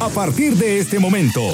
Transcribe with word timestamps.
A 0.00 0.08
partir 0.08 0.56
de 0.56 0.78
este 0.78 0.98
momento, 0.98 1.52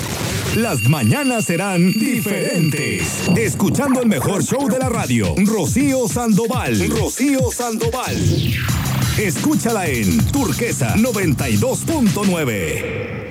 las 0.54 0.88
mañanas 0.88 1.46
serán 1.46 1.92
diferentes. 1.92 3.28
Escuchando 3.36 4.00
el 4.00 4.08
mejor 4.08 4.44
show 4.44 4.68
de 4.68 4.78
la 4.78 4.88
radio, 4.88 5.34
Rocío 5.44 6.06
Sandoval. 6.06 6.88
Rocío 6.88 7.50
Sandoval. 7.50 8.16
Escúchala 9.18 9.88
en 9.88 10.24
Turquesa 10.28 10.94
92.9. 10.94 13.25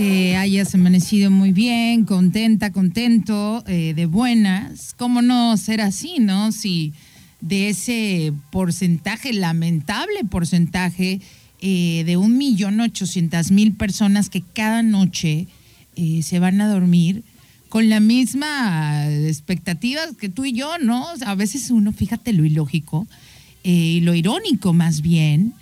que 0.00 0.34
hayas 0.34 0.74
amanecido 0.74 1.30
muy 1.30 1.52
bien, 1.52 2.06
contenta, 2.06 2.72
contento, 2.72 3.62
eh, 3.66 3.92
de 3.94 4.06
buenas. 4.06 4.94
¿Cómo 4.96 5.20
no 5.20 5.54
ser 5.58 5.82
así, 5.82 6.20
no? 6.20 6.52
Si 6.52 6.94
de 7.42 7.68
ese 7.68 8.32
porcentaje, 8.50 9.34
lamentable 9.34 10.24
porcentaje, 10.24 11.20
eh, 11.60 12.04
de 12.06 12.16
un 12.16 12.38
millón 12.38 12.80
ochocientas 12.80 13.50
mil 13.50 13.74
personas 13.74 14.30
que 14.30 14.40
cada 14.40 14.82
noche 14.82 15.48
eh, 15.96 16.22
se 16.22 16.38
van 16.38 16.62
a 16.62 16.68
dormir 16.72 17.22
con 17.68 17.90
la 17.90 18.00
misma 18.00 19.06
expectativa 19.06 20.00
que 20.18 20.30
tú 20.30 20.46
y 20.46 20.54
yo, 20.54 20.78
¿no? 20.78 21.08
a 21.26 21.34
veces 21.34 21.70
uno, 21.70 21.92
fíjate 21.92 22.32
lo 22.32 22.46
ilógico 22.46 23.06
y 23.62 24.00
lo 24.00 24.14
irónico 24.14 24.72
más 24.72 25.02
bien, 25.02 25.52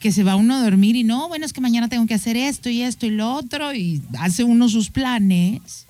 que 0.00 0.12
se 0.12 0.24
va 0.24 0.34
uno 0.34 0.56
a 0.56 0.62
dormir 0.62 0.96
y 0.96 1.04
no, 1.04 1.28
bueno, 1.28 1.44
es 1.44 1.52
que 1.52 1.60
mañana 1.60 1.88
tengo 1.88 2.06
que 2.06 2.14
hacer 2.14 2.36
esto 2.36 2.70
y 2.70 2.82
esto 2.82 3.06
y 3.06 3.10
lo 3.10 3.34
otro, 3.34 3.74
y 3.74 4.02
hace 4.18 4.42
uno 4.42 4.68
sus 4.68 4.90
planes, 4.90 5.86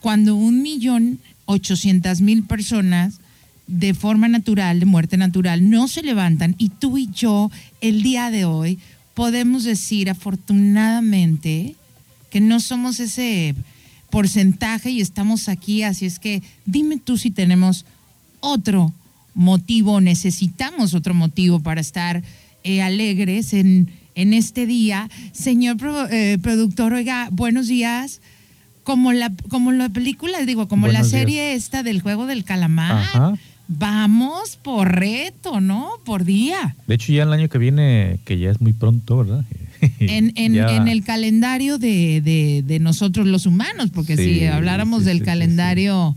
cuando 0.00 0.34
un 0.34 0.60
millón 0.60 1.20
ochocientas 1.46 2.20
mil 2.20 2.42
personas 2.42 3.20
de 3.68 3.94
forma 3.94 4.28
natural, 4.28 4.80
de 4.80 4.86
muerte 4.86 5.16
natural, 5.16 5.70
no 5.70 5.88
se 5.88 6.02
levantan 6.02 6.54
y 6.58 6.68
tú 6.68 6.98
y 6.98 7.08
yo 7.10 7.50
el 7.80 8.02
día 8.02 8.30
de 8.30 8.44
hoy 8.44 8.78
podemos 9.14 9.64
decir 9.64 10.10
afortunadamente 10.10 11.74
que 12.30 12.40
no 12.40 12.60
somos 12.60 13.00
ese 13.00 13.54
porcentaje 14.10 14.90
y 14.90 15.00
estamos 15.00 15.48
aquí, 15.48 15.82
así 15.84 16.06
es 16.06 16.18
que 16.18 16.42
dime 16.64 16.98
tú 16.98 17.16
si 17.16 17.30
tenemos 17.30 17.86
otro 18.40 18.92
motivo, 19.34 20.00
necesitamos 20.00 20.94
otro 20.94 21.14
motivo 21.14 21.60
para 21.60 21.80
estar 21.80 22.22
eh, 22.66 22.82
alegres 22.82 23.52
en, 23.52 23.90
en 24.16 24.34
este 24.34 24.66
día. 24.66 25.08
Señor 25.32 25.76
eh, 26.10 26.38
productor, 26.42 26.92
oiga, 26.94 27.28
buenos 27.30 27.68
días. 27.68 28.20
Como 28.82 29.12
la, 29.12 29.32
como 29.48 29.72
la 29.72 29.88
película, 29.88 30.44
digo, 30.44 30.68
como 30.68 30.86
la 30.88 31.02
serie 31.04 31.54
esta 31.54 31.82
del 31.82 32.00
juego 32.00 32.26
del 32.26 32.44
calamar. 32.44 33.38
Vamos 33.68 34.56
por 34.62 34.94
reto, 34.94 35.60
¿no? 35.60 35.90
Por 36.04 36.24
día. 36.24 36.76
De 36.86 36.94
hecho, 36.94 37.12
ya 37.12 37.24
el 37.24 37.32
año 37.32 37.48
que 37.48 37.58
viene, 37.58 38.20
que 38.24 38.38
ya 38.38 38.50
es 38.50 38.60
muy 38.60 38.72
pronto, 38.72 39.18
¿verdad? 39.18 39.44
En, 39.98 40.32
en, 40.36 40.88
el 40.88 41.04
calendario 41.04 41.78
de, 41.78 42.62
de, 42.64 42.78
nosotros 42.78 43.26
los 43.26 43.44
humanos, 43.44 43.90
porque 43.92 44.16
si 44.16 44.44
habláramos 44.46 45.04
del 45.04 45.22
calendario 45.22 46.16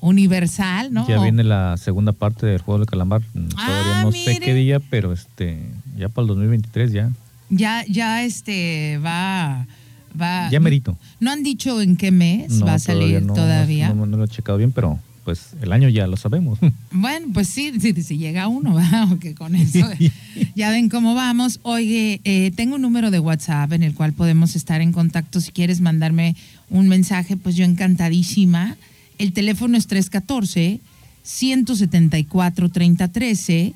universal, 0.00 0.92
¿no? 0.92 1.06
Ya 1.06 1.22
viene 1.22 1.44
la 1.44 1.76
segunda 1.76 2.12
parte 2.12 2.46
del 2.46 2.60
juego 2.60 2.78
del 2.78 2.88
calamar. 2.88 3.22
Todavía 3.32 4.00
ah, 4.00 4.02
no 4.04 4.12
sé 4.12 4.40
qué 4.40 4.54
día, 4.54 4.80
pero 4.80 5.12
este 5.12 5.58
ya 5.96 6.08
para 6.08 6.22
el 6.22 6.28
2023 6.28 6.92
ya. 6.92 7.10
Ya, 7.50 7.84
ya 7.86 8.22
este 8.22 8.98
va, 8.98 9.66
va. 10.20 10.48
Ya 10.50 10.60
merito. 10.60 10.96
¿No 11.18 11.30
han 11.30 11.42
dicho 11.42 11.80
en 11.80 11.96
qué 11.96 12.10
mes 12.10 12.62
va 12.64 12.74
a 12.74 12.78
salir 12.78 13.26
todavía? 13.26 13.92
No, 13.92 14.06
lo 14.06 14.24
he 14.24 14.28
checado 14.28 14.56
bien, 14.56 14.72
pero 14.72 14.98
pues 15.24 15.50
el 15.60 15.72
año 15.72 15.88
ya 15.88 16.06
lo 16.06 16.16
sabemos. 16.16 16.58
Bueno, 16.92 17.28
pues 17.32 17.48
sí, 17.48 17.72
si 17.80 18.18
llega 18.18 18.48
uno, 18.48 18.76
que 19.20 19.34
con 19.34 19.54
eso 19.54 19.86
ya 20.54 20.70
ven 20.70 20.88
cómo 20.88 21.14
vamos. 21.14 21.60
Oye, 21.62 22.20
eh, 22.24 22.52
tengo 22.56 22.76
un 22.76 22.82
número 22.82 23.10
de 23.10 23.20
WhatsApp 23.20 23.72
en 23.72 23.82
el 23.82 23.94
cual 23.94 24.12
podemos 24.12 24.56
estar 24.56 24.80
en 24.80 24.92
contacto. 24.92 25.40
Si 25.40 25.52
quieres 25.52 25.80
mandarme 25.80 26.36
un 26.68 26.88
mensaje, 26.88 27.36
pues 27.36 27.56
yo 27.56 27.64
encantadísima. 27.64 28.76
El 29.20 29.34
teléfono 29.34 29.76
es 29.76 29.86
314 29.86 30.80
174 31.22 32.70
3013 32.70 33.74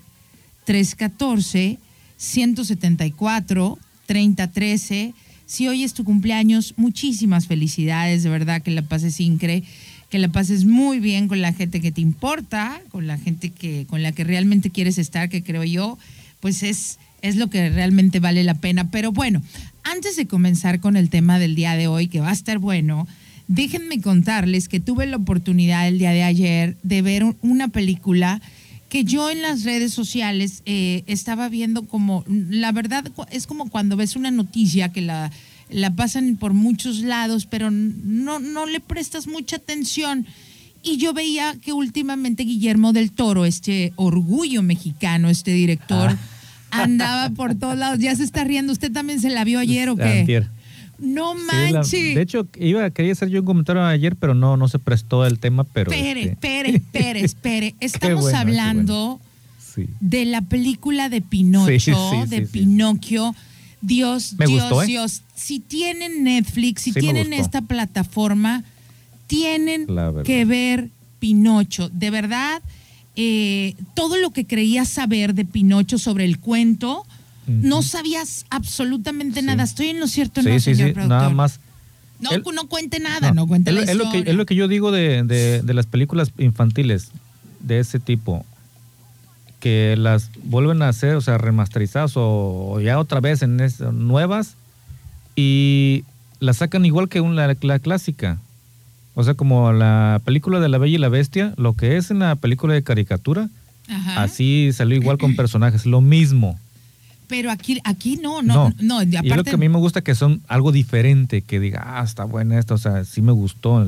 314 0.64 1.78
174 2.16 3.78
3013. 4.06 5.14
Si 5.44 5.68
hoy 5.68 5.84
es 5.84 5.92
tu 5.92 6.02
cumpleaños, 6.04 6.72
muchísimas 6.78 7.46
felicidades, 7.46 8.22
de 8.22 8.30
verdad 8.30 8.62
que 8.62 8.70
la 8.70 8.80
pases 8.80 9.20
increíble, 9.20 9.68
que 10.08 10.18
la 10.18 10.28
pases 10.28 10.64
muy 10.64 10.98
bien 10.98 11.28
con 11.28 11.42
la 11.42 11.52
gente 11.52 11.82
que 11.82 11.92
te 11.92 12.00
importa, 12.00 12.80
con 12.88 13.06
la 13.06 13.18
gente 13.18 13.50
que 13.50 13.84
con 13.86 14.02
la 14.02 14.12
que 14.12 14.24
realmente 14.24 14.70
quieres 14.70 14.96
estar, 14.96 15.28
que 15.28 15.42
creo 15.42 15.64
yo, 15.64 15.98
pues 16.40 16.62
es 16.62 16.98
es 17.20 17.36
lo 17.36 17.50
que 17.50 17.68
realmente 17.68 18.18
vale 18.18 18.44
la 18.44 18.54
pena. 18.54 18.90
Pero 18.90 19.12
bueno, 19.12 19.42
antes 19.82 20.16
de 20.16 20.24
comenzar 20.24 20.80
con 20.80 20.96
el 20.96 21.10
tema 21.10 21.38
del 21.38 21.54
día 21.54 21.76
de 21.76 21.86
hoy, 21.86 22.08
que 22.08 22.20
va 22.20 22.30
a 22.30 22.32
estar 22.32 22.58
bueno, 22.58 23.06
déjenme 23.48 24.00
contarles 24.00 24.68
que 24.68 24.80
tuve 24.80 25.06
la 25.06 25.16
oportunidad 25.16 25.86
el 25.88 25.98
día 25.98 26.10
de 26.10 26.22
ayer 26.22 26.76
de 26.82 27.02
ver 27.02 27.24
una 27.42 27.68
película 27.68 28.40
que 28.88 29.04
yo 29.04 29.28
en 29.28 29.42
las 29.42 29.64
redes 29.64 29.92
sociales 29.92 30.62
eh, 30.66 31.02
estaba 31.06 31.48
viendo 31.48 31.82
como, 31.82 32.24
la 32.28 32.70
verdad 32.70 33.04
es 33.30 33.46
como 33.46 33.68
cuando 33.68 33.96
ves 33.96 34.14
una 34.14 34.30
noticia 34.30 34.90
que 34.90 35.00
la, 35.00 35.32
la 35.68 35.96
pasan 35.96 36.36
por 36.36 36.52
muchos 36.52 37.00
lados, 37.00 37.46
pero 37.46 37.70
no, 37.70 38.38
no 38.38 38.66
le 38.66 38.78
prestas 38.80 39.26
mucha 39.26 39.56
atención. 39.56 40.26
Y 40.84 40.98
yo 40.98 41.12
veía 41.12 41.56
que 41.60 41.72
últimamente 41.72 42.44
Guillermo 42.44 42.92
del 42.92 43.10
Toro, 43.10 43.46
este 43.46 43.92
orgullo 43.96 44.62
mexicano, 44.62 45.28
este 45.28 45.52
director, 45.52 46.16
ah. 46.70 46.82
andaba 46.82 47.30
por 47.30 47.54
todos 47.54 47.76
lados. 47.76 47.98
Ya 47.98 48.14
se 48.14 48.22
está 48.22 48.44
riendo. 48.44 48.72
¿Usted 48.72 48.92
también 48.92 49.18
se 49.18 49.30
la 49.30 49.44
vio 49.44 49.58
ayer 49.58 49.88
o 49.88 49.96
qué? 49.96 50.46
No 50.98 51.34
manches. 51.34 52.14
de 52.14 52.20
hecho, 52.20 52.46
iba, 52.58 52.88
quería 52.90 53.12
hacer 53.12 53.28
yo 53.28 53.40
un 53.40 53.46
comentario 53.46 53.84
ayer, 53.84 54.16
pero 54.16 54.34
no, 54.34 54.56
no 54.56 54.68
se 54.68 54.78
prestó 54.78 55.26
el 55.26 55.38
tema, 55.38 55.64
pero. 55.64 55.90
Espere, 55.90 56.20
este... 56.20 56.32
espere, 56.32 56.68
espere, 56.70 57.20
espere. 57.24 57.74
Estamos 57.80 58.32
hablando 58.32 59.20
de 60.00 60.24
la 60.24 60.42
película 60.42 61.08
de 61.08 61.20
Pinocho, 61.20 62.26
de 62.26 62.42
Pinocchio. 62.42 63.34
Dios, 63.80 64.36
Dios, 64.38 64.84
¿eh? 64.84 64.86
Dios. 64.86 65.22
Si 65.34 65.60
tienen 65.60 66.24
Netflix, 66.24 66.82
si 66.82 66.92
tienen 66.92 67.32
esta 67.32 67.60
plataforma, 67.60 68.64
tienen 69.26 69.86
que 70.24 70.44
ver 70.44 70.88
Pinocho. 71.18 71.90
De 71.90 72.10
verdad, 72.10 72.62
eh, 73.16 73.74
todo 73.94 74.16
lo 74.16 74.30
que 74.30 74.46
creía 74.46 74.84
saber 74.84 75.34
de 75.34 75.44
Pinocho 75.44 75.98
sobre 75.98 76.24
el 76.24 76.38
cuento 76.38 77.04
no 77.46 77.82
sabías 77.82 78.46
absolutamente 78.50 79.42
nada. 79.42 79.64
Estoy 79.64 79.88
en 79.88 80.00
lo 80.00 80.06
cierto, 80.06 80.42
sí, 80.42 80.48
no, 80.48 80.60
sí, 80.60 80.74
señor 80.74 81.02
sí, 81.02 81.08
Nada 81.08 81.30
más. 81.30 81.60
No, 82.20 82.30
no 82.52 82.68
cuente 82.68 83.00
nada, 83.00 83.32
no, 83.32 83.46
cuente 83.46 83.72
la 83.72 83.82
es, 83.82 83.96
lo 83.96 84.10
que, 84.10 84.18
es 84.20 84.34
lo 84.34 84.46
que 84.46 84.54
yo 84.54 84.68
digo 84.68 84.92
de, 84.92 85.62
las 85.66 85.86
películas 85.86 86.32
infantiles 86.38 87.10
de 87.60 87.80
ese 87.80 87.98
tipo, 87.98 88.46
que 89.60 89.96
las 89.98 90.30
vuelven 90.44 90.80
a 90.82 90.88
hacer, 90.88 91.16
o 91.16 91.20
sea, 91.20 91.38
remasterizadas 91.38 92.12
o, 92.16 92.80
ya 92.80 92.98
otra 92.98 93.20
vez 93.20 93.42
en 93.42 93.58
nuevas 93.92 94.56
y 95.36 96.04
las 96.40 96.58
sacan 96.58 96.84
igual 96.84 97.08
que 97.08 97.20
una, 97.20 97.52
la, 97.60 97.78
clásica. 97.78 98.38
O 99.14 99.24
sea, 99.24 99.34
como 99.34 99.72
la 99.72 100.20
película 100.24 100.60
de 100.60 100.68
La 100.68 100.78
Bella 100.78 100.96
y 100.96 100.98
la 100.98 101.08
Bestia, 101.08 101.54
lo 101.56 101.74
que 101.74 101.96
es 101.96 102.10
en 102.10 102.20
la 102.20 102.36
película 102.36 102.74
de 102.74 102.82
caricatura, 102.82 103.48
así 104.16 104.70
salió 104.72 104.96
igual 104.96 105.18
con 105.18 105.36
personajes, 105.36 105.86
lo 105.86 106.00
mismo. 106.00 106.58
Pero 107.26 107.50
aquí, 107.50 107.80
aquí 107.84 108.16
no, 108.16 108.42
no, 108.42 108.72
no. 108.80 109.02
y 109.02 109.16
es 109.16 109.36
lo 109.36 109.44
que 109.44 109.50
a 109.50 109.56
mí 109.56 109.68
me 109.68 109.78
gusta 109.78 110.02
que 110.02 110.14
son 110.14 110.42
algo 110.46 110.72
diferente, 110.72 111.42
que 111.42 111.58
diga, 111.58 111.82
ah, 111.84 112.04
está 112.04 112.24
buena 112.24 112.58
esto, 112.58 112.74
o 112.74 112.78
sea, 112.78 113.04
sí 113.04 113.22
me 113.22 113.32
gustó 113.32 113.84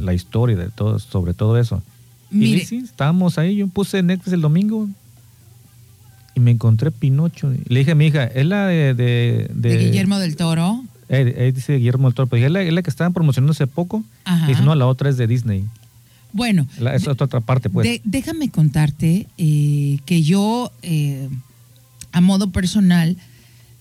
la 0.00 0.12
historia 0.12 0.56
de 0.56 0.70
todo, 0.70 0.98
sobre 0.98 1.34
todo 1.34 1.58
eso. 1.58 1.82
y 2.32 2.58
sí, 2.60 2.78
estábamos 2.78 3.38
ahí, 3.38 3.56
yo 3.56 3.68
puse 3.68 4.02
Netflix 4.02 4.32
el 4.32 4.40
domingo 4.40 4.88
y 6.34 6.40
me 6.40 6.50
encontré 6.50 6.90
Pinocho. 6.90 7.52
Le 7.68 7.78
dije 7.80 7.92
a 7.92 7.94
mi 7.94 8.06
hija, 8.06 8.24
es 8.24 8.46
la 8.46 8.66
de... 8.66 8.94
De, 8.94 9.78
Guillermo 9.78 10.18
del 10.18 10.36
Toro. 10.36 10.82
Eh, 11.08 11.52
dice 11.54 11.76
Guillermo 11.76 12.08
del 12.08 12.14
Toro, 12.14 12.28
pero 12.28 12.44
es 12.44 12.52
la, 12.52 12.62
es 12.62 12.72
la 12.72 12.82
que 12.82 12.90
estaban 12.90 13.12
promocionando 13.12 13.52
hace 13.52 13.66
poco. 13.66 14.04
Y 14.44 14.46
dice, 14.48 14.62
no, 14.62 14.74
la 14.74 14.86
otra 14.86 15.10
es 15.10 15.16
de 15.16 15.26
Disney. 15.26 15.64
Bueno. 16.32 16.66
La, 16.78 16.94
es 16.94 17.06
otra 17.08 17.40
parte, 17.40 17.70
pues. 17.70 18.00
déjame 18.04 18.50
contarte 18.50 19.28
eh, 19.38 19.98
que 20.06 20.22
yo... 20.22 20.72
A 22.12 22.20
modo 22.20 22.50
personal, 22.50 23.16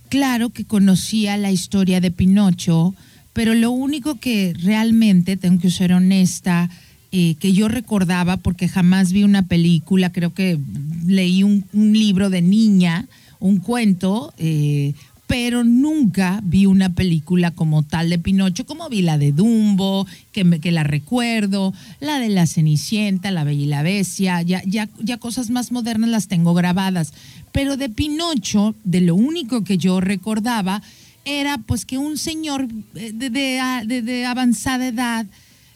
claro 0.09 0.49
que 0.49 0.65
conocía 0.65 1.37
la 1.37 1.51
historia 1.51 2.01
de 2.01 2.11
Pinocho, 2.11 2.95
pero 3.33 3.53
lo 3.53 3.71
único 3.71 4.15
que 4.15 4.53
realmente, 4.59 5.37
tengo 5.37 5.61
que 5.61 5.71
ser 5.71 5.93
honesta, 5.93 6.69
eh, 7.11 7.35
que 7.39 7.53
yo 7.53 7.67
recordaba, 7.67 8.37
porque 8.37 8.67
jamás 8.67 9.11
vi 9.11 9.23
una 9.23 9.43
película, 9.43 10.11
creo 10.11 10.33
que 10.33 10.59
leí 11.05 11.43
un, 11.43 11.65
un 11.73 11.93
libro 11.93 12.29
de 12.29 12.41
niña, 12.41 13.07
un 13.39 13.57
cuento, 13.57 14.33
eh, 14.37 14.93
pero 15.29 15.63
nunca 15.63 16.41
vi 16.43 16.65
una 16.65 16.95
película 16.95 17.51
como 17.51 17.83
tal 17.83 18.09
de 18.09 18.17
Pinocho, 18.17 18.65
como 18.65 18.89
vi 18.89 19.03
la 19.03 19.19
de 19.19 19.31
Dumbo, 19.31 20.07
que, 20.31 20.43
me, 20.43 20.59
que 20.59 20.71
la 20.71 20.83
recuerdo, 20.83 21.71
la 21.99 22.17
de 22.17 22.29
La 22.29 22.47
Cenicienta, 22.47 23.29
La 23.29 23.43
Bella 23.43 23.61
y 23.61 23.67
la 23.67 23.83
Bestia, 23.83 24.41
ya, 24.41 24.63
ya, 24.65 24.89
ya 24.97 25.17
cosas 25.17 25.51
más 25.51 25.71
modernas 25.71 26.09
las 26.09 26.27
tengo 26.29 26.55
grabadas. 26.55 27.13
Pero 27.51 27.77
de 27.77 27.89
Pinocho, 27.89 28.73
de 28.83 29.01
lo 29.01 29.13
único 29.13 29.63
que 29.63 29.77
yo 29.77 30.01
recordaba, 30.01 30.81
era 31.25 31.59
pues 31.59 31.85
que 31.85 31.99
un 31.99 32.17
señor 32.17 32.67
eh, 32.95 33.11
de, 33.13 33.29
de, 33.29 34.01
de, 34.01 34.25
avanzada 34.25 34.87
edad 34.87 35.27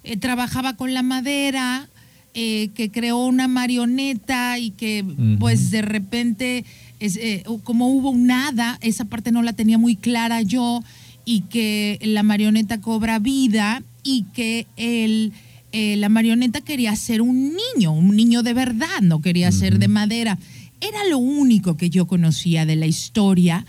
eh, 0.04 0.18
trabajaba 0.18 0.78
con 0.78 0.96
la 0.96 1.04
madera, 1.04 1.90
eh, 2.34 2.72
que 2.74 2.90
creó 2.90 3.24
una 3.28 3.48
marioneta 3.48 4.58
y 4.58 4.72
que 4.72 5.06
pues 5.40 5.70
de 5.70 5.84
repente 5.84 6.66
es, 7.06 7.18
eh, 7.18 7.44
como 7.64 7.90
hubo 7.90 8.12
un 8.12 8.28
nada, 8.28 8.78
esa 8.82 9.04
parte 9.06 9.32
no 9.32 9.42
la 9.44 9.52
tenía 9.52 9.78
muy 9.78 9.98
clara 9.98 10.42
yo, 10.42 10.82
y 11.26 11.42
que 11.42 12.00
la 12.02 12.24
marioneta 12.24 12.80
cobra 12.80 13.20
vida 13.20 13.84
y 14.04 14.24
que 14.34 14.68
el, 14.78 15.34
eh, 15.72 15.96
la 15.98 16.10
marioneta 16.10 16.62
quería 16.62 16.96
ser 16.96 17.22
un 17.22 17.56
niño, 17.56 17.92
un 17.94 18.16
niño 18.16 18.42
de 18.42 18.54
verdad, 18.54 19.02
no 19.02 19.22
quería 19.22 19.52
ser 19.52 19.80
de 19.80 19.88
madera. 19.88 20.38
Era 20.80 21.04
lo 21.10 21.18
único 21.18 21.78
que 21.78 21.90
yo 21.90 22.08
conocía 22.08 22.66
de 22.66 22.76
la 22.76 22.88
historia 22.88 23.66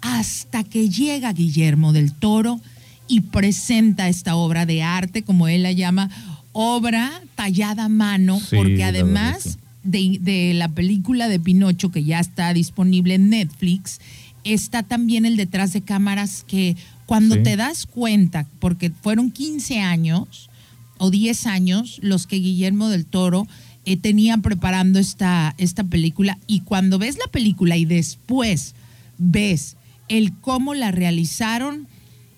hasta 0.00 0.64
que 0.64 0.88
llega 0.88 1.32
Guillermo 1.32 1.92
del 1.92 2.12
Toro 2.12 2.60
y 3.08 3.20
presenta 3.20 4.08
esta 4.08 4.36
obra 4.36 4.66
de 4.66 4.82
arte, 4.82 5.22
como 5.22 5.48
él 5.48 5.62
la 5.62 5.72
llama, 5.72 6.10
obra 6.52 7.20
tallada 7.34 7.84
a 7.84 7.88
mano, 7.88 8.40
porque 8.50 8.82
además 8.82 9.58
de, 9.86 10.52
la 10.54 10.68
película 10.68 11.28
de 11.28 11.40
Pinocho 11.40 11.90
que 11.90 12.04
ya 12.04 12.20
está 12.20 12.52
disponible 12.52 13.14
en 13.14 13.30
Netflix, 13.30 14.00
está 14.44 14.82
también 14.82 15.24
el 15.24 15.36
detrás 15.36 15.72
de 15.72 15.82
cámaras 15.82 16.44
que 16.46 16.76
cuando 17.06 17.40
te 17.42 17.56
das 17.56 17.86
cuenta, 17.86 18.46
porque 18.58 18.90
fueron 18.90 19.30
15 19.30 19.80
años 19.80 20.50
o 20.98 21.10
10 21.10 21.46
años 21.46 21.98
los 22.02 22.26
que 22.26 22.36
Guillermo 22.36 22.88
del 22.88 23.06
Toro 23.06 23.46
eh, 23.84 23.96
tenía 23.96 24.38
preparando 24.38 24.98
esta, 24.98 25.54
esta 25.58 25.84
película 25.84 26.38
y 26.46 26.60
cuando 26.60 26.98
ves 26.98 27.18
la 27.18 27.30
película 27.30 27.76
y 27.76 27.84
después 27.84 28.74
ves 29.18 29.76
el 30.08 30.32
cómo 30.32 30.74
la 30.74 30.90
realizaron, 30.90 31.86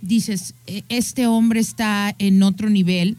dices, 0.02 0.54
e, 0.66 0.84
este 0.88 1.26
hombre 1.26 1.60
está 1.60 2.14
en 2.18 2.42
otro 2.42 2.68
nivel 2.68 3.16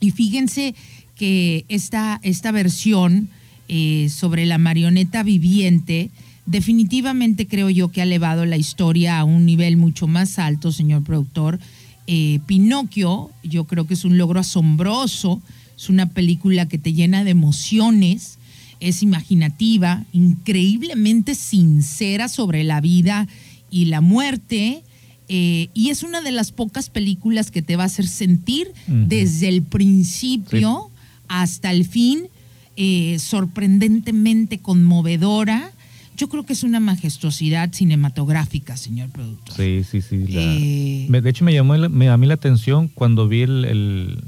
y 0.00 0.10
fíjense 0.10 0.74
que 1.14 1.64
esta, 1.68 2.20
esta 2.22 2.52
versión 2.52 3.30
eh, 3.68 4.08
sobre 4.10 4.46
la 4.46 4.58
marioneta 4.58 5.22
viviente, 5.22 6.10
definitivamente 6.46 7.48
creo 7.48 7.68
yo 7.68 7.88
que 7.88 8.00
ha 8.00 8.04
elevado 8.04 8.46
la 8.46 8.56
historia 8.56 9.18
a 9.18 9.24
un 9.24 9.44
nivel 9.44 9.76
mucho 9.76 10.06
más 10.06 10.38
alto, 10.38 10.70
señor 10.70 11.02
productor. 11.02 11.58
Eh, 12.06 12.38
Pinocchio, 12.46 13.30
yo 13.42 13.64
creo 13.64 13.86
que 13.86 13.94
es 13.94 14.04
un 14.04 14.18
logro 14.18 14.38
asombroso, 14.38 15.42
es 15.76 15.88
una 15.88 16.08
película 16.08 16.68
que 16.68 16.78
te 16.78 16.92
llena 16.92 17.24
de 17.24 17.32
emociones, 17.32 18.38
es 18.78 19.02
imaginativa, 19.02 20.04
increíblemente 20.12 21.34
sincera 21.34 22.28
sobre 22.28 22.62
la 22.62 22.80
vida 22.80 23.26
y 23.70 23.86
la 23.86 24.00
muerte. 24.00 24.82
Eh, 25.28 25.70
y 25.74 25.90
es 25.90 26.04
una 26.04 26.20
de 26.20 26.30
las 26.30 26.52
pocas 26.52 26.88
películas 26.88 27.50
que 27.50 27.62
te 27.62 27.74
va 27.74 27.82
a 27.82 27.86
hacer 27.86 28.06
sentir 28.06 28.72
desde 28.86 29.48
el 29.48 29.62
principio 29.62 30.88
hasta 31.26 31.72
el 31.72 31.84
fin 31.84 32.28
eh, 32.76 33.18
sorprendentemente 33.18 34.58
conmovedora. 34.58 35.70
Yo 36.16 36.28
creo 36.28 36.44
que 36.44 36.54
es 36.54 36.62
una 36.62 36.80
majestuosidad 36.80 37.72
cinematográfica, 37.72 38.76
señor 38.76 39.10
productor. 39.10 39.54
Sí, 39.54 39.84
sí, 39.84 40.00
sí. 40.00 40.24
Eh, 40.30 41.08
de 41.10 41.30
hecho, 41.30 41.44
me 41.44 41.52
llamó 41.52 41.74
a 41.74 42.16
mí 42.16 42.26
la 42.26 42.34
atención 42.34 42.88
cuando 42.88 43.28
vi 43.28 43.42
el, 43.42 43.64
el, 43.66 44.24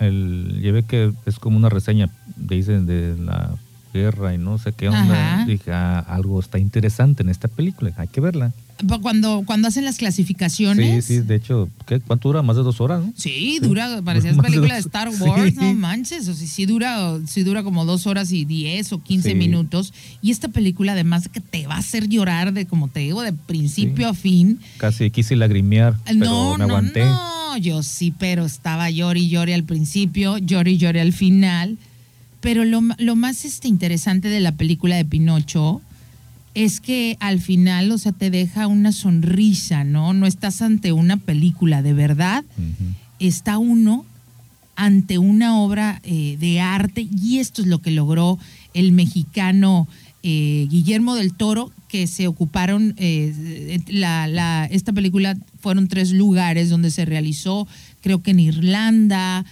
el, 0.00 0.60
llevé 0.60 0.82
que 0.82 1.12
es 1.26 1.38
como 1.38 1.56
una 1.56 1.68
reseña, 1.68 2.10
dicen, 2.36 2.86
de 2.86 3.16
la 3.16 3.56
guerra 3.92 4.34
y 4.34 4.38
no 4.38 4.58
sé 4.58 4.72
qué 4.72 4.88
onda. 4.88 5.44
Dije, 5.46 5.72
ah, 5.72 6.00
algo 6.00 6.40
está 6.40 6.58
interesante 6.58 7.22
en 7.22 7.28
esta 7.28 7.48
película, 7.48 7.92
hay 7.96 8.08
que 8.08 8.20
verla. 8.20 8.52
Cuando, 9.02 9.42
cuando 9.44 9.66
hacen 9.66 9.84
las 9.84 9.96
clasificaciones. 9.96 11.04
Sí, 11.04 11.16
sí, 11.16 11.20
de 11.20 11.34
hecho, 11.34 11.68
¿qué, 11.84 11.98
¿cuánto 11.98 12.28
dura? 12.28 12.42
¿Más 12.42 12.56
de 12.56 12.62
dos 12.62 12.80
horas? 12.80 13.04
¿no? 13.04 13.12
Sí, 13.16 13.58
dura, 13.60 14.02
parecía 14.04 14.32
película 14.34 14.74
de 14.74 14.80
Star 14.80 15.08
Wars, 15.08 15.56
no 15.56 15.74
manches. 15.74 16.28
O 16.28 16.34
sea, 16.34 16.46
sí 16.46 16.64
dura, 16.64 17.18
sí 17.26 17.42
dura 17.42 17.64
como 17.64 17.84
dos 17.84 18.06
horas 18.06 18.30
y 18.30 18.44
diez 18.44 18.92
o 18.92 19.02
quince 19.02 19.34
minutos. 19.34 19.92
Y 20.22 20.30
esta 20.30 20.48
película, 20.48 20.92
además 20.92 21.28
que 21.28 21.40
te 21.40 21.66
va 21.66 21.74
a 21.74 21.78
hacer 21.78 22.08
llorar 22.08 22.52
de, 22.52 22.66
como 22.66 22.86
te 22.86 23.00
digo, 23.00 23.22
de 23.22 23.32
principio 23.32 24.08
a 24.08 24.14
fin. 24.14 24.60
Casi 24.76 25.10
quise 25.10 25.34
lagrimear, 25.34 25.96
pero 26.04 26.18
no, 26.18 26.56
me 26.56 26.64
aguanté. 26.64 27.00
No, 27.00 27.54
no, 27.54 27.56
yo 27.58 27.82
sí, 27.82 28.14
pero 28.16 28.44
estaba 28.44 28.90
llori 28.90 29.24
y 29.24 29.28
llori 29.28 29.54
al 29.54 29.64
principio, 29.64 30.38
llori 30.38 30.72
y 30.72 30.78
llori 30.78 31.00
al 31.00 31.12
final. 31.12 31.78
Pero 32.40 32.64
lo, 32.64 32.80
lo 32.98 33.16
más 33.16 33.44
este, 33.44 33.68
interesante 33.68 34.28
de 34.28 34.40
la 34.40 34.52
película 34.52 34.96
de 34.96 35.04
Pinocho 35.04 35.82
es 36.54 36.80
que 36.80 37.16
al 37.20 37.40
final, 37.40 37.92
o 37.92 37.98
sea, 37.98 38.12
te 38.12 38.30
deja 38.30 38.66
una 38.66 38.92
sonrisa, 38.92 39.84
¿no? 39.84 40.12
No 40.12 40.26
estás 40.26 40.62
ante 40.62 40.92
una 40.92 41.16
película 41.16 41.82
de 41.82 41.92
verdad, 41.92 42.44
está 43.20 43.58
uno 43.58 44.04
ante 44.74 45.18
una 45.18 45.60
obra 45.60 46.00
eh, 46.04 46.36
de 46.38 46.60
arte 46.60 47.06
y 47.22 47.38
esto 47.38 47.62
es 47.62 47.68
lo 47.68 47.80
que 47.80 47.90
logró 47.90 48.38
el 48.74 48.92
mexicano 48.92 49.88
eh, 50.22 50.66
Guillermo 50.68 51.14
del 51.14 51.34
Toro, 51.34 51.72
que 51.88 52.06
se 52.06 52.26
ocuparon, 52.26 52.94
eh, 52.96 53.80
la, 53.88 54.66
esta 54.70 54.92
película 54.92 55.36
fueron 55.60 55.88
tres 55.88 56.12
lugares 56.12 56.70
donde 56.70 56.90
se 56.90 57.04
realizó, 57.04 57.68
creo 58.02 58.22
que 58.22 58.32
en 58.32 58.40
Irlanda, 58.40 59.44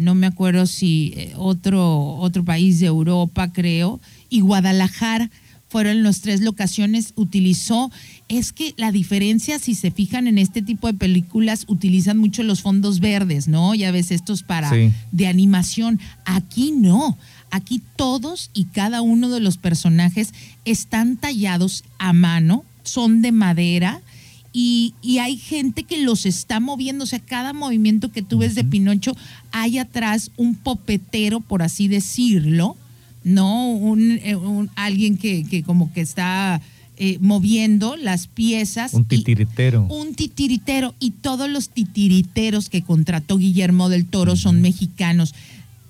no 0.00 0.14
me 0.14 0.26
acuerdo 0.26 0.66
si 0.66 1.30
otro, 1.36 2.16
otro 2.16 2.44
país 2.44 2.80
de 2.80 2.86
Europa, 2.86 3.52
creo, 3.52 4.00
y 4.28 4.40
Guadalajara 4.40 5.30
fueron 5.74 6.04
las 6.04 6.20
tres 6.20 6.40
locaciones, 6.40 7.14
utilizó, 7.16 7.90
es 8.28 8.52
que 8.52 8.74
la 8.76 8.92
diferencia, 8.92 9.58
si 9.58 9.74
se 9.74 9.90
fijan 9.90 10.28
en 10.28 10.38
este 10.38 10.62
tipo 10.62 10.86
de 10.86 10.94
películas, 10.94 11.64
utilizan 11.66 12.16
mucho 12.16 12.44
los 12.44 12.62
fondos 12.62 13.00
verdes, 13.00 13.48
¿no? 13.48 13.74
Ya 13.74 13.90
ves, 13.90 14.12
estos 14.12 14.44
para 14.44 14.70
de 15.10 15.26
animación. 15.26 15.98
Aquí 16.24 16.70
no. 16.70 17.18
Aquí 17.50 17.82
todos 17.96 18.52
y 18.54 18.66
cada 18.66 19.02
uno 19.02 19.30
de 19.30 19.40
los 19.40 19.58
personajes 19.58 20.32
están 20.64 21.16
tallados 21.16 21.82
a 21.98 22.12
mano, 22.12 22.64
son 22.84 23.20
de 23.20 23.32
madera. 23.32 24.00
Y, 24.56 24.94
hay 25.18 25.36
gente 25.36 25.82
que 25.82 25.98
los 25.98 26.26
está 26.26 26.60
moviendo, 26.60 27.02
o 27.02 27.06
sea, 27.08 27.18
cada 27.18 27.52
movimiento 27.52 28.12
que 28.12 28.22
tú 28.22 28.38
ves 28.38 28.54
de 28.54 28.62
Pinocho, 28.62 29.16
hay 29.50 29.78
atrás 29.78 30.30
un 30.36 30.54
popetero, 30.54 31.40
por 31.40 31.62
así 31.62 31.88
decirlo, 31.88 32.76
¿no? 33.24 33.96
Eh, 33.98 34.36
un, 34.36 34.70
alguien 34.76 35.16
que, 35.16 35.42
que, 35.42 35.64
como 35.64 35.92
que 35.92 36.02
está 36.02 36.62
eh, 36.96 37.18
moviendo 37.20 37.96
las 37.96 38.28
piezas. 38.28 38.94
Un 38.94 39.06
titiritero. 39.06 39.86
un 39.90 40.14
titiritero. 40.14 40.94
Y 41.00 41.10
todos 41.10 41.50
los 41.50 41.70
titiriteros 41.70 42.68
que 42.70 42.82
contrató 42.82 43.38
Guillermo 43.38 43.88
del 43.88 44.06
Toro 44.06 44.36
son 44.36 44.62
mexicanos. 44.62 45.34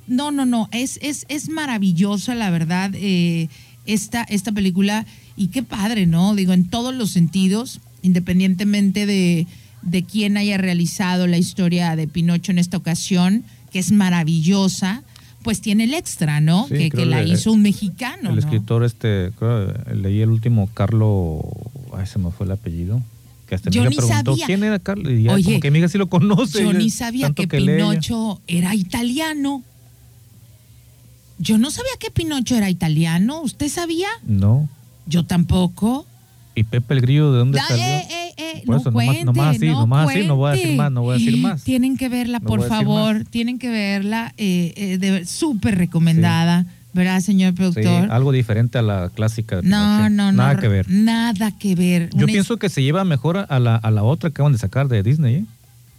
No, 0.07 0.31
no, 0.31 0.47
no, 0.47 0.71
es, 0.73 0.99
es, 1.03 1.27
es 1.29 1.51
maravillosa, 1.51 2.35
la 2.35 2.49
verdad, 2.49 2.93
eh, 2.95 3.51
esta, 3.85 4.23
esta 4.23 4.53
película. 4.53 5.05
Y 5.37 5.49
qué 5.49 5.63
padre, 5.63 6.07
¿no? 6.07 6.35
Digo, 6.35 6.55
en 6.55 6.65
todos 6.65 6.95
los 6.95 7.11
sentidos, 7.11 7.81
independientemente 8.05 9.07
de, 9.07 9.49
de 9.83 10.05
quién 10.05 10.37
haya 10.37 10.57
realizado 10.59 11.27
la 11.27 11.39
historia 11.39 11.97
de 11.97 12.07
Pinocho 12.07 12.53
en 12.53 12.59
esta 12.59 12.77
ocasión, 12.77 13.43
que 13.73 13.81
es 13.81 13.91
maravillosa 13.91 15.03
pues 15.45 15.61
tiene 15.61 15.85
el 15.85 15.95
extra, 15.95 16.41
¿no? 16.41 16.67
que, 16.69 16.91
la 17.05 17.23
hizo 17.23 17.53
un 17.53 17.61
mexicano. 17.61 18.31
El 18.31 18.39
escritor, 18.39 18.83
este, 18.83 19.31
leí 19.95 20.23
el 20.23 20.31
último, 20.31 20.71
Carlos, 20.73 21.43
ay, 21.93 22.07
se 22.07 22.19
me 22.19 22.31
fue 22.31 22.47
el 22.47 22.53
apellido. 22.53 23.03
Que 23.47 23.55
hasta 23.55 23.69
yo 23.69 23.85
ni 23.85 23.95
preguntó 23.95 24.33
sabía. 24.33 24.47
quién 24.47 24.65
era 24.65 24.79
Carlos. 24.79 25.13
Y 25.13 25.25
ya, 25.25 25.35
Oye, 25.35 25.45
como 25.45 25.61
que 25.61 25.69
amiga 25.69 25.87
sí 25.89 25.99
lo 25.99 26.09
conoce. 26.09 26.63
Yo 26.63 26.73
ni 26.73 26.89
sabía 26.89 27.31
que, 27.35 27.47
Pinocho 27.47 28.41
era 28.47 28.75
italiano. 28.75 29.63
Yo 31.39 31.59
no 31.59 31.71
sabía 31.71 31.93
que 32.01 32.11
Pinocho 32.11 32.57
era 32.57 32.71
italiano. 32.71 33.43
¿Usted 33.43 33.69
sabía? 33.69 34.09
No. 34.27 34.67
Yo 35.07 35.27
tampoco. 35.27 36.07
¿Y 36.55 36.65
Pepe 36.65 36.95
el 36.95 37.01
Grillo 37.01 37.33
de 37.33 37.39
dónde 37.39 37.59
salió? 37.59 37.85
Eh, 37.85 38.05
eh, 38.11 38.33
eh, 38.37 38.63
no 38.67 38.77
eso, 38.77 38.93
cuente, 38.93 39.25
nomás, 39.25 39.57
así, 39.57 39.67
no 39.67 39.81
nomás 39.81 40.09
así, 40.11 40.27
no 40.27 40.37
voy 40.37 40.51
a 40.51 40.55
decir 40.55 40.77
más, 40.77 40.93
no 40.93 41.03
voy 41.03 41.17
a 41.17 41.19
decir 41.19 41.37
más. 41.39 41.63
Tienen 41.65 41.97
que 41.97 42.09
verla, 42.09 42.41
por 42.41 42.67
favor, 42.69 43.25
tienen 43.29 43.59
que 43.59 43.69
verla, 43.69 44.33
eh, 44.37 45.23
súper 45.27 45.77
recomendada. 45.79 46.67
¿Verdad, 46.93 47.19
señor 47.21 47.55
productor? 47.55 48.05
Sí, 48.05 48.09
algo 48.09 48.31
diferente 48.31 48.79
a 48.79 48.83
la 48.83 49.11
clásica. 49.13 49.61
no, 49.65 50.09
no, 50.09 50.31
no. 50.31 50.33
Nada 50.33 50.61
que 50.61 50.69
ver. 50.69 50.87
Nada 50.89 51.51
que 51.59 51.75
ver. 51.75 52.11
Yo 52.15 52.27
pienso 52.27 52.57
que 52.57 52.69
se 52.69 52.85
lleva 52.85 53.03
mejor 53.03 53.47
a 53.49 53.59
la, 53.59 53.75
a 53.75 53.91
la 53.91 54.05
otra 54.05 54.31
que 54.31 54.35
acaban 54.35 54.53
de 54.53 54.59
sacar 54.59 54.87
de 54.87 55.03
Disney, 55.03 55.35
¿eh? 55.37 55.45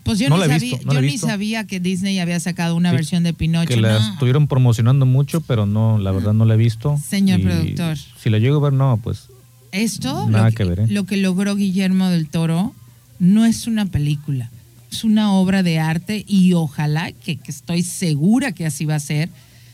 Pues 0.04 0.20
yo, 0.20 0.30
No 0.30 0.38
ni, 0.38 0.44
sabía, 0.44 0.58
visto, 0.60 0.86
no 0.86 0.94
yo 0.94 1.02
ni 1.02 1.18
sabía 1.18 1.64
que 1.66 1.80
Disney 1.82 2.20
había 2.20 2.40
sacado 2.40 2.76
una 2.76 2.92
Sí, 2.92 2.96
versión 2.98 3.24
de 3.24 3.34
Pinocho. 3.34 3.68
que 3.68 3.76
la 3.76 4.00
no. 4.00 4.14
estuvieron 4.14 4.48
promocionando 4.48 5.06
mucho, 5.08 5.42
pero 5.42 5.66
no, 5.66 5.98
la 5.98 6.12
verdad 6.12 6.32
no 6.34 6.46
la 6.46 6.54
he 6.54 6.58
visto. 6.58 6.96
Señor 7.06 7.40
Y 7.40 7.44
productor. 7.44 7.98
Si 7.98 8.30
la 8.30 8.38
llego 8.38 8.58
a 8.58 8.70
ver, 8.70 8.74
no, 8.74 8.98
pues 9.04 9.28
Esto, 9.76 10.30
Nada 10.30 10.50
lo, 10.50 10.56
que 10.56 10.64
ver, 10.64 10.80
¿eh? 10.82 10.86
lo 10.90 11.06
que 11.06 11.18
logró 11.18 11.56
Guillermo 11.56 12.10
del 12.10 12.28
Toro, 12.28 12.74
no 13.20 13.46
es 13.46 13.68
una 13.68 13.86
película, 13.86 14.50
es 14.92 15.04
una 15.04 15.34
obra 15.34 15.64
de 15.64 15.80
arte 15.80 16.24
y 16.28 16.54
ojalá, 16.54 17.12
que, 17.12 17.36
que 17.38 17.52
estoy 17.52 17.84
segura 17.84 18.52
que 18.54 18.66
así 18.66 18.86
va 18.86 18.96
a 18.96 19.00
ser, 19.00 19.30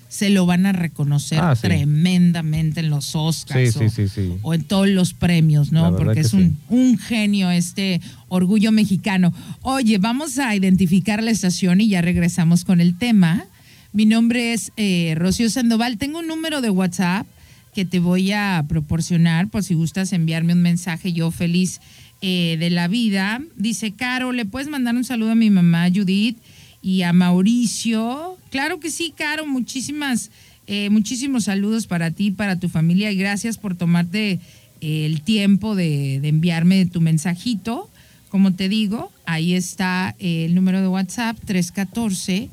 se 0.10 0.29
lo 0.29 0.46
van 0.46 0.65
a 0.65 0.74
reconocer 0.74 1.39
Ah, 1.41 1.55
sí. 1.55 1.62
tremendamente 1.62 2.81
en 2.81 2.89
los 2.89 3.15
Oscars 3.15 3.74
Sí, 3.74 3.86
o, 3.86 3.89
sí, 3.89 4.31
en 4.53 4.63
todos 4.65 4.89
los 4.89 5.13
premios, 5.13 5.72
¿no? 5.72 5.96
Porque 5.96 6.15
que 6.15 6.20
es 6.20 6.34
un 6.34 6.98
genio 6.98 7.50
este 7.50 8.01
orgullo 8.27 8.74
mexicano. 8.74 9.34
Oye, 9.62 10.00
vamos 10.00 10.38
a 10.38 10.53
identificar 10.53 11.24
la 11.24 11.31
estación 11.31 11.79
y 11.79 11.88
ya 11.88 12.01
regresamos 12.01 12.65
con 12.65 12.81
el 12.81 12.98
tema. 12.98 13.46
Mi 13.93 14.05
nombre 14.05 14.51
es 14.51 14.74
eh, 14.75 15.13
Rocío 15.17 15.50
Sandoval. 15.50 15.98
Tengo 15.98 16.20
un 16.20 16.27
número 16.27 16.60
de 16.60 16.70
WhatsApp 16.72 17.25
que 17.74 17.86
te 17.86 18.00
voy 18.00 18.32
a 18.32 18.63
proporcionar 18.68 19.50
por 19.50 19.63
si 19.63 19.74
gustas 19.74 20.13
enviarme 20.13 20.54
un 20.54 20.62
mensaje. 20.62 21.13
Yo 21.13 21.32
feliz 21.32 21.82
eh, 22.22 22.58
de 22.60 22.70
la 22.70 22.88
vida. 22.88 23.42
Dice, 23.56 23.94
Caro, 23.94 24.32
¿le 24.32 24.46
puedes 24.46 24.70
mandar 24.70 24.96
un 24.96 25.04
saludo 25.04 25.32
a 25.32 25.36
mi 25.36 25.50
mamá 25.50 25.90
Judith 25.90 26.38
y 26.82 27.01
a 27.01 27.13
Mauricio? 27.13 28.38
Claro 28.50 28.80
que 28.80 28.92
sí, 28.92 29.13
Caro. 29.16 29.48
Muchísimas, 29.48 30.32
eh, 30.68 30.90
muchísimos 30.90 31.46
saludos 31.46 31.88
para 31.88 32.12
ti, 32.12 32.32
para 32.32 32.60
tu 32.60 32.70
familia 32.70 33.12
y 33.12 33.16
gracias 33.16 33.58
por 33.58 33.75
tomarte 33.75 34.40
eh, 34.82 35.06
el 35.06 35.22
tiempo 35.22 35.75
de, 35.75 36.16
enviarme 36.16 36.86
tu 36.86 37.01
mensajito. 37.01 37.90
Como 38.30 38.54
te 38.54 38.70
digo, 38.70 39.12
ahí 39.25 39.54
está 39.54 40.16
el 40.20 40.56
número 40.56 40.82
de 40.82 40.88
WhatsApp 40.88 41.38
314 41.46 42.50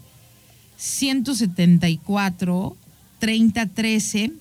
174 0.76 2.76
3013. 3.18 4.32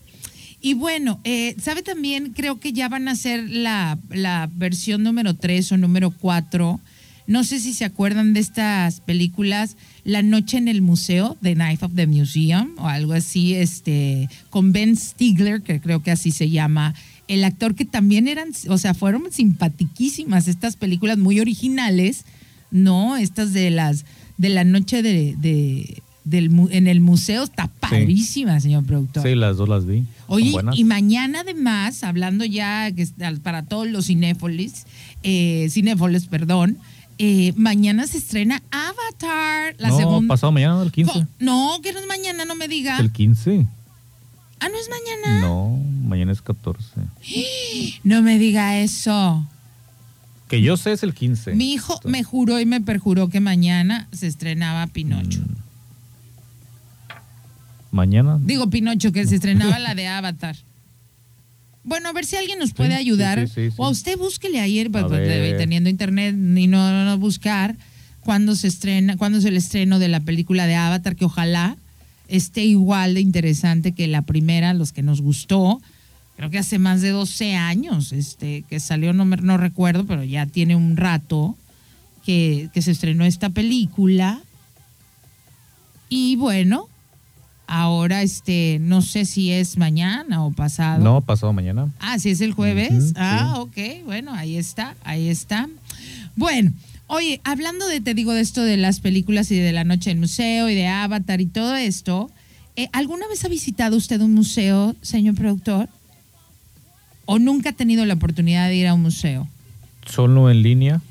Y 0.68 0.74
bueno, 0.74 1.22
eh, 1.24 1.56
¿sabe 1.62 1.82
también? 1.82 2.34
Creo 2.34 2.60
que 2.60 2.74
ya 2.74 2.90
van 2.90 3.08
a 3.08 3.16
ser 3.16 3.50
la, 3.50 3.98
la 4.10 4.50
versión 4.54 5.02
número 5.02 5.34
3 5.34 5.72
o 5.72 5.78
número 5.78 6.12
4. 6.12 6.82
No 7.26 7.46
sé 7.46 7.62
si 7.62 7.74
se 7.74 7.86
acuerdan 7.86 8.34
de 8.34 8.42
estas 8.42 9.00
películas, 9.00 9.78
La 10.04 10.24
Noche 10.24 10.58
en 10.58 10.68
el 10.68 10.82
Museo, 10.82 11.38
The 11.42 11.54
Knife 11.56 11.86
of 11.86 11.94
the 11.96 12.06
Museum, 12.06 12.72
o 12.80 12.88
algo 12.90 13.14
así, 13.14 13.56
este, 13.56 14.28
con 14.50 14.74
Ben 14.74 14.98
Stigler, 14.98 15.62
que 15.62 15.80
creo 15.80 16.04
que 16.04 16.12
así 16.12 16.32
se 16.32 16.50
llama, 16.50 16.94
el 17.30 17.46
actor 17.46 17.74
que 17.74 17.86
también 17.86 18.28
eran, 18.28 18.50
o 18.68 18.78
sea, 18.78 18.94
fueron 18.94 19.32
simpatiquísimas 19.32 20.50
estas 20.50 20.76
películas 20.76 21.18
muy 21.18 21.40
originales, 21.40 22.26
¿no? 22.72 23.16
Estas 23.16 23.54
de 23.54 23.70
las, 23.70 24.04
de 24.38 24.50
la 24.50 24.66
noche 24.66 25.02
de- 25.02 26.02
del, 26.30 26.50
en 26.72 26.88
el 26.88 27.00
museo, 27.00 27.44
está 27.44 27.68
padrísima, 27.68 28.60
señor 28.60 28.84
productor. 28.86 29.24
sí, 29.24 29.36
las 29.36 29.58
dos 29.58 29.68
las 29.70 29.86
vi. 29.86 30.06
Oye, 30.28 30.54
y 30.74 30.84
mañana 30.84 31.42
además, 31.42 32.04
hablando 32.04 32.44
ya 32.46 32.92
que 32.92 33.08
para 33.42 33.64
todos 33.64 33.88
los 33.88 34.08
cinéfolis, 34.08 34.86
eh, 35.24 35.68
cinéfoles, 35.70 36.28
perdón, 36.28 36.78
eh, 37.20 37.54
mañana 37.56 38.06
se 38.08 38.18
estrena 38.18 38.62
Avatar, 38.72 39.76
la 39.80 39.90
no, 39.90 39.98
segunda. 39.98 40.34
pasado 40.34 40.52
mañana, 40.52 40.82
el 40.84 40.92
15. 40.92 41.12
Co- 41.14 41.26
No, 41.40 41.80
que 41.82 41.92
no 41.94 42.00
es 42.00 42.08
mañana, 42.08 42.46
no 42.46 42.56
me 42.56 42.68
diga. 42.68 42.98
El 43.00 43.12
15. 43.12 43.66
Ah, 44.60 44.68
no 44.70 44.76
es 44.80 44.90
mañana. 44.90 45.42
No, 45.42 45.80
mañana 46.08 46.32
es 46.32 46.42
14. 46.42 46.84
No 48.04 48.22
me 48.22 48.38
diga 48.38 48.80
eso. 48.80 49.48
Que 50.48 50.62
yo 50.62 50.78
sé 50.78 50.94
es 50.94 51.04
el 51.04 51.14
15. 51.14 51.56
Mi 51.56 51.74
hijo 51.74 52.00
me 52.06 52.24
juró 52.24 52.60
y 52.60 52.66
me 52.66 52.80
perjuró 52.82 53.30
que 53.30 53.40
mañana 53.40 54.08
se 54.12 54.28
estrenaba 54.28 54.88
Pinocho. 54.88 55.40
Mm. 55.40 55.67
Mañana. 57.92 58.38
Digo 58.42 58.70
Pinocho, 58.70 59.12
que 59.12 59.26
se 59.26 59.36
estrenaba 59.36 59.80
la 59.80 59.96
de 59.96 60.08
Avatar. 60.08 60.56
Bueno, 61.84 62.10
a 62.10 62.14
ver 62.14 62.26
si 62.26 62.36
alguien 62.36 62.60
nos 62.60 62.74
puede 62.74 62.92
sí, 62.92 62.96
ayudar. 62.98 63.48
sí, 63.48 63.54
sí, 63.54 63.70
sí. 63.70 63.76
O 63.78 63.86
a 63.86 63.90
usted 63.90 64.18
búsquele 64.18 64.60
ayer, 64.60 64.92
pues, 64.92 65.06
teniendo 65.58 65.90
internet, 65.90 66.36
y 66.36 66.68
no, 66.68 66.92
no, 66.92 67.06
no 67.06 67.18
buscar 67.18 67.76
cuándo 68.22 68.56
se 68.56 68.68
estrena, 68.68 69.16
cuándo 69.16 69.38
es 69.38 69.46
el 69.46 69.56
estreno 69.56 69.98
de 70.00 70.10
la 70.10 70.20
película 70.20 70.68
de 70.68 70.76
Avatar, 70.76 71.16
que 71.16 71.24
ojalá 71.26 71.78
esté 72.28 72.66
igual 72.66 73.14
de 73.14 73.22
interesante 73.22 73.94
que 73.94 74.06
la 74.08 74.22
primera, 74.24 74.74
los 74.74 74.92
que 74.92 75.02
nos 75.02 75.22
gustó. 75.22 75.82
Creo 76.36 76.50
que 76.50 76.58
hace 76.58 76.78
más 76.78 77.02
de 77.02 77.12
12 77.12 77.56
años 77.56 78.12
este, 78.12 78.64
que 78.70 78.82
salió, 78.82 79.14
no, 79.14 79.24
me- 79.24 79.38
no 79.38 79.56
recuerdo, 79.56 80.06
pero 80.06 80.26
ya 80.26 80.46
tiene 80.46 80.76
un 80.76 80.98
rato 80.98 81.56
que, 82.26 82.70
que 82.74 82.82
se 82.82 82.92
estrenó 82.92 83.24
esta 83.24 83.50
película. 83.50 84.42
Y 86.10 86.36
bueno, 86.36 86.90
ahora 87.68 88.24
este, 88.24 88.80
no 88.82 89.02
sé 89.02 89.26
si 89.26 89.52
es 89.52 89.78
mañana 89.78 90.44
o 90.44 90.52
pasado. 90.52 91.04
No, 91.04 91.22
pasado 91.22 91.54
mañana. 91.54 91.92
Ah, 92.00 92.18
si 92.18 92.30
es 92.30 92.42
el 92.42 92.54
jueves. 92.54 93.14
Ah, 93.16 93.54
sí. 93.54 93.60
ok, 93.62 94.06
bueno, 94.06 94.34
ahí 94.34 94.58
está, 94.58 94.96
ahí 95.04 95.30
está. 95.30 95.70
Bueno, 96.36 96.72
oye, 97.08 97.42
hablando 97.44 97.88
de, 97.88 98.02
te 98.02 98.14
digo, 98.14 98.34
de 98.34 98.42
esto 98.42 98.64
de 98.64 98.78
las 98.78 99.00
películas 99.00 99.52
y 99.52 99.60
de 99.60 99.74
la 99.74 99.84
noche 99.84 100.10
del 100.10 100.20
museo 100.20 100.70
y 100.70 100.76
de 100.76 100.88
Avatar 100.88 101.42
y 101.42 101.46
todo 101.46 101.76
esto, 101.76 102.32
eh, 102.76 102.90
¿alguna 102.94 103.28
vez 103.28 103.44
ha 103.44 103.50
visitado 103.50 103.98
usted 103.98 104.22
un 104.22 104.34
museo, 104.34 104.96
señor 105.02 105.36
productor? 105.36 105.90
¿O 107.26 107.40
nunca 107.40 107.72
ha 107.72 107.74
tenido 107.74 108.06
la 108.06 108.14
oportunidad 108.14 108.70
de 108.70 108.76
ir 108.76 108.88
a 108.88 108.94
un 108.94 109.02
museo? 109.02 109.48
Solo 110.06 110.50
en 110.50 110.62
línea. 110.62 111.02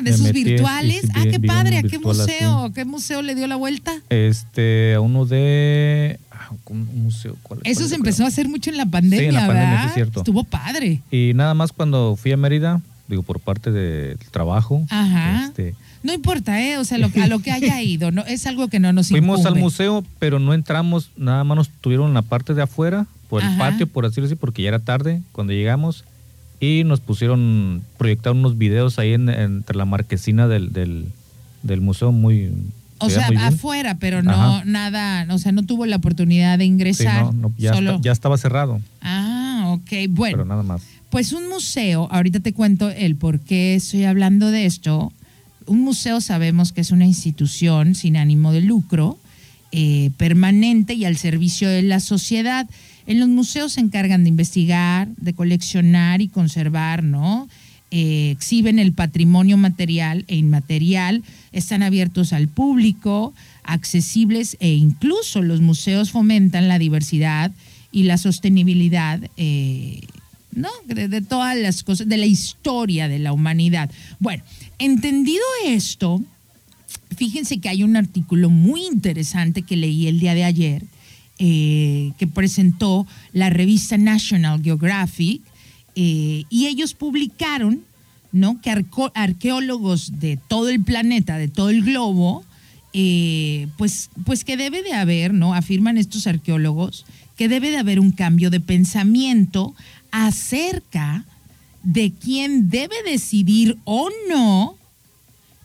Ah, 0.00 0.02
de 0.02 0.10
Me 0.10 0.14
esos 0.16 0.26
metí, 0.26 0.44
virtuales. 0.44 1.02
ah, 1.14 1.24
qué 1.30 1.40
padre. 1.40 1.78
¿A 1.78 1.82
qué 1.82 1.98
museo? 1.98 2.72
¿Qué 2.74 2.84
museo 2.84 3.22
le 3.22 3.34
dio 3.34 3.46
la 3.46 3.56
vuelta? 3.56 3.92
Este, 4.08 4.94
a 4.94 5.00
uno 5.00 5.26
de. 5.26 6.18
ah, 6.30 6.48
Un 6.66 7.02
museo. 7.02 7.36
¿cuál- 7.42 7.60
Eso 7.64 7.80
cuál 7.80 7.88
se 7.88 7.94
empezó 7.96 8.16
creo? 8.18 8.26
a 8.26 8.28
hacer 8.28 8.48
mucho 8.48 8.70
en 8.70 8.76
la 8.76 8.86
pandemia, 8.86 9.18
Sí, 9.20 9.26
en 9.26 9.34
la 9.34 9.46
pandemia, 9.46 9.70
¿verdad? 9.70 9.86
es 9.88 9.94
cierto. 9.94 10.20
Estuvo 10.20 10.44
padre. 10.44 11.00
Y 11.10 11.32
nada 11.34 11.54
más 11.54 11.72
cuando 11.72 12.16
fui 12.16 12.32
a 12.32 12.36
Mérida, 12.36 12.80
digo, 13.08 13.22
por 13.22 13.40
parte 13.40 13.70
del 13.72 14.18
trabajo. 14.30 14.84
Ajá. 14.90 15.46
este, 15.46 15.74
No 16.02 16.12
importa, 16.14 16.62
¿eh? 16.62 16.78
O 16.78 16.84
sea, 16.84 16.96
lo, 16.98 17.10
a 17.22 17.26
lo 17.26 17.40
que 17.40 17.50
haya 17.52 17.80
ido, 17.82 18.10
no 18.10 18.22
es 18.24 18.46
algo 18.46 18.68
que 18.68 18.78
no 18.80 18.92
nos 18.92 19.08
fuimos 19.08 19.40
al 19.40 19.52
incumbe. 19.52 19.60
museo, 19.62 20.04
pero 20.18 20.38
no 20.38 20.54
entramos, 20.54 21.10
nada 21.16 21.44
más 21.44 21.56
nos 21.56 21.68
tuvieron 21.68 22.08
en 22.08 22.14
la 22.14 22.22
parte 22.22 22.54
de 22.54 22.62
afuera, 22.62 23.06
por 23.28 23.42
el 23.44 23.56
patio, 23.58 23.86
por 23.86 24.06
decirlo 24.08 24.26
así, 24.26 24.34
porque 24.34 24.62
ya 24.62 24.68
era 24.70 24.78
tarde 24.80 25.20
cuando 25.32 25.52
llegamos. 25.52 26.04
Y 26.60 26.84
nos 26.84 27.00
pusieron, 27.00 27.82
proyectaron 27.96 28.38
unos 28.38 28.58
videos 28.58 28.98
ahí 28.98 29.14
en- 29.14 29.28
entre 29.30 29.76
la 29.76 29.86
marquesina 29.86 30.46
del, 30.46 30.72
del, 30.72 31.06
del 31.62 31.80
museo, 31.80 32.12
muy. 32.12 32.52
O 32.98 33.08
se 33.08 33.14
sea, 33.16 33.28
afuera, 33.46 33.96
pero 33.98 34.22
no 34.22 34.30
Ajá. 34.32 34.62
nada, 34.66 35.26
o 35.32 35.38
sea, 35.38 35.52
no 35.52 35.64
tuvo 35.64 35.86
la 35.86 35.96
oportunidad 35.96 36.58
de 36.58 36.64
Sí, 36.64 36.68
ingresar. 36.68 37.24
no, 37.24 37.32
no, 37.32 37.52
ya, 37.56 37.72
solo... 37.72 37.98
ya 38.02 38.12
estaba 38.12 38.36
cerrado, 38.36 38.78
Ah, 39.00 39.64
ok, 39.74 39.90
bueno. 40.10 40.36
pero 40.36 40.44
nada 40.44 40.62
más. 40.62 40.82
Pues 41.08 41.32
un 41.32 41.48
museo, 41.48 42.08
ahorita 42.12 42.40
te 42.40 42.52
cuento 42.52 42.90
el 42.90 43.16
por 43.16 43.40
qué 43.40 43.74
estoy 43.74 44.04
hablando 44.04 44.50
de 44.50 44.66
esto. 44.66 45.12
Un 45.66 45.80
museo 45.80 46.20
sabemos 46.20 46.72
que 46.72 46.82
es 46.82 46.90
una 46.90 47.06
institución 47.06 47.94
sin 47.94 48.18
ánimo 48.18 48.52
de 48.52 48.60
lucro, 48.60 49.16
eh, 49.72 50.10
permanente 50.18 50.92
y 50.92 51.06
al 51.06 51.16
servicio 51.16 51.70
de 51.70 51.82
la 51.82 52.00
sociedad. 52.00 52.66
En 53.10 53.18
los 53.18 53.28
museos 53.28 53.72
se 53.72 53.80
encargan 53.80 54.22
de 54.22 54.28
investigar, 54.28 55.08
de 55.16 55.32
coleccionar 55.32 56.20
y 56.20 56.28
conservar, 56.28 57.02
¿no? 57.02 57.48
Eh, 57.90 58.30
exhiben 58.30 58.78
el 58.78 58.92
patrimonio 58.92 59.56
material 59.56 60.24
e 60.28 60.36
inmaterial, 60.36 61.24
están 61.50 61.82
abiertos 61.82 62.32
al 62.32 62.46
público, 62.46 63.34
accesibles 63.64 64.56
e 64.60 64.74
incluso 64.74 65.42
los 65.42 65.60
museos 65.60 66.12
fomentan 66.12 66.68
la 66.68 66.78
diversidad 66.78 67.50
y 67.90 68.04
la 68.04 68.16
sostenibilidad 68.16 69.20
eh, 69.36 70.02
¿no? 70.52 70.70
De, 70.86 71.08
de 71.08 71.20
todas 71.20 71.56
las 71.56 71.82
cosas, 71.82 72.08
de 72.08 72.16
la 72.16 72.26
historia 72.26 73.08
de 73.08 73.18
la 73.18 73.32
humanidad. 73.32 73.90
Bueno, 74.20 74.44
entendido 74.78 75.42
esto, 75.66 76.22
fíjense 77.16 77.58
que 77.58 77.70
hay 77.70 77.82
un 77.82 77.96
artículo 77.96 78.50
muy 78.50 78.86
interesante 78.86 79.62
que 79.62 79.74
leí 79.74 80.06
el 80.06 80.20
día 80.20 80.36
de 80.36 80.44
ayer, 80.44 80.84
eh, 81.42 82.12
que 82.18 82.26
presentó 82.26 83.06
la 83.32 83.48
revista 83.48 83.96
National 83.96 84.62
Geographic, 84.62 85.40
eh, 85.96 86.44
y 86.50 86.66
ellos 86.66 86.92
publicaron 86.92 87.80
¿no? 88.30 88.60
que 88.60 88.70
arqueólogos 89.14 90.20
de 90.20 90.36
todo 90.36 90.68
el 90.68 90.84
planeta, 90.84 91.38
de 91.38 91.48
todo 91.48 91.70
el 91.70 91.82
globo, 91.82 92.44
eh, 92.92 93.68
pues, 93.78 94.10
pues 94.26 94.44
que 94.44 94.58
debe 94.58 94.82
de 94.82 94.92
haber, 94.92 95.32
¿no? 95.32 95.54
Afirman 95.54 95.96
estos 95.96 96.26
arqueólogos, 96.26 97.06
que 97.36 97.48
debe 97.48 97.70
de 97.70 97.78
haber 97.78 98.00
un 98.00 98.12
cambio 98.12 98.50
de 98.50 98.60
pensamiento 98.60 99.74
acerca 100.10 101.24
de 101.82 102.12
quién 102.12 102.68
debe 102.68 102.96
decidir 103.06 103.78
o 103.84 104.10
no 104.28 104.76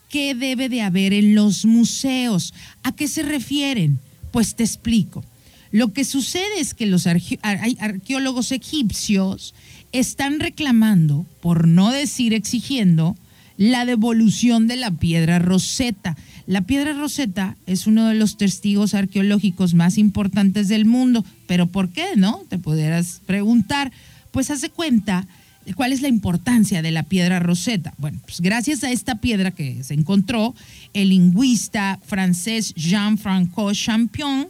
qué 0.10 0.34
debe 0.36 0.70
de 0.70 0.82
haber 0.82 1.12
en 1.12 1.36
los 1.36 1.66
museos. 1.66 2.54
¿A 2.84 2.94
qué 2.94 3.10
se 3.10 3.24
refieren? 3.24 4.00
Pues 4.32 4.56
te 4.56 4.64
explico. 4.64 5.24
Lo 5.76 5.92
que 5.92 6.06
sucede 6.06 6.62
es 6.62 6.74
que 6.74 6.86
los 6.86 7.06
arqueólogos 7.06 8.54
egipcios 8.54 9.54
están 9.92 10.40
reclamando, 10.40 11.26
por 11.42 11.68
no 11.68 11.92
decir 11.92 12.34
exigiendo, 12.34 13.18
la 13.58 13.84
devolución 13.84 14.68
de 14.68 14.78
la 14.78 14.92
piedra 14.92 15.38
Rosetta. 15.38 16.16
La 16.48 16.62
piedra 16.62 16.94
Rosetta 16.94 17.58
es 17.66 17.88
uno 17.88 18.08
de 18.08 18.16
los 18.16 18.38
testigos 18.38 18.94
arqueológicos 18.94 19.74
más 19.74 19.98
importantes 19.98 20.70
del 20.70 20.86
mundo, 20.86 21.26
pero 21.46 21.68
¿por 21.68 21.90
qué, 21.90 22.16
no? 22.16 22.46
Te 22.48 22.58
pudieras 22.58 23.22
preguntar. 23.26 23.92
Pues 24.32 24.52
hace 24.52 24.70
cuenta 24.70 25.28
¿Cuál 25.76 25.94
es 25.94 26.02
la 26.04 26.08
importancia 26.08 26.84
de 26.84 26.92
la 26.92 27.04
piedra 27.04 27.40
Rosetta? 27.40 27.96
Bueno, 27.98 28.20
pues 28.24 28.40
gracias 28.40 28.84
a 28.84 28.92
esta 28.92 29.16
piedra 29.16 29.50
que 29.50 29.84
se 29.84 29.96
encontró, 29.96 30.54
el 30.94 31.10
lingüista 31.10 32.00
francés 32.06 32.76
Jean-Francois 32.76 33.76
Champion 33.78 34.50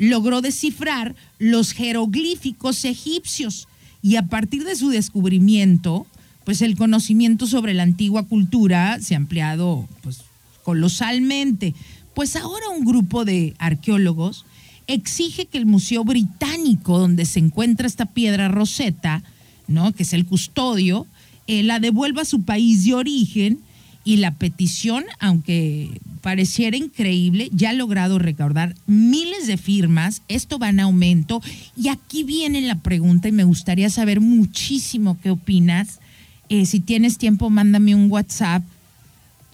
logró 0.00 0.40
descifrar 0.40 1.14
los 1.38 1.72
jeroglíficos 1.72 2.86
egipcios 2.86 3.68
y 4.00 4.16
a 4.16 4.22
partir 4.22 4.64
de 4.64 4.74
su 4.74 4.88
descubrimiento, 4.88 6.06
pues 6.44 6.62
el 6.62 6.74
conocimiento 6.74 7.46
sobre 7.46 7.74
la 7.74 7.82
antigua 7.82 8.22
cultura 8.22 8.98
se 8.98 9.14
ha 9.14 9.18
ampliado 9.18 9.86
pues, 10.02 10.22
colosalmente. 10.64 11.74
Pues 12.14 12.34
ahora 12.34 12.70
un 12.70 12.86
grupo 12.86 13.26
de 13.26 13.54
arqueólogos 13.58 14.46
exige 14.86 15.44
que 15.44 15.58
el 15.58 15.66
Museo 15.66 16.02
Británico, 16.02 16.98
donde 16.98 17.26
se 17.26 17.38
encuentra 17.38 17.86
esta 17.86 18.06
piedra 18.06 18.48
Rosetta, 18.48 19.22
¿no? 19.68 19.92
que 19.92 20.04
es 20.04 20.14
el 20.14 20.24
custodio, 20.24 21.06
eh, 21.46 21.62
la 21.62 21.78
devuelva 21.78 22.22
a 22.22 22.24
su 22.24 22.42
país 22.42 22.86
de 22.86 22.94
origen 22.94 23.60
y 24.04 24.16
la 24.16 24.32
petición, 24.32 25.04
aunque 25.18 26.00
pareciera 26.22 26.76
increíble, 26.76 27.50
ya 27.52 27.70
ha 27.70 27.74
logrado 27.74 28.18
recaudar 28.18 28.74
miles 28.86 29.46
de 29.46 29.56
firmas, 29.56 30.22
esto 30.28 30.58
va 30.58 30.70
en 30.70 30.80
aumento 30.80 31.42
y 31.76 31.88
aquí 31.88 32.24
viene 32.24 32.60
la 32.62 32.76
pregunta 32.76 33.28
y 33.28 33.32
me 33.32 33.44
gustaría 33.44 33.90
saber 33.90 34.20
muchísimo 34.20 35.18
qué 35.22 35.30
opinas. 35.30 36.00
Eh, 36.48 36.66
si 36.66 36.80
tienes 36.80 37.18
tiempo, 37.18 37.50
mándame 37.50 37.94
un 37.94 38.10
WhatsApp. 38.10 38.62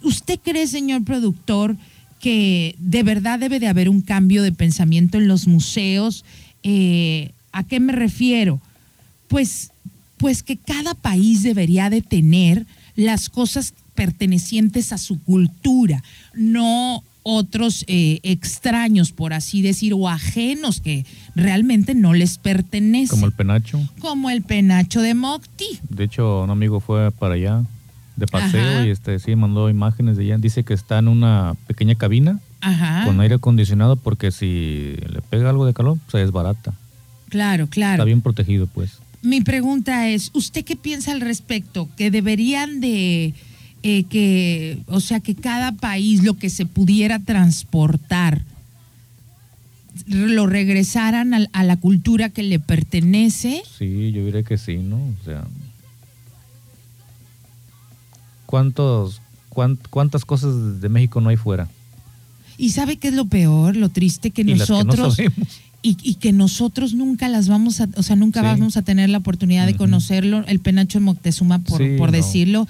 ¿Usted 0.02 0.38
cree, 0.42 0.66
señor 0.66 1.04
productor, 1.04 1.76
que 2.20 2.76
de 2.78 3.02
verdad 3.02 3.38
debe 3.38 3.60
de 3.60 3.68
haber 3.68 3.88
un 3.88 4.00
cambio 4.00 4.42
de 4.42 4.52
pensamiento 4.52 5.18
en 5.18 5.28
los 5.28 5.46
museos? 5.46 6.24
Eh, 6.62 7.32
¿A 7.52 7.64
qué 7.64 7.80
me 7.80 7.92
refiero? 7.92 8.60
Pues 9.28 9.70
pues 10.16 10.42
que 10.42 10.56
cada 10.56 10.94
país 10.94 11.42
debería 11.42 11.90
de 11.90 12.02
tener 12.02 12.66
las 12.94 13.28
cosas 13.28 13.74
pertenecientes 13.96 14.92
a 14.92 14.98
su 14.98 15.20
cultura, 15.20 16.04
no 16.34 17.02
otros 17.24 17.84
eh, 17.88 18.20
extraños, 18.22 19.10
por 19.10 19.32
así 19.32 19.60
decir, 19.60 19.94
o 19.94 20.08
ajenos 20.08 20.80
que 20.80 21.04
realmente 21.34 21.96
no 21.96 22.14
les 22.14 22.38
pertenecen. 22.38 23.08
Como 23.08 23.26
el 23.26 23.32
penacho. 23.32 23.80
Como 23.98 24.30
el 24.30 24.42
penacho 24.42 25.02
de 25.02 25.14
Mocti. 25.14 25.80
De 25.88 26.04
hecho, 26.04 26.44
un 26.44 26.50
amigo 26.50 26.78
fue 26.78 27.10
para 27.10 27.34
allá 27.34 27.64
de 28.14 28.26
paseo 28.28 28.86
y 28.86 28.90
este 28.90 29.18
sí 29.18 29.34
mandó 29.34 29.68
imágenes 29.68 30.16
de 30.16 30.22
allá. 30.22 30.38
Dice 30.38 30.62
que 30.62 30.72
está 30.72 31.00
en 31.00 31.08
una 31.08 31.56
pequeña 31.66 31.96
cabina 31.96 32.38
con 33.04 33.20
aire 33.20 33.34
acondicionado 33.34 33.96
porque 33.96 34.30
si 34.30 34.94
le 35.08 35.20
pega 35.28 35.50
algo 35.50 35.66
de 35.66 35.74
calor, 35.74 35.98
se 36.12 36.18
desbarata. 36.18 36.74
Claro, 37.28 37.66
claro. 37.66 37.94
Está 37.94 38.04
bien 38.04 38.20
protegido, 38.20 38.68
pues 38.68 39.00
mi 39.26 39.40
pregunta 39.40 40.08
es, 40.08 40.30
¿usted 40.34 40.64
qué 40.64 40.76
piensa 40.76 41.10
al 41.10 41.20
respecto? 41.20 41.88
¿Que 41.96 42.12
deberían 42.12 42.80
de, 42.80 43.34
eh, 43.88 44.02
que, 44.02 44.80
o 44.88 44.98
sea, 44.98 45.20
que 45.20 45.36
cada 45.36 45.70
país 45.70 46.24
lo 46.24 46.34
que 46.34 46.50
se 46.50 46.66
pudiera 46.66 47.20
transportar, 47.20 48.42
lo 50.08 50.48
regresaran 50.48 51.32
a, 51.52 51.62
la 51.62 51.76
cultura 51.76 52.30
que 52.30 52.42
le 52.42 52.58
pertenece? 52.58 53.62
Sí, 53.78 54.10
yo 54.10 54.24
diré 54.24 54.42
que 54.42 54.58
sí, 54.58 54.78
¿no? 54.78 54.96
O 54.96 55.24
sea, 55.24 55.44
¿cuántos, 58.44 59.22
¿cuántas 59.90 60.24
cosas 60.24 60.80
de 60.80 60.88
México 60.88 61.20
no 61.20 61.28
hay 61.28 61.36
fuera? 61.36 61.68
¿Y 62.58 62.70
sabe 62.70 62.96
qué 62.96 63.06
es 63.06 63.14
lo 63.14 63.26
peor, 63.26 63.76
lo 63.76 63.88
triste 63.88 64.32
que 64.32 64.42
nosotros 64.42 65.16
y, 65.82 66.14
que 66.16 66.32
nosotros 66.32 66.92
nunca 66.92 67.28
las 67.28 67.46
vamos 67.46 67.80
a, 67.80 67.88
o 67.94 68.02
sea, 68.02 68.16
nunca 68.16 68.42
vamos 68.42 68.76
a 68.76 68.82
tener 68.82 69.10
la 69.10 69.18
oportunidad 69.18 69.64
de 69.64 69.76
conocerlo, 69.76 70.44
el 70.48 70.58
penacho 70.58 70.98
de 70.98 71.04
Moctezuma, 71.04 71.60
por, 71.60 71.96
por 71.98 72.10
decirlo. 72.10 72.66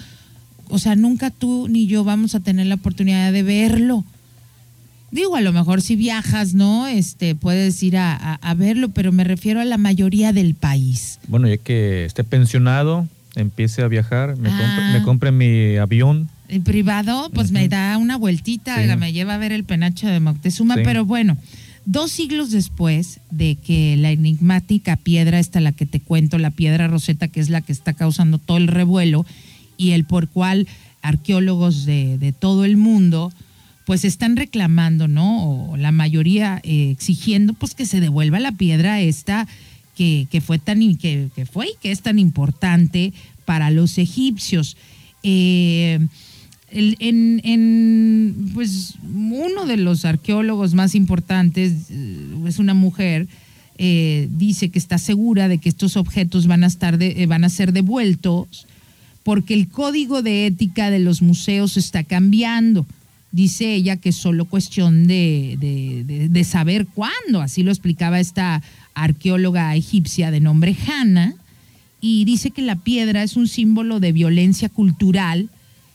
O 0.69 0.79
sea, 0.79 0.97
nunca 0.97 1.31
tú 1.31 1.69
ni 1.69 1.87
yo 1.87 2.05
vamos 2.05 2.35
a 2.35 2.41
tener 2.41 2.67
la 2.67 2.77
oportunidad 2.77 3.33
de 3.33 3.43
verlo. 3.43 4.05
Digo, 5.11 5.37
a 5.37 5.41
lo 5.41 5.53
mejor 5.53 5.83
si 5.83 5.97
viajas, 5.97 6.55
¿no? 6.55 6.89
Este, 6.89 7.35
puedes 7.35 7.83
ir 7.83 7.97
a, 7.97 8.55
verlo, 8.57 8.89
pero 8.89 9.13
me 9.13 9.25
refiero 9.25 9.61
a 9.61 9.65
la 9.65 9.79
mayoría 9.79 10.33
del 10.33 10.55
país. 10.55 11.21
Bueno, 11.29 11.49
ya 11.49 11.57
que 11.57 12.05
esté 12.05 12.25
pensionado, 12.25 13.07
empiece 13.35 13.83
a 13.83 13.89
viajar, 13.89 14.37
me, 14.37 14.51
compre, 15.05 15.29
ah. 15.29 15.33
mi 15.33 15.77
avión. 15.77 16.29
En 16.49 16.63
privado, 16.63 17.31
pues 17.33 17.51
me 17.51 17.69
da 17.69 17.97
una 17.99 18.17
vueltita, 18.17 18.77
me 18.97 19.13
lleva 19.13 19.35
a 19.35 19.39
ver 19.39 19.53
el 19.53 19.65
penacho 19.65 20.07
de 20.07 20.21
Moctezuma, 20.21 20.77
pero 20.77 21.05
bueno. 21.05 21.37
Dos 21.89 22.11
siglos 22.11 22.51
después 22.51 23.21
de 23.31 23.55
que 23.55 23.97
la 23.97 24.11
enigmática 24.11 24.97
piedra, 24.97 25.39
esta 25.39 25.61
la 25.61 25.71
que 25.71 25.87
te 25.87 26.01
cuento, 26.01 26.37
la 26.37 26.51
piedra 26.51 26.89
roseta, 26.89 27.29
que 27.29 27.39
es 27.39 27.49
la 27.49 27.61
que 27.61 27.71
está 27.71 27.95
causando 27.95 28.39
todo 28.39 28.57
el 28.57 28.67
revuelo 28.67 29.25
y 29.77 29.93
el 29.93 30.05
por 30.05 30.29
cual 30.29 30.67
arqueólogos 31.03 31.85
de, 31.85 32.35
todo 32.39 32.65
el 32.65 32.77
mundo 32.77 33.33
pues 33.85 34.05
están 34.05 34.35
reclamando, 34.37 35.07
¿no? 35.07 35.71
O 35.71 35.77
la 35.77 35.93
mayoría 35.93 36.61
eh, 36.65 36.91
exigiendo 36.91 37.55
pues 37.55 37.75
que 37.75 37.87
se 37.87 38.01
devuelva 38.01 38.41
la 38.41 38.53
piedra 38.53 39.01
esta 39.01 39.47
que, 39.97 40.43
fue 40.45 40.59
tan 40.59 40.81
que, 40.97 41.31
que, 41.35 41.47
fue 41.47 41.69
y 41.69 41.77
que 41.81 41.91
es 41.91 42.03
tan 42.03 42.19
importante 42.19 43.13
para 43.45 43.71
los 43.71 43.97
egipcios. 43.99 44.77
Eh, 45.23 45.99
en, 46.71 47.41
en, 47.45 48.51
pues 48.53 48.97
uno 49.03 49.67
de 49.67 49.77
los 49.77 50.05
arqueólogos 50.05 50.75
más 50.75 50.95
importantes 50.95 51.73
eh, 51.91 52.35
es 52.47 52.59
una 52.59 52.75
mujer 52.75 53.29
dice 53.79 54.71
que 54.71 54.79
está 54.79 54.97
segura 54.97 55.49
de 55.49 55.59
que 55.59 55.69
estos 55.69 55.99
objetos 55.99 56.47
van 56.47 56.65
a 56.65 56.67
estar 56.67 56.97
eh, 57.03 57.27
van 57.27 57.45
a 57.45 57.51
ser 57.51 57.73
devueltos 57.75 58.67
porque 59.27 59.55
el 59.55 59.67
código 59.69 60.23
de 60.23 60.47
ética 60.47 60.89
de 60.89 61.01
los 61.01 61.21
museos 61.21 61.77
está 61.77 62.05
cambiando 62.05 62.87
dice 63.33 63.75
ella 63.75 63.97
que 63.97 64.11
es 64.11 64.17
solo 64.17 64.45
cuestión 64.45 65.09
de, 65.09 65.59
de 66.31 66.45
saber 66.45 66.87
cuándo 66.87 67.41
así 67.43 67.65
lo 67.65 67.73
explicaba 67.73 68.21
esta 68.21 68.63
arqueóloga 68.95 69.75
egipcia 69.75 70.31
de 70.31 70.39
nombre 70.39 70.77
Hannah 70.87 71.35
y 72.01 72.25
dice 72.25 72.53
que 72.53 72.63
la 72.63 72.77
piedra 72.77 73.25
es 73.25 73.37
un 73.37 73.49
símbolo 73.49 73.99
de 73.99 74.13
violencia 74.13 74.69
cultural 74.69 75.51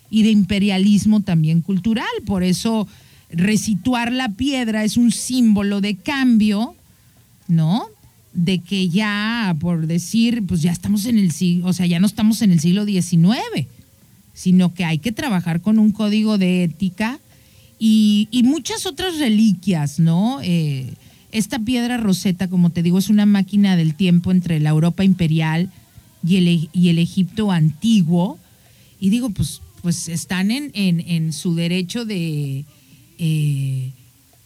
y 0.10 0.24
de 0.24 0.32
imperialismo 0.32 1.22
también 1.22 1.62
cultural. 1.62 2.06
Por 2.26 2.44
eso 2.44 2.86
resituar 3.32 4.12
la 4.12 4.28
piedra 4.28 4.84
es 4.84 4.98
un 4.98 5.12
símbolo 5.12 5.80
de 5.80 5.96
cambio, 5.96 6.76
¿no? 7.48 7.88
De 8.34 8.60
que 8.60 8.90
ya, 8.90 9.56
por 9.60 9.88
decir, 9.88 10.44
pues 10.46 10.62
ya 10.62 10.72
estamos 10.72 11.06
en 11.06 11.18
el 11.18 11.32
siglo, 11.32 11.68
o 11.68 11.74
sea, 11.74 11.86
ya 11.86 12.00
no 12.00 12.08
estamos 12.08 12.42
en 12.42 12.52
el 12.52 12.60
siglo 12.60 12.86
XIX, 12.86 13.68
sino 14.34 14.74
que 14.74 14.86
hay 14.86 15.00
que 15.00 15.12
trabajar 15.12 15.62
con 15.62 15.80
un 15.80 15.92
código 15.92 16.38
de 16.38 16.64
ética 16.64 17.20
y, 17.78 18.28
muchas 18.44 18.86
otras 18.86 19.18
reliquias, 19.18 20.00
¿no? 20.00 20.40
Eh, 20.44 20.94
esta 21.32 21.60
piedra 21.60 21.98
roseta, 21.98 22.48
como 22.48 22.70
te 22.70 22.84
digo, 22.84 23.00
es 23.00 23.10
una 23.10 23.26
máquina 23.26 23.76
del 23.76 23.96
tiempo 23.96 24.32
entre 24.32 24.60
la 24.60 24.70
Europa 24.70 25.04
imperial 25.04 25.70
y 26.26 26.38
el, 26.38 26.70
y 26.72 26.90
el 26.90 27.00
Egipto 27.00 27.52
antiguo. 27.52 28.38
Y 29.00 29.10
digo, 29.10 29.30
pues 29.32 29.62
pues 29.82 30.08
están 30.08 30.52
en, 30.52 30.72
en, 30.74 31.34
su 31.34 31.56
derecho 31.56 32.06
de, 32.06 32.66
eh, 33.18 33.92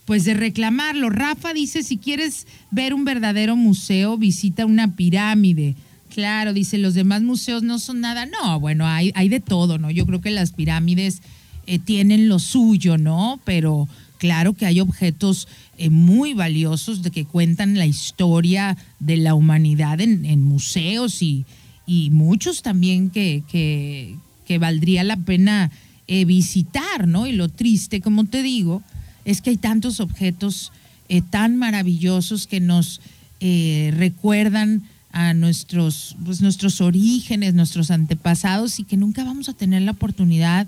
pues 0.06 0.24
de 0.24 0.34
reclamarlo. 0.34 1.10
Rafa 1.10 1.52
dice, 1.52 1.82
si 1.82 1.98
quieres 1.98 2.46
ver 2.70 2.94
un 2.94 3.04
verdadero 3.04 3.56
museo, 3.56 4.16
visita 4.16 4.64
una 4.64 4.96
pirámide. 4.96 5.74
Claro, 6.14 6.54
dice, 6.54 6.78
los 6.78 6.94
demás 6.94 7.22
museos 7.22 7.62
no 7.62 7.78
son 7.78 8.00
nada. 8.00 8.24
No, 8.24 8.58
bueno, 8.58 8.86
hay, 8.86 9.12
hay 9.14 9.28
de 9.28 9.40
todo, 9.40 9.76
¿no? 9.78 9.90
Yo 9.90 10.06
creo 10.06 10.20
que 10.20 10.30
las 10.30 10.52
pirámides 10.52 11.20
eh, 11.66 11.78
tienen 11.78 12.28
lo 12.28 12.38
suyo, 12.38 12.96
¿no? 12.96 13.40
Pero 13.44 13.88
claro 14.18 14.54
que 14.54 14.64
hay 14.64 14.80
objetos 14.80 15.48
eh, 15.76 15.90
muy 15.90 16.32
valiosos 16.32 17.02
de 17.02 17.10
que 17.10 17.24
cuentan 17.24 17.76
la 17.76 17.84
historia 17.84 18.78
de 19.00 19.16
la 19.16 19.34
humanidad 19.34 20.00
en, 20.00 20.24
en 20.24 20.42
museos 20.42 21.20
y, 21.20 21.44
y 21.84 22.10
muchos 22.10 22.62
también 22.62 23.10
que, 23.10 23.42
que, 23.50 24.14
que 24.46 24.58
valdría 24.58 25.02
la 25.04 25.16
pena 25.16 25.70
eh, 26.06 26.24
visitar, 26.24 27.08
¿no? 27.08 27.26
Y 27.26 27.32
lo 27.32 27.48
triste, 27.48 28.00
como 28.00 28.24
te 28.24 28.42
digo, 28.44 28.82
es 29.26 29.42
que 29.42 29.50
hay 29.50 29.56
tantos 29.58 30.00
objetos 30.00 30.72
eh, 31.10 31.20
tan 31.20 31.56
maravillosos 31.56 32.46
que 32.46 32.60
nos 32.60 33.02
eh, 33.40 33.92
recuerdan 33.96 34.84
a 35.12 35.34
nuestros, 35.34 36.16
pues, 36.24 36.40
nuestros 36.40 36.80
orígenes, 36.80 37.52
nuestros 37.52 37.90
antepasados 37.90 38.78
y 38.78 38.84
que 38.84 38.96
nunca 38.96 39.24
vamos 39.24 39.48
a 39.48 39.52
tener 39.52 39.82
la 39.82 39.90
oportunidad 39.90 40.66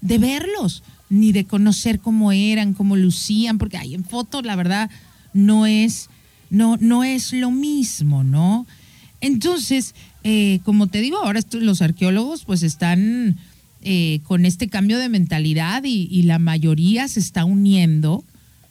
de 0.00 0.18
verlos, 0.18 0.82
ni 1.08 1.32
de 1.32 1.44
conocer 1.44 1.98
cómo 1.98 2.30
eran, 2.30 2.74
cómo 2.74 2.94
lucían, 2.94 3.56
porque 3.56 3.78
ahí 3.78 3.94
en 3.94 4.04
foto, 4.04 4.42
la 4.42 4.54
verdad, 4.54 4.90
no 5.32 5.66
es, 5.66 6.10
no, 6.50 6.76
no 6.80 7.04
es 7.04 7.32
lo 7.32 7.50
mismo, 7.50 8.22
¿no? 8.22 8.66
Entonces, 9.20 9.94
eh, 10.24 10.60
como 10.64 10.88
te 10.88 11.00
digo, 11.00 11.18
ahora 11.18 11.40
los 11.52 11.80
arqueólogos 11.80 12.44
pues 12.44 12.62
están 12.62 13.38
eh, 13.84 14.20
con 14.24 14.46
este 14.46 14.68
cambio 14.68 14.98
de 14.98 15.08
mentalidad 15.08 15.84
y, 15.84 16.22
la 16.22 16.38
mayoría 16.38 17.06
se 17.06 17.20
está 17.20 17.44
uniendo, 17.44 18.24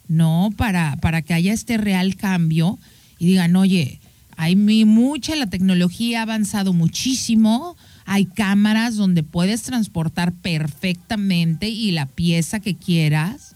¿no? 0.07 0.51
Para, 0.57 0.97
para 0.97 1.21
que 1.21 1.33
haya 1.33 1.53
este 1.53 1.77
real 1.77 2.15
cambio 2.15 2.79
y 3.19 3.27
digan, 3.27 3.55
oye, 3.55 3.99
hay 4.35 4.55
mucha, 4.55 5.35
la 5.35 5.47
tecnología 5.47 6.19
ha 6.19 6.23
avanzado 6.23 6.73
muchísimo, 6.73 7.77
hay 8.05 8.25
cámaras 8.25 8.95
donde 8.95 9.23
puedes 9.23 9.61
transportar 9.61 10.33
perfectamente 10.33 11.69
y 11.69 11.91
la 11.91 12.07
pieza 12.07 12.59
que 12.59 12.75
quieras, 12.75 13.55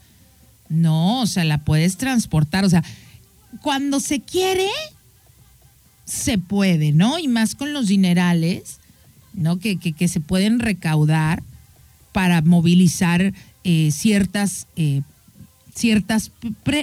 no, 0.70 1.22
o 1.22 1.26
sea, 1.26 1.44
la 1.44 1.60
puedes 1.60 1.98
transportar, 1.98 2.66
o 2.66 2.70
sea, 2.70 2.84
cuando 3.62 4.00
se 4.00 4.20
quiere, 4.20 4.70
se 6.06 6.38
puede, 6.38 6.92
¿no? 6.92 7.20
Y 7.20 7.28
más 7.28 7.56
con 7.56 7.74
los 7.74 7.88
dinerales, 7.88 8.80
¿no? 9.34 9.60
Que, 9.60 9.78
que, 9.78 10.08
se 10.08 10.20
pueden 10.20 10.60
recaudar 10.60 11.44
para 12.18 12.42
movilizar 12.42 13.32
eh, 13.64 13.92
ciertas, 13.92 14.66
eh, 14.76 15.04
ciertas 15.76 16.32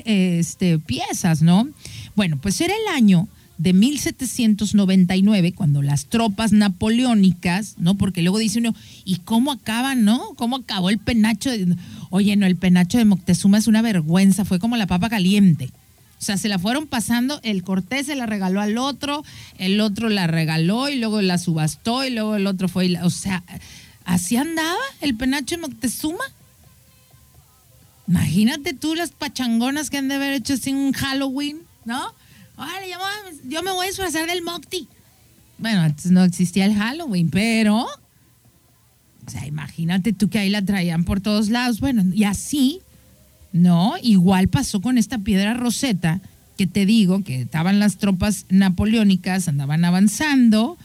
este, 0.05 0.79
piezas, 0.79 1.43
¿no? 1.43 1.69
Bueno, 2.15 2.39
pues 2.41 2.61
era 2.61 2.73
el 2.73 2.95
año 2.95 3.27
de 3.59 3.73
1799, 3.73 5.51
cuando 5.51 5.83
las 5.83 6.07
tropas 6.07 6.53
napoleónicas, 6.53 7.75
¿no? 7.79 7.97
Porque 7.97 8.23
luego 8.23 8.39
dice 8.39 8.61
uno, 8.61 8.77
¿y 9.05 9.17
cómo 9.25 9.51
acaban, 9.51 10.05
no? 10.05 10.21
¿Cómo 10.37 10.55
acabó 10.55 10.89
el 10.89 10.99
penacho? 10.99 11.51
De... 11.51 11.75
Oye, 12.11 12.37
no, 12.37 12.47
el 12.47 12.55
penacho 12.55 12.99
de 12.99 13.05
Moctezuma 13.05 13.59
es 13.59 13.67
una 13.67 13.83
vergüenza, 13.83 14.45
fue 14.45 14.61
como 14.61 14.77
la 14.77 14.87
papa 14.87 15.09
caliente. 15.09 15.73
O 16.21 16.23
sea, 16.25 16.37
se 16.37 16.49
la 16.49 16.61
fueron 16.61 16.87
pasando, 16.87 17.41
el 17.43 17.65
Cortés 17.65 18.07
se 18.07 18.15
la 18.15 18.27
regaló 18.27 18.61
al 18.61 18.79
otro, 18.79 19.25
el 19.59 19.81
otro 19.81 20.11
la 20.11 20.29
regaló 20.29 20.89
y 20.89 20.97
luego 20.97 21.21
la 21.23 21.39
subastó 21.39 22.05
y 22.05 22.11
luego 22.11 22.37
el 22.37 22.47
otro 22.47 22.69
fue, 22.69 22.87
y 22.87 22.95
o 22.95 23.11
sea, 23.11 23.43
así 24.05 24.37
andaba 24.37 24.81
el 25.01 25.17
penacho 25.17 25.57
de 25.57 25.63
Moctezuma. 25.63 26.25
Imagínate 28.07 28.75
tú 28.75 28.95
las 28.95 29.11
pachangonas 29.11 29.91
que 29.91 29.99
han 29.99 30.09
de 30.09 30.17
haber 30.17 30.35
hecho 30.35 30.57
sin 30.57 30.77
un 30.77 30.93
Halloween, 30.93 31.61
¿no? 31.85 32.15
Vale, 32.57 32.89
yo, 33.45 33.63
me 33.63 33.73
voy 33.73 33.87
a 33.87 33.89
disfrazar 33.89 34.27
del 34.27 34.43
Mocti. 34.43 34.89
Bueno, 35.59 35.81
antes 35.81 36.11
no 36.11 36.23
existía 36.25 36.67
el 36.67 36.75
Halloween, 36.75 37.31
pero. 37.31 37.87
O 39.27 39.31
sea, 39.31 39.47
imagínate 39.47 40.13
tú 40.13 40.29
que 40.29 40.39
ahí 40.39 40.51
la 40.51 40.63
traían 40.63 41.05
por 41.05 41.21
todos 41.21 41.49
lados. 41.49 41.81
Bueno, 41.81 42.05
y 42.15 42.25
así 42.25 42.81
no, 43.55 43.95
igual 44.03 44.49
pasó 44.49 44.81
con 44.81 44.99
esta 44.99 45.19
piedra 45.19 45.55
roseta, 45.55 46.21
que 46.59 46.67
te 46.67 46.87
digo 46.87 47.23
que 47.23 47.43
estaban 47.43 47.79
las 47.79 47.99
tropas 47.99 48.47
napoleónicas, 48.49 49.47
andaban 49.47 49.85
avanzando, 49.85 50.77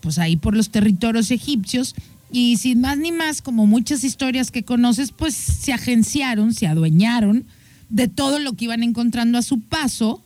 pues 0.00 0.18
ahí 0.18 0.36
por 0.36 0.56
los 0.56 0.70
territorios 0.70 1.32
egipcios, 1.32 1.96
y 2.36 2.58
sin 2.58 2.82
más 2.82 2.98
ni 2.98 3.12
más, 3.12 3.40
como 3.40 3.66
muchas 3.66 4.04
historias 4.04 4.50
que 4.50 4.62
conoces, 4.62 5.10
pues 5.10 5.34
se 5.34 5.72
agenciaron, 5.72 6.52
se 6.52 6.66
adueñaron 6.66 7.46
de 7.88 8.08
todo 8.08 8.38
lo 8.38 8.52
que 8.52 8.66
iban 8.66 8.82
encontrando 8.82 9.38
a 9.38 9.42
su 9.42 9.60
paso, 9.60 10.22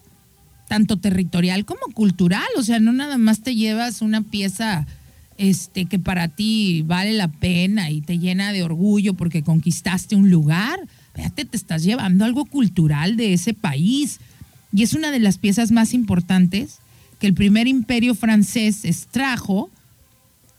tanto 0.67 0.97
territorial 0.97 1.65
como 1.65 1.83
cultural, 1.95 2.49
o 2.57 2.65
sea, 2.65 2.81
no 2.81 2.93
nada 2.93 3.17
más 3.17 3.43
te 3.43 3.55
llevas 3.55 4.03
una 4.03 4.23
pieza 4.23 4.89
este 5.39 5.85
que 5.85 6.01
para 6.01 6.27
ti 6.27 6.83
vale 6.85 7.13
la 7.13 7.29
pena 7.29 7.91
y 7.91 8.01
te 8.01 8.19
llena 8.19 8.53
de 8.53 8.65
orgullo 8.65 9.15
porque 9.15 9.45
conquistaste 9.45 10.17
un 10.17 10.31
lugar, 10.31 10.81
Fíjate, 11.15 11.45
te 11.45 11.57
estás 11.57 11.85
llevando 11.85 12.25
algo 12.25 12.45
cultural 12.45 13.17
de 13.17 13.35
ese 13.35 13.55
país. 13.55 14.19
Y 14.73 14.83
es 14.83 14.95
una 14.95 15.13
de 15.13 15.21
las 15.21 15.39
piezas 15.39 15.71
más 15.71 15.95
importantes 15.95 16.79
que 17.21 17.29
el 17.29 17.35
primer 17.35 17.69
imperio 17.69 18.17
francés 18.17 18.85
extrajo 18.85 19.71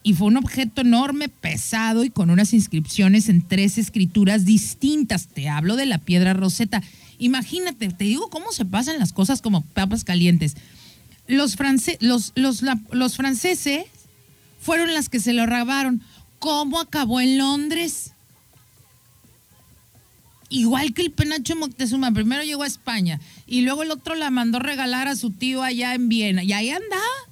y 0.04 0.14
fue 0.14 0.28
un 0.28 0.38
objeto 0.38 0.82
enorme, 0.82 1.30
pesado 1.30 2.04
y 2.04 2.10
con 2.10 2.30
unas 2.30 2.54
inscripciones 2.54 3.30
en 3.30 3.48
tres 3.48 3.78
escrituras 3.78 4.46
distintas. 4.46 5.28
Te 5.28 5.48
hablo 5.48 5.76
de 5.76 5.86
la 5.86 6.00
piedra 6.00 6.34
roseta. 6.34 6.82
Imagínate, 7.20 7.90
te 7.90 8.06
digo 8.06 8.30
cómo 8.30 8.52
se 8.52 8.66
pasan 8.66 8.98
las 8.98 9.14
cosas 9.14 9.42
como 9.42 9.62
papas 9.62 10.04
calientes. 10.04 10.56
Los, 11.28 11.56
los, 12.00 13.16
franceses 13.16 13.86
fueron 14.60 14.94
las 14.94 15.08
que 15.08 15.20
se 15.20 15.34
lo 15.34 15.46
robaron. 15.46 16.02
¿Cómo 16.40 16.80
acabó 16.80 17.22
en 17.22 17.38
Londres? 17.38 18.14
igual 20.54 20.94
que 20.94 21.02
el 21.02 21.12
penacho 21.12 21.56
Moctezuma, 21.56 22.12
primero 22.12 22.44
llegó 22.44 22.64
a 22.64 22.68
España 22.68 23.22
y 23.48 23.62
luego 23.62 23.84
el 23.84 23.92
otro 23.92 24.16
la 24.16 24.30
mandó 24.32 24.60
regalar 24.60 25.08
a 25.08 25.16
su 25.16 25.32
tío 25.32 25.64
allá 25.64 25.96
en 25.96 26.10
Viena 26.10 26.44
y 26.44 26.52
ahí 26.52 26.70
andaba. 26.70 27.31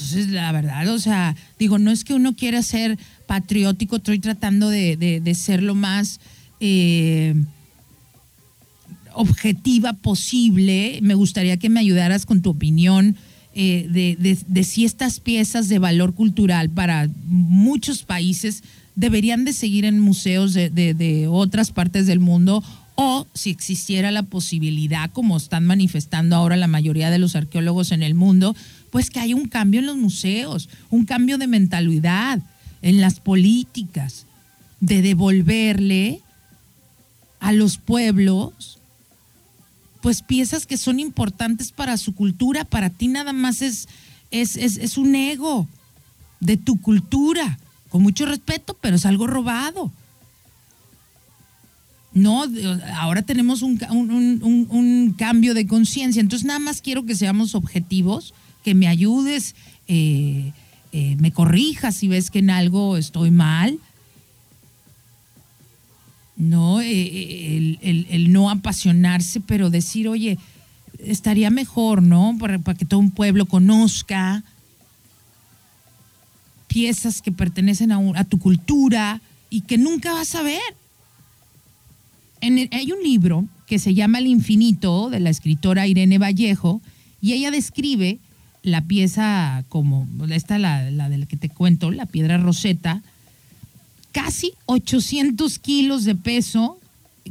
Entonces, 0.00 0.28
la 0.28 0.52
verdad, 0.52 0.88
o 0.88 0.98
sea, 0.98 1.36
digo, 1.58 1.78
no 1.78 1.90
es 1.90 2.04
que 2.04 2.14
uno 2.14 2.34
quiera 2.34 2.62
ser 2.62 2.98
patriótico, 3.26 3.96
estoy 3.96 4.18
tratando 4.18 4.68
de, 4.68 5.34
ser 5.34 5.62
lo 5.62 5.74
más 5.74 6.20
eh, 6.60 7.34
objetiva 9.14 9.92
posible. 9.94 11.00
Me 11.02 11.14
gustaría 11.14 11.56
que 11.56 11.68
me 11.68 11.80
ayudaras 11.80 12.26
con 12.26 12.42
tu 12.42 12.50
opinión 12.50 13.16
eh, 13.54 13.86
de, 13.90 14.38
de 14.46 14.64
si 14.64 14.84
estas 14.84 15.20
piezas 15.20 15.68
de 15.68 15.78
valor 15.78 16.14
cultural 16.14 16.70
para 16.70 17.08
muchos 17.26 18.02
países 18.04 18.62
deberían 18.98 19.44
de 19.44 19.52
seguir 19.52 19.84
en 19.84 20.00
museos 20.00 20.54
de, 20.54 21.28
otras 21.30 21.70
partes 21.70 22.08
del 22.08 22.18
mundo 22.18 22.64
o 22.96 23.28
si 23.32 23.50
existiera 23.50 24.10
la 24.10 24.24
posibilidad, 24.24 25.08
como 25.12 25.36
están 25.36 25.64
manifestando 25.64 26.34
ahora 26.34 26.56
la 26.56 26.66
mayoría 26.66 27.08
de 27.08 27.20
los 27.20 27.36
arqueólogos 27.36 27.92
en 27.92 28.02
el 28.02 28.16
mundo, 28.16 28.56
pues 28.90 29.10
que 29.10 29.20
haya 29.20 29.36
un 29.36 29.48
cambio 29.48 29.80
en 29.80 29.86
los 29.86 29.96
museos, 29.96 30.68
un 30.90 31.04
cambio 31.04 31.38
de 31.38 31.46
mentalidad 31.46 32.40
en 32.82 33.00
las 33.00 33.20
políticas, 33.20 34.26
de 34.80 35.02
devolverle 35.02 36.20
a 37.40 37.52
los 37.52 37.78
pueblos, 37.78 38.78
pues 40.00 40.22
piezas 40.22 40.66
que 40.66 40.76
son 40.76 41.00
importantes 41.00 41.72
para 41.72 41.96
su 41.96 42.14
cultura, 42.14 42.64
para 42.64 42.90
ti 42.90 43.08
nada 43.08 43.32
más 43.32 43.62
es, 43.62 43.88
es, 44.30 44.56
es 44.56 44.98
un 44.98 45.14
ego 45.14 45.68
de 46.40 46.56
tu 46.56 46.80
cultura 46.80 47.58
con 47.88 48.02
mucho 48.02 48.26
respeto, 48.26 48.76
pero 48.80 48.96
es 48.96 49.06
algo 49.06 49.26
robado. 49.26 49.92
No, 52.14 52.44
ahora 52.96 53.22
tenemos 53.22 53.62
un, 53.62 55.14
cambio 55.16 55.54
de 55.54 55.66
conciencia, 55.66 56.20
entonces 56.20 56.46
nada 56.46 56.58
más 56.58 56.80
quiero 56.80 57.04
que 57.04 57.14
seamos 57.14 57.54
objetivos, 57.54 58.34
que 58.62 58.74
me 58.74 58.88
ayudes, 58.88 59.54
eh, 59.86 60.52
eh, 60.92 61.16
me 61.18 61.32
corrijas 61.32 61.96
si 61.96 62.08
ves 62.08 62.30
que 62.30 62.40
en 62.40 62.50
algo 62.50 62.96
estoy 62.96 63.30
mal. 63.30 63.78
No, 66.36 66.80
eh, 66.80 67.78
el, 67.80 68.32
no 68.32 68.50
apasionarse, 68.50 69.40
pero 69.40 69.70
decir, 69.70 70.08
oye, 70.08 70.38
estaría 70.98 71.50
mejor, 71.50 72.02
¿no? 72.02 72.36
Para, 72.38 72.58
que 72.74 72.84
todo 72.84 73.00
un 73.00 73.10
pueblo 73.10 73.46
conozca, 73.46 74.44
piezas 76.68 77.22
que 77.22 77.32
pertenecen 77.32 77.90
a, 77.90 77.98
a 78.14 78.24
tu 78.24 78.38
cultura 78.38 79.20
y 79.50 79.62
que 79.62 79.78
nunca 79.78 80.12
vas 80.12 80.34
a 80.34 80.42
ver. 80.42 80.60
Hay 82.40 82.92
un 82.92 83.02
libro 83.02 83.46
que 83.66 83.80
se 83.80 83.94
llama 83.94 84.18
El 84.18 84.28
infinito 84.28 85.10
de 85.10 85.18
la 85.18 85.30
escritora 85.30 85.88
Irene 85.88 86.18
Vallejo 86.18 86.80
y 87.20 87.32
ella 87.32 87.50
describe 87.50 88.20
la 88.70 88.82
pieza 88.82 89.64
como, 89.68 90.06
esta 90.30 90.58
la, 90.58 90.90
la 90.90 91.08
del 91.08 91.26
que 91.26 91.36
te 91.36 91.48
cuento, 91.48 91.90
la 91.90 92.06
piedra 92.06 92.38
roseta, 92.38 93.02
casi 94.12 94.52
800 94.66 95.58
kilos 95.58 96.04
de 96.04 96.14
peso, 96.14 96.78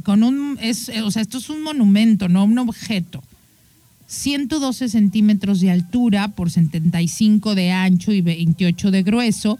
con 0.04 0.22
un, 0.22 0.58
es, 0.60 0.90
o 1.04 1.10
sea, 1.10 1.22
esto 1.22 1.38
es 1.38 1.50
un 1.50 1.62
monumento, 1.62 2.28
no 2.28 2.44
un 2.44 2.58
objeto. 2.58 3.22
112 4.06 4.88
centímetros 4.88 5.60
de 5.60 5.70
altura 5.70 6.28
por 6.28 6.50
75 6.50 7.54
de 7.54 7.72
ancho 7.72 8.12
y 8.12 8.22
28 8.22 8.90
de 8.90 9.02
grueso. 9.02 9.58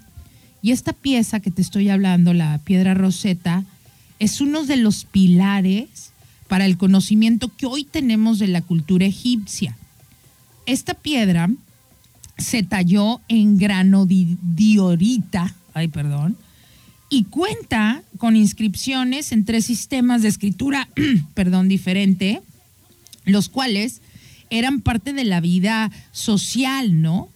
Y 0.62 0.72
esta 0.72 0.92
pieza 0.92 1.40
que 1.40 1.50
te 1.50 1.60
estoy 1.60 1.90
hablando, 1.90 2.32
la 2.32 2.58
piedra 2.64 2.94
roseta, 2.94 3.64
es 4.18 4.40
uno 4.40 4.64
de 4.64 4.76
los 4.76 5.04
pilares 5.04 6.12
para 6.48 6.64
el 6.64 6.78
conocimiento 6.78 7.54
que 7.54 7.66
hoy 7.66 7.84
tenemos 7.84 8.38
de 8.38 8.48
la 8.48 8.62
cultura 8.62 9.04
egipcia. 9.04 9.76
Esta 10.64 10.94
piedra 10.94 11.50
se 12.38 12.62
talló 12.62 13.20
en 13.28 13.58
grano 13.58 14.06
diorita, 14.06 15.54
ay, 15.74 15.88
perdón, 15.88 16.36
y 17.10 17.24
cuenta 17.24 18.02
con 18.18 18.36
inscripciones 18.36 19.32
en 19.32 19.44
tres 19.44 19.64
sistemas 19.64 20.22
de 20.22 20.28
escritura, 20.28 20.88
perdón, 21.34 21.68
diferente, 21.68 22.40
los 23.24 23.48
cuales 23.48 24.00
eran 24.50 24.80
parte 24.80 25.12
de 25.12 25.24
la 25.24 25.40
vida 25.40 25.90
social, 26.12 27.02
¿no? 27.02 27.28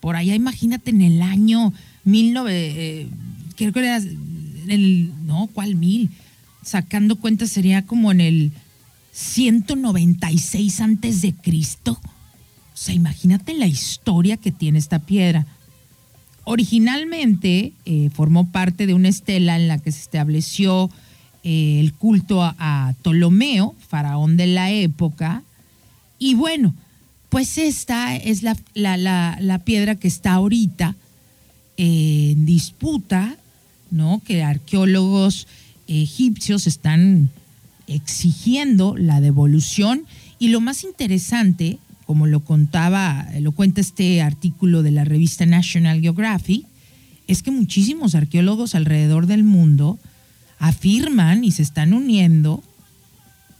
Por 0.00 0.16
allá, 0.16 0.34
imagínate 0.34 0.90
en 0.90 1.02
el 1.02 1.22
año 1.22 1.72
19, 2.04 2.52
eh, 2.52 3.08
creo 3.56 3.72
que 3.72 3.80
era 3.80 3.96
el, 3.96 5.10
no, 5.26 5.48
¿cuál 5.52 5.74
mil? 5.74 6.10
Sacando 6.62 7.16
cuenta 7.16 7.46
sería 7.46 7.86
como 7.86 8.12
en 8.12 8.20
el 8.20 8.52
196 9.12 10.80
antes 10.80 11.22
de 11.22 11.32
Cristo. 11.32 11.98
O 12.76 12.78
sea, 12.78 12.94
imagínate 12.94 13.54
la 13.54 13.66
historia 13.66 14.36
que 14.36 14.52
tiene 14.52 14.78
esta 14.78 14.98
piedra. 14.98 15.46
originalmente 16.44 17.72
eh, 17.86 18.10
formó 18.14 18.52
parte 18.52 18.86
de 18.86 18.92
una 18.92 19.08
estela 19.08 19.56
en 19.56 19.66
la 19.66 19.78
que 19.78 19.90
se 19.90 20.00
estableció 20.00 20.90
eh, 21.42 21.80
el 21.80 21.94
culto 21.94 22.42
a, 22.42 22.94
Ptolomeo, 23.00 23.74
faraón 23.88 24.36
de 24.36 24.46
la 24.46 24.70
época. 24.70 25.42
Y 26.18 26.34
bueno, 26.34 26.74
pues 27.30 27.56
esta 27.56 28.14
es 28.14 28.42
la, 28.42 28.56
la, 28.74 29.62
piedra 29.64 29.94
que 29.94 30.06
está 30.06 30.34
ahorita 30.34 30.94
en 31.78 32.44
disputa, 32.44 33.36
¿no? 33.90 34.20
Que 34.24 34.42
arqueólogos 34.44 35.48
egipcios 35.88 36.66
están 36.66 37.30
exigiendo 37.86 38.96
la 38.98 39.22
devolución. 39.22 40.04
Y 40.38 40.48
lo 40.48 40.60
más 40.60 40.84
interesante 40.84 41.78
como 42.06 42.26
lo 42.26 42.40
contaba, 42.40 43.26
lo 43.40 43.52
cuenta 43.52 43.80
este 43.80 44.22
artículo 44.22 44.82
de 44.82 44.92
la 44.92 45.04
revista 45.04 45.44
National 45.44 46.00
Geographic, 46.00 46.64
es 47.26 47.42
que 47.42 47.50
muchísimos 47.50 48.14
arqueólogos 48.14 48.76
alrededor 48.76 49.26
del 49.26 49.42
mundo 49.42 49.98
afirman 50.60 51.42
y 51.42 51.50
se 51.50 51.62
están 51.62 51.92
uniendo, 51.92 52.62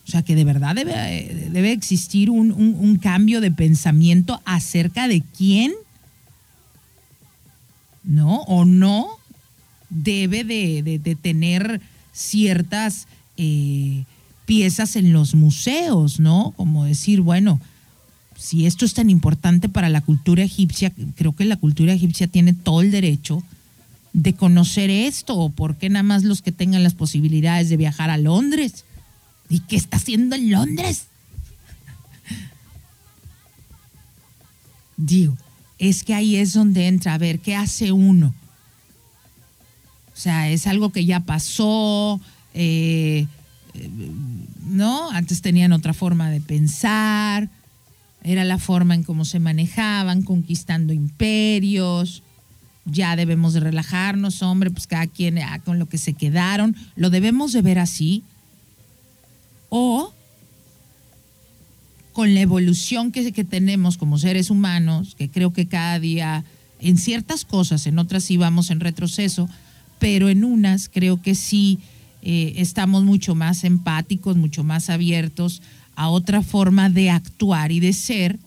o 0.07 0.11
sea 0.11 0.23
que 0.23 0.37
de 0.37 0.45
verdad 0.45 0.77
debe, 0.77 1.49
debe 1.51 1.73
existir 1.73 2.31
un, 2.31 2.99
cambio 3.03 3.41
de 3.41 3.51
pensamiento 3.51 4.41
acerca 4.45 5.09
de 5.09 5.23
quién, 5.37 5.73
¿no? 8.05 8.43
O 8.43 8.65
no 8.65 9.09
debe 9.91 10.45
de, 10.45 11.17
tener 11.21 11.81
ciertas 12.13 13.09
eh, 13.37 14.05
piezas 14.47 14.95
en 14.95 15.13
los 15.13 15.35
museos, 15.35 16.21
¿no? 16.21 16.55
Como 16.57 16.85
decir, 16.85 17.21
bueno, 17.21 17.61
si 18.37 18.67
esto 18.67 18.85
es 18.85 18.95
tan 18.95 19.11
importante 19.11 19.69
para 19.69 19.89
la 19.89 20.01
cultura 20.01 20.43
egipcia, 20.43 20.93
creo 21.17 21.35
que 21.35 21.45
la 21.45 21.57
cultura 21.57 21.93
egipcia 21.93 22.27
tiene 22.27 22.53
todo 22.53 22.83
el 22.83 22.91
derecho 22.91 23.43
de 24.13 24.35
conocer 24.35 24.91
esto, 24.91 25.51
por 25.51 25.77
qué 25.77 25.91
nada 25.91 26.03
más 26.03 26.25
los 26.25 26.43
que 26.43 26.53
tengan 26.53 26.83
las 26.83 26.95
posibilidades 26.95 27.69
de 27.69 27.77
viajar 27.77 28.11
a 28.11 28.17
Londres. 28.17 28.85
¿Y 29.49 29.61
qué 29.61 29.77
está 29.77 29.99
haciendo 29.99 30.37
en 30.37 30.51
Londres? 30.51 31.07
Digo, 34.97 35.37
es 35.79 36.03
que 36.03 36.15
ahí 36.15 36.37
es 36.37 36.55
donde 36.55 36.89
entra 36.89 37.15
a 37.15 37.19
ver 37.19 37.41
qué 37.41 37.55
hace 37.55 37.93
uno. 37.93 38.35
O 40.15 40.19
sea, 40.19 40.49
es 40.49 40.67
algo 40.67 40.91
que 40.91 41.05
ya 41.05 41.21
pasó, 41.21 42.19
eh, 42.55 43.27
eh, 43.75 43.91
¿no? 44.65 45.11
Antes 45.11 45.43
tenían 45.43 45.73
otra 45.73 45.93
forma 45.93 46.31
de 46.31 46.41
pensar, 46.41 47.51
era 48.27 48.43
la 48.43 48.59
forma 48.59 48.97
en 48.97 49.05
cómo 49.05 49.25
se 49.25 49.39
manejaban, 49.39 50.23
conquistando 50.23 50.93
imperios. 50.93 52.25
Ya 52.85 53.15
debemos 53.15 53.55
de 53.55 53.61
relajarnos, 53.61 54.43
hombre, 54.43 54.73
pues 54.73 54.89
cada 54.89 55.07
quien 55.07 55.39
ah, 55.39 55.61
con 55.65 55.79
lo 55.79 55.87
que 55.87 55.97
se 55.97 56.13
quedaron. 56.13 56.75
Lo 56.97 57.09
debemos 57.09 57.53
de 57.53 57.63
ver 57.63 57.79
así. 57.79 58.25
O 59.69 60.13
con 62.13 62.35
la 62.35 62.41
evolución 62.41 63.13
que, 63.13 63.31
que 63.31 63.45
tenemos 63.45 63.97
como 63.97 64.19
seres 64.19 64.51
humanos, 64.51 65.15
que 65.17 65.29
creo 65.29 65.53
que 65.53 65.67
cada 65.69 66.01
día 66.01 66.45
en 66.81 66.99
ciertas 66.99 67.45
cosas, 67.45 67.87
en 67.87 67.97
otras 68.01 68.25
sí 68.25 68.37
vamos 68.37 68.71
en 68.71 68.81
retroceso, 68.81 69.49
pero 70.01 70.29
en 70.29 70.43
unas 70.43 70.89
creo 70.89 71.23
que 71.23 71.37
sí 71.37 71.79
eh, 72.23 72.55
estamos 72.57 73.05
mucho 73.05 73.37
más 73.37 73.63
empáticos, 73.63 74.37
mucho 74.37 74.65
más 74.65 74.91
abiertos 74.91 75.63
a 75.97 76.09
otra 76.09 76.43
forma 76.43 76.91
de 76.91 77.11
actuar 77.11 77.73
y 77.73 77.81
de 77.81 77.93
ser. 77.93 78.39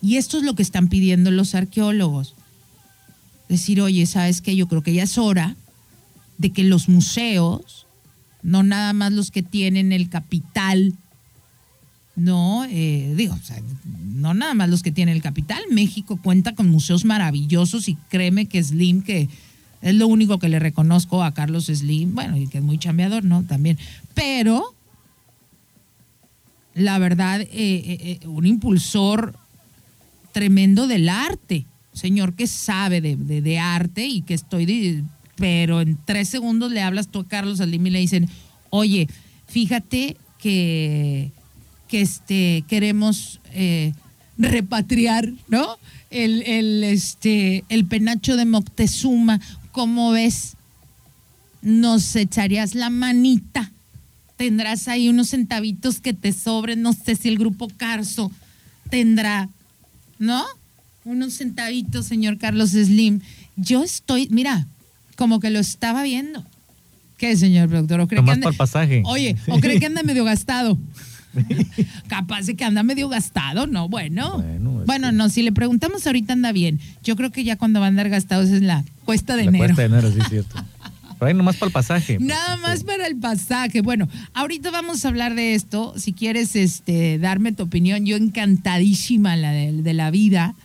Y 0.00 0.16
esto 0.16 0.38
es 0.38 0.42
lo 0.42 0.54
que 0.54 0.62
están 0.62 0.88
pidiendo 0.88 1.30
los 1.30 1.54
arqueólogos. 1.54 2.34
Decir, 3.48 3.80
oye, 3.80 4.06
¿sabes 4.06 4.40
qué? 4.40 4.56
Yo 4.56 4.66
creo 4.66 4.82
que 4.82 4.94
ya 4.94 5.04
es 5.04 5.18
hora 5.18 5.54
de 6.38 6.50
que 6.50 6.64
los 6.64 6.88
museos, 6.88 7.86
no 8.42 8.62
nada 8.62 8.92
más 8.94 9.12
los 9.12 9.30
que 9.30 9.42
tienen 9.42 9.92
el 9.92 10.08
capital, 10.08 10.94
no, 12.16 12.64
eh, 12.64 13.14
digo, 13.16 13.38
no 14.14 14.34
nada 14.34 14.54
más 14.54 14.68
los 14.68 14.82
que 14.82 14.92
tienen 14.92 15.14
el 15.14 15.22
capital. 15.22 15.62
México 15.70 16.18
cuenta 16.22 16.54
con 16.54 16.68
museos 16.68 17.04
maravillosos 17.04 17.88
y 17.88 17.94
créeme 18.08 18.46
que 18.46 18.62
Slim, 18.62 19.02
que 19.02 19.28
es 19.82 19.94
lo 19.94 20.06
único 20.06 20.38
que 20.38 20.48
le 20.48 20.58
reconozco 20.58 21.22
a 21.22 21.34
Carlos 21.34 21.66
Slim, 21.66 22.14
bueno, 22.14 22.36
y 22.36 22.48
que 22.48 22.58
es 22.58 22.64
muy 22.64 22.78
chambeador, 22.78 23.24
¿no? 23.24 23.44
También. 23.44 23.78
Pero 24.14 24.74
la 26.74 26.98
verdad, 26.98 27.40
eh, 27.40 27.48
eh, 27.52 28.18
eh, 28.22 28.26
un 28.26 28.46
impulsor 28.46 29.34
tremendo 30.32 30.86
del 30.86 31.08
arte, 31.08 31.66
señor 31.92 32.34
que 32.34 32.46
sabe 32.46 33.00
de, 33.00 33.58
arte 33.58 34.06
y 34.06 34.22
que 34.22 34.34
estoy, 34.34 35.04
pero 35.36 35.82
en 35.82 35.98
tres 36.04 36.28
segundos 36.28 36.72
le 36.72 36.80
hablas 36.80 37.08
tú 37.08 37.20
a 37.20 37.28
Carlos 37.28 37.58
Salim 37.58 37.86
y 37.86 37.90
le 37.90 37.98
dicen, 37.98 38.28
oye, 38.70 39.08
fíjate 39.46 40.16
que, 40.38 41.30
que 41.88 42.00
este, 42.00 42.64
queremos 42.66 43.40
repatriar, 44.38 45.30
¿no? 45.48 45.76
El, 46.08 46.42
el, 46.42 46.84
este, 46.84 47.64
el 47.68 47.84
penacho 47.84 48.36
de 48.36 48.46
Moctezuma, 48.46 49.40
¿cómo 49.70 50.12
ves? 50.12 50.56
Nos 51.60 52.16
echarías 52.16 52.74
la 52.74 52.88
manita 52.88 53.70
tendrás 54.42 54.88
ahí 54.88 55.08
unos 55.08 55.28
centavitos 55.28 56.00
que 56.00 56.14
te 56.14 56.32
sobren, 56.32 56.82
no 56.82 56.92
sé 56.94 57.14
si 57.14 57.28
el 57.28 57.38
grupo 57.38 57.68
Carso 57.76 58.32
tendrá, 58.90 59.48
¿no? 60.18 60.44
Unos 61.04 61.34
centavitos, 61.34 62.06
señor 62.06 62.38
Carlos 62.38 62.70
Slim. 62.70 63.20
Yo 63.54 63.84
estoy, 63.84 64.26
mira, 64.32 64.66
como 65.14 65.38
que 65.38 65.50
lo 65.50 65.60
estaba 65.60 66.02
viendo. 66.02 66.44
¿Qué, 67.18 67.36
señor 67.36 67.68
productor? 67.68 68.00
¿O 68.00 68.08
cree 68.08 68.24
que 68.24 68.30
anda, 68.32 68.50
pasaje. 68.50 69.04
Oye, 69.06 69.36
¿o 69.46 69.60
cree 69.60 69.78
que 69.78 69.86
anda 69.86 70.02
medio 70.02 70.24
gastado? 70.24 70.76
Capaz 72.08 72.46
de 72.46 72.56
que 72.56 72.64
anda 72.64 72.82
medio 72.82 73.08
gastado, 73.08 73.68
¿no? 73.68 73.88
Bueno. 73.88 74.44
Bueno, 74.86 75.12
no, 75.12 75.28
si 75.28 75.42
le 75.42 75.52
preguntamos 75.52 76.04
ahorita 76.04 76.32
anda 76.32 76.50
bien. 76.50 76.80
Yo 77.04 77.14
creo 77.14 77.30
que 77.30 77.44
ya 77.44 77.54
cuando 77.56 77.78
va 77.78 77.86
a 77.86 77.90
andar 77.90 78.08
gastado 78.08 78.42
es 78.42 78.60
la 78.60 78.82
cuesta 79.04 79.36
de 79.36 79.44
la 79.44 79.50
enero. 79.50 79.66
Cuesta 79.66 79.82
de 79.82 79.86
enero, 79.86 80.10
sí, 80.10 80.18
cierto. 80.28 80.56
Pero 81.24 81.38
nomás 81.38 81.56
para 81.56 81.68
el 81.68 81.72
pasaje. 81.72 82.18
Nada 82.18 82.54
este. 82.54 82.66
más 82.66 82.82
para 82.82 83.06
el 83.06 83.16
pasaje. 83.16 83.80
Bueno, 83.80 84.08
ahorita 84.34 84.72
vamos 84.72 85.04
a 85.04 85.08
hablar 85.08 85.36
de 85.36 85.54
esto. 85.54 85.94
Si 85.96 86.12
quieres 86.12 86.56
este, 86.56 87.18
darme 87.20 87.52
tu 87.52 87.62
opinión, 87.62 88.04
yo 88.04 88.16
encantadísima 88.16 89.36
la 89.36 89.52
de, 89.52 89.94
la 89.94 90.10
vida, 90.10 90.56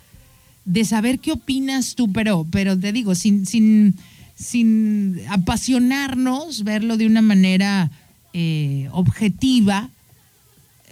de 0.64 0.84
saber 0.84 1.20
qué 1.20 1.30
opinas 1.30 1.94
tú, 1.94 2.10
pero, 2.12 2.44
pero 2.50 2.76
te 2.76 2.90
digo, 2.90 3.14
sin, 3.14 3.46
sin, 3.46 3.94
sin 4.34 5.20
apasionarnos, 5.28 6.64
verlo 6.64 6.96
de 6.96 7.06
una 7.06 7.22
manera 7.22 7.92
eh, 8.32 8.88
objetiva. 8.90 9.90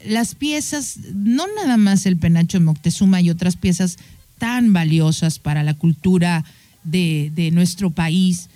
Las 0.05 0.37
piezas, 0.37 0.98
no 1.12 1.44
nada 1.57 1.76
más 1.76 2.07
el 2.07 2.18
penacho 2.18 2.61
de 2.61 2.64
Moctezuma 2.64 3.20
y 3.20 3.31
otras 3.31 3.57
piezas 3.57 3.96
tan 4.38 4.72
valiosas 4.72 5.40
para 5.40 5.64
la 5.64 5.74
cultura 5.74 6.44
de, 6.85 7.33
de 7.35 7.50
nuestro 7.50 7.90
país, 7.90 8.48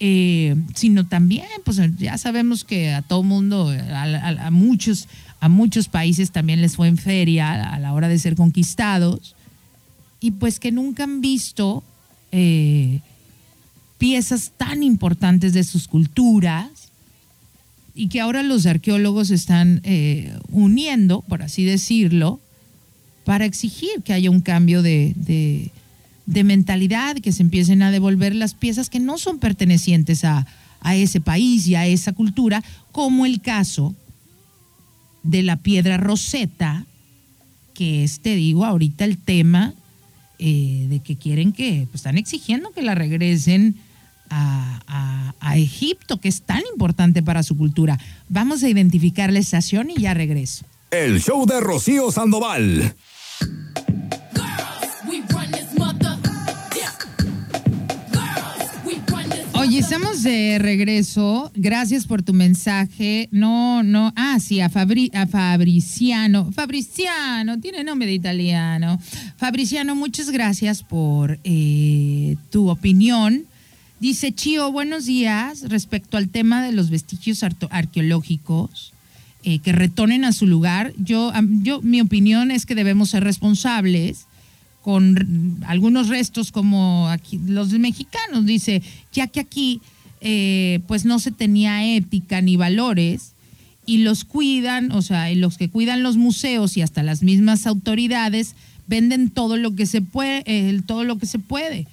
eh, 0.00 0.56
sino 0.74 1.06
también, 1.06 1.46
pues 1.64 1.78
ya 1.98 2.16
sabemos 2.16 2.64
que 2.64 2.92
a 2.92 3.02
todo 3.02 3.22
mundo, 3.22 3.70
a, 3.70 4.50
muchos, 4.50 5.08
a 5.40 5.48
muchos 5.50 5.88
países 5.88 6.30
también 6.30 6.62
les 6.62 6.76
fue 6.76 6.88
en 6.88 6.96
feria 6.96 7.74
a 7.74 7.78
la 7.78 7.92
hora 7.92 8.08
de 8.08 8.18
ser 8.18 8.34
conquistados, 8.34 9.36
y 10.18 10.32
pues 10.32 10.58
que 10.58 10.72
nunca 10.72 11.04
han 11.04 11.20
visto 11.20 11.82
eh, 12.32 13.00
piezas 13.98 14.52
tan 14.56 14.82
importantes 14.82 15.52
de 15.52 15.64
sus 15.64 15.86
culturas 15.86 16.68
y 17.94 18.08
que 18.08 18.20
ahora 18.20 18.42
los 18.42 18.64
arqueólogos 18.66 19.30
están 19.30 19.80
eh, 19.84 20.34
uniendo, 20.50 21.22
por 21.22 21.42
así 21.42 21.64
decirlo, 21.64 22.40
para 23.24 23.44
exigir 23.44 24.02
que 24.02 24.14
haya 24.14 24.30
un 24.30 24.40
cambio 24.40 24.80
de, 24.82 25.12
de 25.16 25.70
mentalidad, 26.44 27.16
que 27.16 27.32
se 27.32 27.42
empiecen 27.42 27.82
a 27.82 27.90
devolver 27.90 28.34
las 28.34 28.54
piezas 28.54 28.88
que 28.88 29.00
no 29.00 29.18
son 29.18 29.38
pertenecientes 29.38 30.24
a, 30.24 30.46
ese 30.94 31.20
país 31.20 31.66
y 31.66 31.74
a 31.74 31.86
esa 31.86 32.12
cultura, 32.12 32.64
como 32.90 33.26
el 33.26 33.42
caso 33.42 33.94
de 35.22 35.42
la 35.42 35.56
piedra 35.56 35.98
roseta, 35.98 36.86
que 37.74 38.02
es, 38.02 38.20
te 38.20 38.34
digo, 38.34 38.64
ahorita 38.64 39.04
el 39.04 39.18
tema 39.18 39.74
eh, 40.38 40.86
de 40.88 41.00
que 41.00 41.16
quieren 41.16 41.52
que, 41.52 41.86
pues 41.90 41.96
están 41.96 42.16
exigiendo 42.16 42.70
que 42.70 42.80
la 42.80 42.94
regresen 42.94 43.76
a, 44.30 45.34
a, 45.40 45.56
Egipto, 45.58 46.20
que 46.20 46.28
es 46.28 46.42
tan 46.42 46.62
importante 46.72 47.22
para 47.22 47.42
su 47.42 47.56
cultura. 47.56 47.98
Vamos 48.28 48.62
a 48.62 48.68
identificar 48.68 49.32
la 49.32 49.40
estación 49.40 49.90
y 49.90 50.00
ya 50.00 50.14
regreso. 50.14 50.64
El 50.90 51.20
show 51.20 51.44
de 51.44 51.60
Rocío 51.60 52.10
Sandoval. 52.10 52.94
Oye, 59.70 59.78
estamos 59.78 60.24
de 60.24 60.58
regreso. 60.58 61.52
Gracias 61.54 62.04
por 62.04 62.24
tu 62.24 62.32
mensaje. 62.32 63.28
No, 63.30 63.84
no. 63.84 64.12
Ah, 64.16 64.40
sí, 64.40 64.60
a, 64.60 64.68
Fabri, 64.68 65.12
a 65.14 65.28
Fabriciano. 65.28 66.50
Fabriciano, 66.50 67.60
tiene 67.60 67.84
nombre 67.84 68.08
de 68.08 68.14
italiano. 68.14 68.98
Fabriciano, 69.36 69.94
muchas 69.94 70.30
gracias 70.30 70.82
por 70.82 71.38
eh, 71.44 72.34
tu 72.50 72.68
opinión. 72.68 73.44
Dice 74.00 74.34
Chío, 74.34 74.72
buenos 74.72 75.04
días. 75.04 75.62
Respecto 75.68 76.16
al 76.16 76.30
tema 76.30 76.64
de 76.64 76.72
los 76.72 76.90
vestigios 76.90 77.44
arqueológicos 77.70 78.92
eh, 79.44 79.60
que 79.60 79.70
retonen 79.70 80.24
a 80.24 80.32
su 80.32 80.48
lugar, 80.48 80.92
yo, 80.98 81.32
yo, 81.62 81.80
mi 81.80 82.00
opinión 82.00 82.50
es 82.50 82.66
que 82.66 82.74
debemos 82.74 83.10
ser 83.10 83.22
responsables 83.22 84.26
con 84.82 85.58
algunos 85.66 86.08
restos 86.08 86.52
como 86.52 87.08
aquí, 87.08 87.38
los 87.46 87.70
mexicanos, 87.70 88.46
dice, 88.46 88.82
ya 89.12 89.26
que 89.26 89.40
aquí 89.40 89.80
eh, 90.20 90.80
pues 90.86 91.04
no 91.04 91.18
se 91.18 91.30
tenía 91.30 91.94
ética 91.96 92.40
ni 92.40 92.56
valores 92.56 93.32
y 93.86 93.98
los 93.98 94.24
cuidan, 94.24 94.92
o 94.92 95.02
sea, 95.02 95.32
los 95.34 95.58
que 95.58 95.68
cuidan 95.68 96.02
los 96.02 96.16
museos 96.16 96.76
y 96.76 96.82
hasta 96.82 97.02
las 97.02 97.22
mismas 97.22 97.66
autoridades 97.66 98.54
venden 98.86 99.30
todo 99.30 99.56
lo 99.56 99.74
que 99.74 99.86
se 99.86 100.02
puede, 100.02 100.82
todo 100.82 101.04
lo 101.04 101.18
que 101.18 101.26
se 101.26 101.38
puede. 101.38 101.86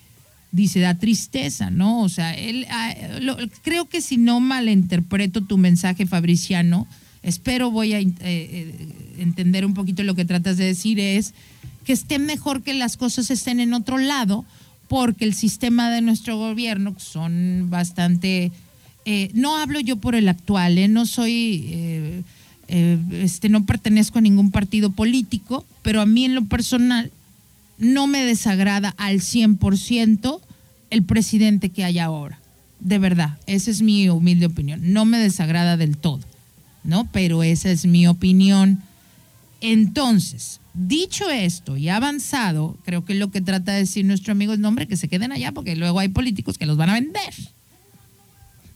Dice, 0.51 0.79
da 0.79 0.97
tristeza, 0.97 1.69
¿no? 1.69 2.01
O 2.01 2.09
sea, 2.09 2.33
él, 2.33 2.65
ah, 2.69 2.93
creo 3.63 3.85
que 3.85 4.01
si 4.01 4.17
no 4.17 4.39
malinterpreto 4.39 5.41
tu 5.41 5.57
mensaje, 5.57 6.05
Fabriciano, 6.05 6.87
espero 7.23 7.71
voy 7.71 7.93
a 7.93 7.99
eh, 7.99 8.13
eh, 8.21 8.75
entender 9.17 9.65
un 9.65 9.73
poquito 9.73 10.03
lo 10.03 10.15
que 10.15 10.25
tratas 10.25 10.57
de 10.57 10.65
decir, 10.65 10.99
es 10.99 11.33
que 11.85 11.93
esté 11.93 12.19
mejor 12.19 12.63
que 12.63 12.73
las 12.73 12.97
cosas 12.97 13.31
estén 13.31 13.59
en 13.59 13.73
otro 13.73 13.97
lado, 13.97 14.45
porque 14.87 15.25
el 15.25 15.33
sistema 15.33 15.89
de 15.89 16.01
nuestro 16.01 16.37
gobierno 16.37 16.95
son 16.97 17.67
bastante... 17.69 18.51
Eh, 19.05 19.31
no 19.33 19.57
hablo 19.57 19.79
yo 19.79 19.97
por 19.97 20.15
el 20.15 20.27
actual, 20.27 20.91
no 20.93 21.05
soy... 21.05 22.23
Este, 22.67 23.47
no 23.47 23.65
pertenezco 23.65 24.19
a 24.19 24.21
ningún 24.21 24.51
partido 24.51 24.91
político, 24.91 25.65
pero 25.83 26.01
a 26.01 26.05
mí 26.05 26.25
en 26.25 26.35
lo 26.35 26.43
personal 26.43 27.11
no 27.77 28.07
me 28.07 28.25
desagrada 28.25 28.93
al 28.97 29.21
100% 29.21 30.41
el 30.89 31.03
presidente 31.03 31.69
que 31.69 31.83
hay 31.83 31.99
ahora. 31.99 32.39
De 32.79 32.99
verdad, 32.99 33.37
esa 33.47 33.71
es 33.71 33.81
mi 33.81 34.09
humilde 34.09 34.45
opinión. 34.45 34.93
No 34.93 35.05
me 35.05 35.17
desagrada 35.17 35.77
del 35.77 35.97
todo, 35.97 36.19
¿no? 36.87 37.07
Pero 37.11 37.43
esa 37.43 37.69
es 37.69 37.85
mi 37.85 38.07
opinión. 38.07 38.81
Entonces, 39.61 40.59
Dicho 40.79 41.27
esto 41.31 41.75
y 41.75 41.89
avanzado, 41.89 42.77
creo 42.85 43.03
que 43.03 43.15
lo 43.15 43.31
que 43.31 43.41
trata 43.41 43.71
de 43.71 43.79
decir 43.79 44.05
nuestro 44.05 44.31
amigo 44.31 44.53
es, 44.53 44.59
nombre, 44.59 44.87
que 44.87 44.95
se 44.95 45.07
queden 45.07 45.31
allá 45.31 45.51
porque 45.51 45.75
luego 45.75 45.97
hay 45.97 46.09
políticos 46.09 46.59
que 46.59 46.67
los 46.67 46.77
van 46.77 46.91
a 46.91 46.93
vender. 46.93 47.33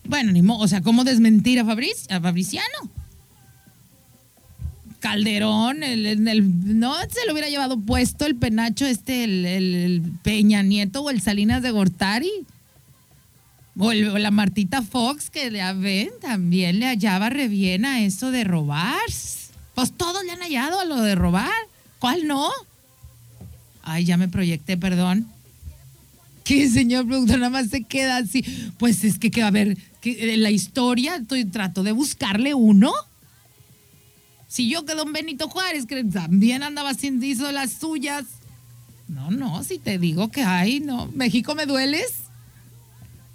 Bueno, 0.06 0.32
ni 0.32 0.42
o 0.44 0.68
sea, 0.68 0.82
¿cómo 0.82 1.04
desmentir 1.04 1.60
a, 1.60 1.66
Fabriz, 1.66 2.08
Fabriciano? 2.10 2.90
Calderón, 5.00 5.84
el, 5.84 6.24
no 6.80 6.96
se 7.08 7.24
lo 7.28 7.34
hubiera 7.34 7.50
llevado 7.50 7.80
puesto 7.80 8.26
el 8.26 8.36
penacho 8.36 8.88
este, 8.88 9.24
el, 9.24 10.02
Peña 10.24 10.64
Nieto 10.64 11.04
o 11.04 11.12
el 11.12 11.22
Salinas 11.22 11.62
de 11.62 11.70
Gortari. 11.70 12.32
O, 13.78 13.94
la 13.94 14.32
Martita 14.32 14.82
Fox, 14.82 15.30
que 15.30 15.50
le 15.50 15.74
ven, 15.74 16.10
también 16.20 16.80
le 16.80 16.88
hallaba 16.88 17.30
re 17.30 17.48
bien 17.48 17.86
a 17.86 18.02
eso 18.02 18.32
de 18.32 18.44
robar. 18.44 19.00
Pues 19.76 19.92
todos 19.94 20.24
le 20.26 20.32
han 20.32 20.42
hallado 20.42 20.80
a 20.80 20.86
lo 20.86 21.02
de 21.02 21.16
robar. 21.16 21.52
¿Cuál 22.00 22.28
no? 22.28 22.50
Ay, 23.84 24.06
ya 24.06 24.18
me 24.18 24.28
proyecté, 24.28 24.78
perdón. 24.78 25.28
¿Qué, 26.44 26.70
señor 26.70 27.08
productor? 27.08 27.40
Nada 27.40 27.50
más 27.50 27.70
se 27.70 27.84
queda 27.84 28.18
así. 28.18 28.44
Pues 28.78 29.04
es 29.04 29.18
que, 29.20 29.32
que 29.32 29.42
a 29.42 29.52
ver, 29.52 29.78
que, 30.02 30.36
la 30.38 30.52
historia, 30.52 31.16
estoy, 31.16 31.46
trato 31.46 31.84
de 31.84 31.92
buscarle 31.92 32.54
uno. 32.54 32.92
Si 34.48 34.68
yo 34.70 34.86
que 34.86 34.96
don 34.96 35.14
Benito 35.14 35.48
Juárez, 35.48 35.86
que 35.86 36.04
también 36.04 36.64
andaba 36.64 36.90
haciendo 36.90 37.52
las 37.52 37.72
suyas. 37.72 38.26
No, 39.08 39.32
no, 39.32 39.64
si 39.64 39.78
te 39.78 39.98
digo 39.98 40.30
que 40.30 40.44
hay, 40.44 40.80
no. 40.80 41.08
México 41.14 41.56
me 41.56 41.66
dueles. 41.66 42.21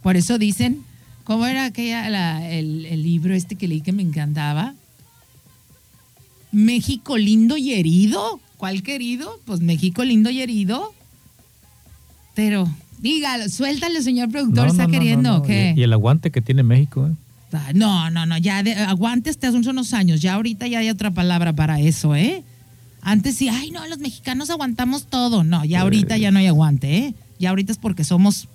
Por 0.07 0.17
eso 0.17 0.39
dicen, 0.39 0.85
¿cómo 1.25 1.47
era 1.47 1.65
aquella, 1.65 2.49
el, 2.49 2.87
el 2.87 3.03
libro 3.03 3.35
este 3.35 3.57
que 3.57 3.67
leí 3.67 3.81
que 3.81 3.91
me 3.91 4.03
encantaba? 4.03 4.75
México 6.53 7.19
lindo 7.19 7.57
y 7.57 7.73
herido. 7.73 8.39
¿Cuál 8.57 8.85
querido? 8.85 9.41
Pues 9.47 9.59
México 9.59 10.05
lindo 10.05 10.31
y 10.31 10.43
herido. 10.43 10.95
Pero, 12.37 12.71
dígalo, 13.01 13.49
suéltale, 13.49 14.01
señor 14.01 14.31
productor, 14.31 14.69
está 14.69 14.87
queriendo, 14.87 15.43
qué? 15.43 15.75
Y, 15.77 15.83
el 15.83 15.93
aguante 15.93 16.31
que 16.31 16.41
tiene 16.41 16.63
México, 16.63 17.09
¿eh? 17.09 17.13
Ah, 17.53 17.73
no, 17.75 18.09
no, 18.09 18.27
no, 18.27 18.39
ya 18.39 18.63
de, 18.63 18.75
aguante 18.75 19.31
hasta 19.31 19.49
hace 19.49 19.59
unos 19.59 19.93
años, 19.93 20.23
ya 20.23 20.35
ahorita 20.35 20.69
ya 20.69 20.79
hay 20.79 20.89
otra 20.89 21.11
palabra 21.11 21.53
para 21.53 21.81
eso, 21.81 22.15
¿eh? 22.15 22.45
Antes 23.03 23.39
sí, 23.39 23.49
ay, 23.49 23.73
no, 23.73 23.85
los 23.89 23.99
mexicanos 23.99 24.51
aguantamos 24.51 25.09
todo. 25.09 25.43
No, 25.43 25.65
ya 25.65 25.81
ahorita 25.81 26.17
ya 26.17 26.31
no 26.31 26.39
hay 26.39 26.47
aguante, 26.47 26.97
¿eh? 26.97 27.15
Ya 27.41 27.51
ahorita 27.51 27.73
es 27.73 27.79
porque 27.79 28.05
somos. 28.05 28.49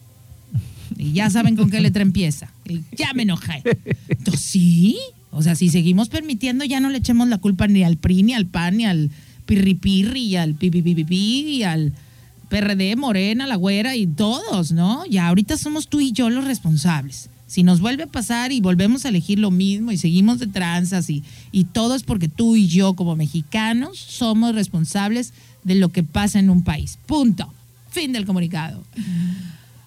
Y 0.97 1.13
ya 1.13 1.29
saben 1.29 1.55
con 1.55 1.69
qué 1.69 1.81
letra 1.81 2.01
empieza. 2.01 2.51
Y 2.67 2.81
ya 2.95 3.13
me 3.13 3.23
enojé. 3.23 3.63
Entonces, 4.09 4.41
sí. 4.41 4.97
O 5.31 5.41
sea, 5.41 5.55
si 5.55 5.69
seguimos 5.69 6.09
permitiendo, 6.09 6.65
ya 6.65 6.79
no 6.79 6.89
le 6.89 6.97
echemos 6.97 7.27
la 7.27 7.37
culpa 7.37 7.67
ni 7.67 7.83
al 7.83 7.97
PRI, 7.97 8.23
ni 8.23 8.33
al 8.33 8.45
PAN, 8.45 8.77
ni 8.77 8.85
al 8.85 9.09
pirripirri 9.45 10.21
y 10.21 10.35
al 10.35 10.55
pipipipipi 10.55 11.57
y 11.57 11.63
al 11.63 11.93
PRD, 12.49 12.95
Morena, 12.97 13.47
la 13.47 13.55
güera 13.55 13.95
y 13.95 14.07
todos, 14.07 14.73
¿no? 14.73 15.05
Ya 15.05 15.27
ahorita 15.27 15.57
somos 15.57 15.87
tú 15.87 16.01
y 16.01 16.11
yo 16.11 16.29
los 16.29 16.43
responsables. 16.43 17.29
Si 17.47 17.63
nos 17.63 17.79
vuelve 17.79 18.03
a 18.03 18.07
pasar 18.07 18.51
y 18.51 18.61
volvemos 18.61 19.05
a 19.05 19.09
elegir 19.09 19.39
lo 19.39 19.51
mismo 19.51 19.91
y 19.91 19.97
seguimos 19.97 20.39
de 20.39 20.47
tranzas 20.47 21.09
y, 21.09 21.23
y 21.51 21.65
todo 21.65 21.95
es 21.95 22.03
porque 22.03 22.27
tú 22.29 22.55
y 22.55 22.67
yo 22.67 22.93
como 22.93 23.15
mexicanos 23.15 23.97
somos 23.97 24.55
responsables 24.55 25.33
de 25.63 25.75
lo 25.75 25.89
que 25.89 26.03
pasa 26.03 26.39
en 26.39 26.49
un 26.49 26.63
país. 26.63 26.97
Punto. 27.05 27.51
Fin 27.89 28.13
del 28.13 28.25
comunicado. 28.25 28.83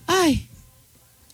Ay, 0.07 0.47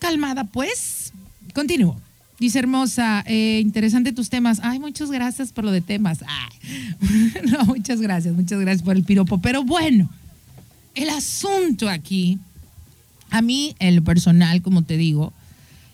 calmada 0.01 0.45
pues. 0.45 1.13
Continúo. 1.55 1.97
Dice 2.41 2.59
hermosa, 2.59 3.23
eh, 3.27 3.61
interesante 3.63 4.13
tus 4.13 4.31
temas. 4.31 4.61
Ay, 4.63 4.79
muchas 4.79 5.11
gracias 5.11 5.53
por 5.53 5.63
lo 5.63 5.71
de 5.71 5.83
temas. 5.83 6.25
no, 7.45 7.67
muchas 7.67 8.01
gracias, 8.01 8.35
muchas 8.35 8.59
gracias 8.59 8.83
por 8.83 8.97
el 8.97 9.05
piropo. 9.05 9.39
Pero 9.39 9.63
bueno, 9.63 10.11
el 10.95 11.11
asunto 11.11 11.89
aquí, 11.89 12.39
a 13.29 13.43
mí, 13.43 13.77
el 13.79 14.03
personal, 14.03 14.63
como 14.63 14.83
te 14.83 14.97
digo, 14.97 15.35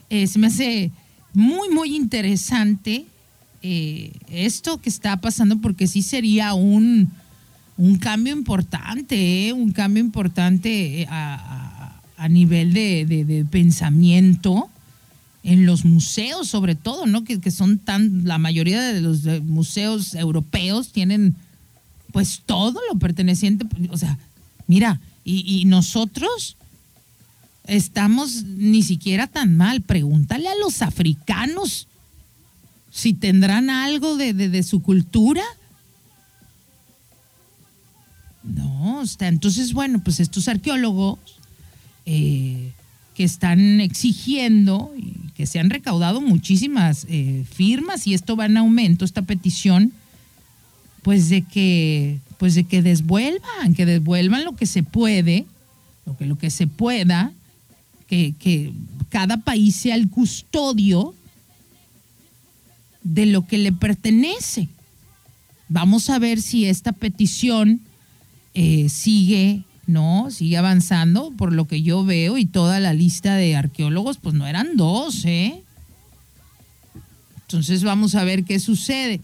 eh, 0.08 0.28
se 0.28 0.38
me 0.38 0.46
hace 0.46 0.92
muy, 1.34 1.68
muy 1.68 1.96
interesante 1.96 3.06
eh, 3.62 4.12
esto 4.30 4.80
que 4.80 4.88
está 4.88 5.16
pasando 5.16 5.60
porque 5.60 5.88
sí 5.88 6.00
sería 6.00 6.54
un, 6.54 7.10
un 7.76 7.98
cambio 7.98 8.32
importante, 8.32 9.52
un 9.52 9.72
cambio 9.72 10.00
importante 10.00 11.06
a, 11.10 11.65
nivel 12.28 12.72
de, 12.72 13.04
de 13.04 13.44
pensamiento 13.44 14.70
en 15.46 15.64
los 15.64 15.84
museos 15.84 16.48
sobre 16.48 16.74
todo, 16.74 17.06
¿no? 17.06 17.22
Que, 17.22 17.50
son 17.52 17.78
tan, 17.78 18.24
la 18.24 18.36
mayoría 18.36 18.82
de 18.82 19.00
los 19.00 19.24
museos 19.44 20.14
europeos 20.16 20.90
tienen 20.90 21.36
pues 22.10 22.42
todo 22.44 22.80
lo 22.90 22.98
perteneciente, 22.98 23.64
o 23.90 23.96
sea, 23.96 24.18
mira, 24.66 25.00
y, 25.24 25.64
nosotros 25.66 26.56
estamos 27.64 28.42
ni 28.44 28.82
siquiera 28.82 29.26
tan 29.26 29.56
mal. 29.56 29.82
Pregúntale 29.82 30.48
a 30.48 30.54
los 30.56 30.82
africanos 30.82 31.88
si 32.90 33.12
tendrán 33.12 33.70
algo 33.70 34.16
de, 34.16 34.62
su 34.62 34.82
cultura. 34.82 35.42
No, 38.42 39.02
está, 39.02 39.28
entonces, 39.28 39.72
bueno, 39.72 40.00
pues 40.02 40.20
estos 40.20 40.46
arqueólogos 40.48 41.18
eh, 42.06 42.72
que 43.14 43.24
están 43.24 43.80
exigiendo 43.80 44.92
que 45.36 45.46
se 45.46 45.58
han 45.58 45.68
recaudado 45.68 46.22
muchísimas 46.22 47.06
eh, 47.10 47.44
firmas 47.52 48.06
y 48.06 48.14
esto 48.14 48.36
va 48.36 48.46
en 48.46 48.56
aumento, 48.56 49.04
esta 49.04 49.22
petición, 49.22 49.92
pues 51.02 51.28
de 51.28 51.42
que, 51.42 52.20
pues 52.38 52.54
de 52.54 52.64
que 52.64 52.80
desvuelvan, 52.80 53.74
que 53.74 53.84
devuelvan 53.84 54.44
lo 54.44 54.56
que 54.56 54.64
se 54.64 54.82
puede, 54.82 55.44
lo 56.06 56.16
que, 56.16 56.24
lo 56.24 56.38
que 56.38 56.48
se 56.48 56.66
pueda, 56.66 57.32
que, 58.08 58.34
que 58.38 58.72
cada 59.10 59.36
país 59.36 59.76
sea 59.76 59.94
el 59.94 60.08
custodio 60.08 61.14
de 63.02 63.26
lo 63.26 63.46
que 63.46 63.58
le 63.58 63.72
pertenece. 63.72 64.68
Vamos 65.68 66.08
a 66.08 66.18
ver 66.18 66.40
si 66.40 66.64
esta 66.64 66.92
petición 66.92 67.80
eh, 68.54 68.88
sigue 68.88 69.64
no, 69.86 70.30
sigue 70.30 70.56
avanzando 70.56 71.32
por 71.36 71.52
lo 71.52 71.66
que 71.66 71.82
yo 71.82 72.04
veo 72.04 72.38
y 72.38 72.46
toda 72.46 72.80
la 72.80 72.92
lista 72.92 73.36
de 73.36 73.56
arqueólogos, 73.56 74.18
pues 74.18 74.34
no 74.34 74.46
eran 74.46 74.76
dos, 74.76 75.24
¿eh? 75.24 75.62
Entonces 77.42 77.84
vamos 77.84 78.14
a 78.14 78.24
ver 78.24 78.44
qué 78.44 78.58
sucede. 78.58 79.20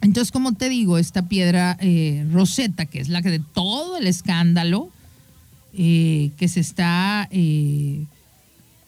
Entonces, 0.00 0.32
como 0.32 0.52
te 0.52 0.68
digo, 0.68 0.98
esta 0.98 1.28
piedra 1.28 1.76
eh, 1.80 2.26
roseta, 2.32 2.86
que 2.86 3.00
es 3.00 3.08
la 3.08 3.22
que 3.22 3.30
de 3.30 3.40
todo 3.40 3.96
el 3.96 4.06
escándalo 4.06 4.90
eh, 5.74 6.30
que 6.36 6.48
se 6.48 6.60
está 6.60 7.28
eh, 7.30 8.04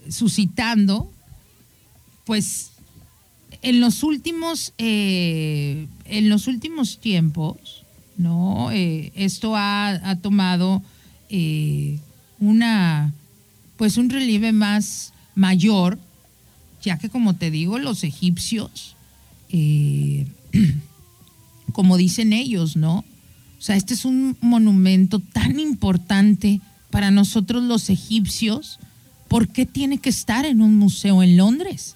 suscitando, 0.08 1.10
pues 2.24 2.72
en 3.62 3.80
los 3.80 4.02
últimos, 4.02 4.72
eh, 4.78 5.86
en 6.06 6.28
los 6.28 6.46
últimos 6.46 6.98
tiempos, 6.98 7.79
¿no? 8.20 8.70
Eh, 8.70 9.12
esto 9.14 9.54
ha, 9.56 10.16
tomado 10.22 10.82
una, 12.38 13.12
pues 13.76 13.96
un 13.96 14.10
relieve 14.10 14.52
más 14.52 15.12
mayor, 15.34 15.98
ya 16.82 16.98
que 16.98 17.08
como 17.08 17.34
te 17.34 17.50
digo, 17.50 17.78
los 17.78 18.04
egipcios, 18.04 18.96
como 21.72 21.96
dicen 21.96 22.32
ellos, 22.32 22.76
¿no? 22.76 23.04
O 23.60 23.62
sea, 23.62 23.76
este 23.76 23.94
es 23.94 24.04
un 24.04 24.36
monumento 24.40 25.20
tan 25.20 25.60
importante 25.60 26.60
para 26.90 27.10
nosotros 27.10 27.62
los 27.62 27.90
egipcios, 27.90 28.78
¿por 29.28 29.48
qué 29.48 29.66
tiene 29.66 29.98
que 29.98 30.10
estar 30.10 30.44
en 30.44 30.60
un 30.60 30.76
museo 30.76 31.22
en 31.22 31.36
Londres? 31.36 31.94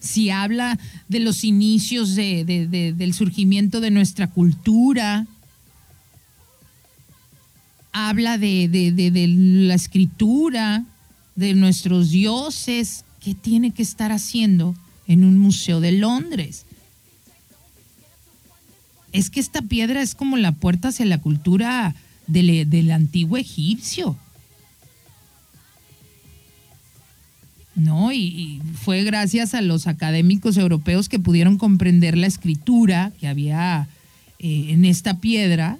Si 0.00 0.30
habla 0.30 0.78
de 1.08 1.20
los 1.20 1.44
inicios 1.44 2.14
del 2.14 3.14
surgimiento 3.14 3.80
de 3.80 3.90
nuestra 3.90 4.28
cultura, 4.28 5.26
habla 7.92 8.38
de, 8.38 8.68
la 9.66 9.74
escritura, 9.74 10.84
de 11.36 11.54
nuestros 11.54 12.10
dioses, 12.10 13.04
¿qué 13.20 13.34
tiene 13.34 13.72
que 13.72 13.82
estar 13.82 14.12
haciendo 14.12 14.74
en 15.06 15.24
un 15.24 15.38
museo 15.38 15.80
de 15.80 15.92
Londres? 15.92 16.64
Es 19.12 19.28
que 19.30 19.40
esta 19.40 19.62
piedra 19.62 20.02
es 20.02 20.14
como 20.14 20.36
la 20.36 20.52
puerta 20.52 20.88
hacia 20.88 21.06
la 21.06 21.18
cultura 21.18 21.94
del, 22.26 22.90
antiguo 22.90 23.36
egipcio. 23.36 24.16
¿No? 27.74 28.12
Y, 28.12 28.60
fue 28.74 29.04
gracias 29.04 29.54
a 29.54 29.60
los 29.60 29.86
académicos 29.86 30.56
europeos 30.56 31.08
que 31.08 31.18
pudieron 31.18 31.58
comprender 31.58 32.16
la 32.16 32.26
escritura 32.26 33.12
que 33.20 33.28
había 33.28 33.88
eh, 34.38 34.66
en 34.68 34.84
esta 34.84 35.18
piedra, 35.18 35.78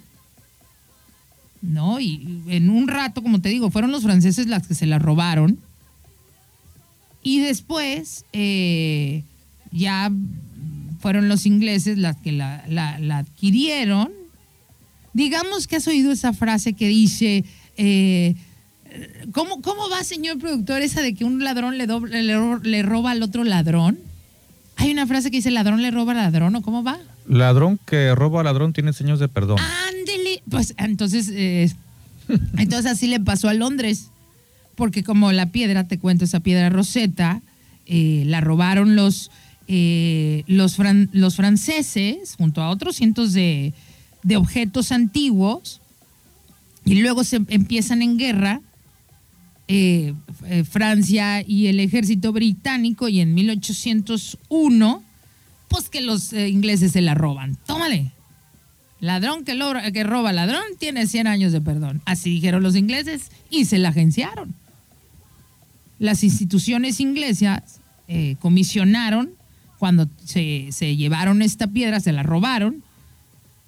¿no? 1.61 1.99
Y 1.99 2.41
en 2.47 2.69
un 2.69 2.87
rato, 2.87 3.21
como 3.23 3.41
te 3.41 3.49
digo, 3.49 3.71
fueron 3.71 3.91
los 3.91 4.03
franceses 4.03 4.47
las 4.47 4.67
que 4.67 4.75
se 4.75 4.85
la 4.85 4.99
robaron. 4.99 5.57
Y 7.23 7.39
después 7.39 8.25
eh, 8.33 9.23
ya 9.71 10.11
fueron 10.99 11.27
los 11.27 11.45
ingleses 11.45 11.97
las 11.97 12.17
que 12.17 12.31
la 12.31 12.63
adquirieron 13.11 14.21
Digamos 15.13 15.67
que 15.67 15.75
has 15.75 15.87
oído 15.87 16.11
esa 16.11 16.33
frase 16.33 16.73
que 16.73 16.87
dice, 16.87 17.43
eh, 17.77 18.35
¿cómo, 19.33 19.89
va, 19.89 20.03
señor 20.03 20.37
productor, 20.37 20.81
esa 20.81 21.01
de 21.01 21.13
que 21.13 21.23
un 21.23 21.43
ladrón 21.43 21.77
le, 21.77 21.87
le, 21.87 22.83
roba 22.83 23.11
al 23.11 23.23
otro 23.23 23.43
ladrón? 23.43 23.99
Hay 24.77 24.91
una 24.91 25.07
frase 25.07 25.31
que 25.31 25.37
dice, 25.37 25.51
ladrón 25.51 25.81
le 25.81 25.91
roba 25.91 26.11
al 26.11 26.17
ladrón, 26.17 26.55
¿o 26.55 26.61
cómo 26.61 26.83
va? 26.83 26.99
Ladrón 27.27 27.79
que 27.85 28.15
roba 28.15 28.41
al 28.41 28.45
ladrón 28.45 28.73
tiene 28.73 28.93
señas 28.93 29.19
de 29.19 29.27
perdón. 29.27 29.59
Ándele. 29.59 30.41
Pues 30.49 30.73
entonces, 30.77 31.29
eh, 31.31 31.71
entonces 32.57 32.91
así 32.91 33.07
le 33.07 33.19
pasó 33.19 33.49
a 33.49 33.53
Londres, 33.53 34.09
porque 34.75 35.03
como 35.03 35.31
la 35.31 35.51
piedra, 35.51 35.87
te 35.87 35.99
cuento, 35.99 36.25
esa 36.25 36.39
piedra 36.39 36.69
roseta, 36.69 37.41
eh, 37.85 38.23
la 38.25 38.41
robaron 38.41 38.95
los, 38.95 39.31
los, 39.67 40.77
los 41.11 41.35
franceses 41.35 42.35
junto 42.37 42.61
a 42.61 42.69
otros 42.69 42.95
cientos 42.95 43.33
de 43.33 43.73
de 44.23 44.37
objetos 44.37 44.91
antiguos 44.91 45.81
y 46.85 47.01
luego 47.01 47.23
se 47.23 47.37
empiezan 47.47 48.01
en 48.01 48.17
guerra 48.17 48.61
eh, 49.73 50.13
eh, 50.47 50.65
Francia 50.65 51.41
y 51.47 51.67
el 51.67 51.79
ejército 51.79 52.33
británico 52.33 53.07
y 53.07 53.21
en 53.21 53.33
1801 53.33 55.03
pues 55.69 55.87
que 55.87 56.01
los 56.01 56.33
eh, 56.33 56.49
ingleses 56.49 56.91
se 56.91 56.99
la 56.99 57.13
roban. 57.13 57.57
Tómale. 57.65 58.11
Ladrón 58.99 59.45
que, 59.45 59.57
que 59.93 60.03
roba 60.03 60.33
ladrón 60.33 60.61
tiene 60.77 61.07
100 61.07 61.25
años 61.27 61.53
de 61.53 61.61
perdón. 61.61 62.01
Así 62.03 62.31
dijeron 62.31 62.63
los 62.63 62.75
ingleses 62.75 63.31
y 63.49 63.63
se 63.63 63.77
la 63.77 63.89
agenciaron. 63.89 64.53
Las 65.99 66.25
instituciones 66.25 66.99
inglesas 66.99 67.79
comisionaron 68.39 69.29
cuando 69.79 70.09
se 70.25 70.97
llevaron 70.97 71.41
esta 71.41 71.67
piedra, 71.67 72.01
se 72.01 72.11
la 72.11 72.23
robaron 72.23 72.83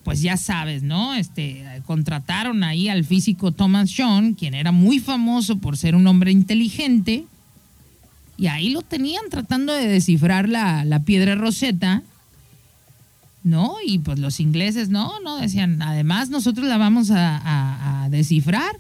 pues 0.03 0.21
ya 0.21 0.37
sabes, 0.37 0.83
¿no? 0.83 1.13
Este, 1.15 1.65
contrataron 1.85 2.63
ahí 2.63 2.89
al 2.89 3.05
físico 3.05 3.51
Thomas 3.51 3.91
John, 3.95 4.33
quien 4.33 4.53
era 4.53 4.71
muy 4.71 4.99
famoso 4.99 5.57
por 5.57 5.77
ser 5.77 5.95
un 5.95 6.05
hombre 6.07 6.31
inteligente, 6.31 7.25
y 8.37 8.47
ahí 8.47 8.69
lo 8.69 8.81
tenían 8.81 9.23
tratando 9.29 9.73
de 9.73 9.87
descifrar 9.87 10.49
la, 10.49 11.01
piedra 11.05 11.35
roseta, 11.35 12.03
¿no? 13.43 13.75
Y 13.85 13.99
pues 13.99 14.19
los 14.19 14.39
ingleses, 14.39 14.89
no, 14.89 15.19
no, 15.21 15.37
decían, 15.37 15.81
además 15.81 16.29
nosotros 16.29 16.67
la 16.67 16.77
vamos 16.77 17.11
a, 17.11 18.03
a 18.03 18.09
descifrar. 18.09 18.77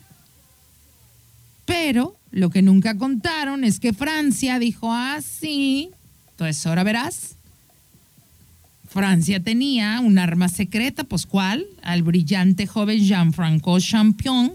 Pero 1.65 2.17
lo 2.31 2.49
que 2.49 2.61
nunca 2.61 2.97
contaron 2.97 3.63
es 3.63 3.79
que 3.79 3.93
Francia 3.93 4.59
dijo, 4.59 4.91
ah, 4.91 5.19
sí, 5.21 5.91
entonces 6.31 6.65
ahora 6.65 6.83
verás 6.83 7.37
Francia 8.93 9.39
tenía 9.39 9.99
un 10.01 10.19
arma 10.19 10.47
secreta, 10.49 11.03
pues 11.03 11.25
¿cuál? 11.25 11.65
Al 11.81 12.03
brillante 12.03 12.67
joven 12.67 13.03
Jean-Francois 13.03 13.83
Champion, 13.83 14.53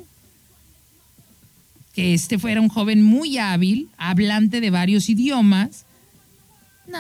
que 1.93 2.15
este 2.15 2.39
fuera 2.39 2.61
un 2.61 2.69
joven 2.69 3.03
muy 3.03 3.39
hábil, 3.39 3.89
hablante 3.99 4.61
de 4.61 4.71
varios 4.71 5.09
idiomas. 5.09 5.87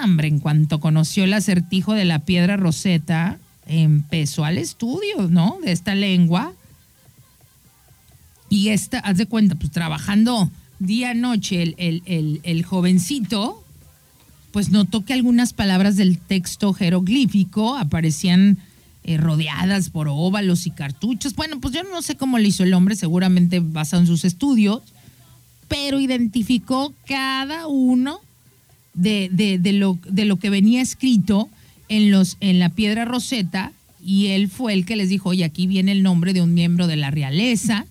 Hombre, 0.03 0.26
en 0.26 0.41
cuanto 0.41 0.80
conoció 0.80 1.22
el 1.22 1.32
acertijo 1.32 1.95
de 1.95 2.05
la 2.05 2.24
piedra 2.24 2.57
roseta, 2.57 3.39
empezó 3.68 4.45
al 4.45 4.59
estudio, 4.59 5.28
¿no? 5.30 5.59
De 5.62 5.70
esta 5.70 5.95
lengua. 5.95 6.53
Y 8.49 8.70
esta, 8.70 8.99
haz 8.99 9.16
de 9.16 9.26
cuenta, 9.26 9.55
pues 9.55 9.70
trabajando 9.70 10.51
día 10.80 11.14
noche 11.14 11.62
el, 11.62 12.03
el, 12.05 12.41
el 12.43 12.64
jovencito, 12.64 13.64
pues 14.59 14.70
notó 14.70 15.04
que 15.04 15.12
algunas 15.12 15.52
palabras 15.52 15.94
del 15.94 16.18
texto 16.18 16.72
jeroglífico 16.72 17.76
aparecían 17.76 18.59
eh, 19.04 19.16
rodeadas 19.16 19.88
por 19.88 20.09
óvalos 20.09 20.66
y 20.66 20.72
cartuchos. 20.72 21.36
Bueno, 21.36 21.61
pues 21.61 21.74
yo 21.74 21.84
no 21.84 22.02
sé 22.02 22.16
cómo 22.16 22.40
le 22.40 22.48
hizo 22.48 22.64
el 22.64 22.74
hombre, 22.74 22.96
seguramente 22.96 23.61
basado 23.61 24.02
en 24.02 24.09
sus 24.09 24.24
estudios, 24.24 24.82
pero 25.68 26.00
identificó 26.00 26.92
cada 27.06 27.68
uno 27.68 28.18
de, 28.94 29.61
lo, 29.74 29.96
de 30.09 30.24
lo 30.24 30.38
que 30.38 30.50
venía 30.50 30.82
escrito 30.82 31.48
en, 31.88 32.11
los, 32.11 32.36
en 32.40 32.59
la 32.59 32.70
piedra 32.70 33.04
roseta 33.04 33.70
y 34.04 34.26
él 34.30 34.48
fue 34.48 34.72
el 34.72 34.84
que 34.84 34.96
les 34.96 35.09
dijo, 35.09 35.28
oye, 35.28 35.44
aquí 35.44 35.68
viene 35.68 35.92
el 35.92 36.02
nombre 36.02 36.32
de 36.32 36.42
un 36.42 36.52
miembro 36.52 36.88
de 36.88 36.96
la 36.96 37.12
realeza, 37.12 37.86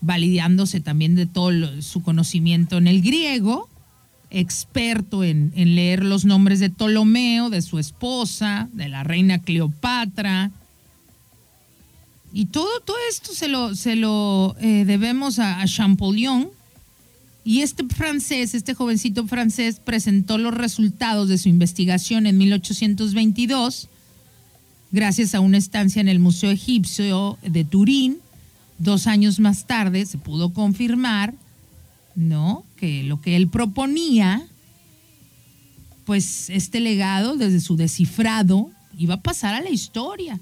validándose 0.00 0.80
también 0.80 1.14
de 1.14 1.26
todo 1.26 1.82
su 1.82 2.00
conocimiento 2.00 2.78
en 2.78 2.86
el 2.86 3.02
griego 3.02 3.68
experto 4.30 5.24
en, 5.24 5.52
leer 5.54 6.04
los 6.04 6.24
nombres 6.24 6.60
de 6.60 6.70
Ptolomeo, 6.70 7.50
de 7.50 7.62
su 7.62 7.78
esposa, 7.78 8.68
de 8.72 8.88
la 8.88 9.04
reina 9.04 9.40
Cleopatra. 9.40 10.50
Y 12.32 12.46
todo, 12.46 12.80
todo 12.80 12.96
esto 13.10 13.32
se 13.32 13.48
lo, 13.48 13.74
se 13.74 13.96
lo 13.96 14.56
eh, 14.60 14.84
debemos 14.84 15.38
a, 15.38 15.60
a, 15.60 15.66
Champollion. 15.66 16.50
Y 17.44 17.62
este 17.62 17.84
francés, 17.86 18.54
este 18.54 18.74
jovencito 18.74 19.26
francés, 19.26 19.80
presentó 19.82 20.36
los 20.36 20.52
resultados 20.52 21.28
de 21.28 21.38
su 21.38 21.48
investigación 21.48 22.26
en 22.26 22.38
1822, 22.38 23.88
gracias 24.90 25.34
a 25.34 25.40
una 25.40 25.56
estancia 25.56 26.00
en 26.00 26.08
el 26.08 26.18
Museo 26.18 26.50
Egipcio 26.50 27.38
de 27.42 27.64
Turín. 27.64 28.18
Dos 28.78 29.06
años 29.06 29.38
más 29.38 29.66
tarde 29.66 30.04
se 30.06 30.18
pudo 30.18 30.52
confirmar 30.52 31.34
¿no? 32.16 32.64
Que 32.76 33.04
lo 33.04 33.20
que 33.20 33.36
él 33.36 33.48
proponía, 33.48 34.44
pues 36.04 36.50
este 36.50 36.80
legado 36.80 37.36
desde 37.36 37.60
su 37.60 37.76
descifrado 37.76 38.70
iba 38.98 39.14
a 39.14 39.20
pasar 39.20 39.54
a 39.54 39.60
la 39.60 39.70
historia. 39.70 40.40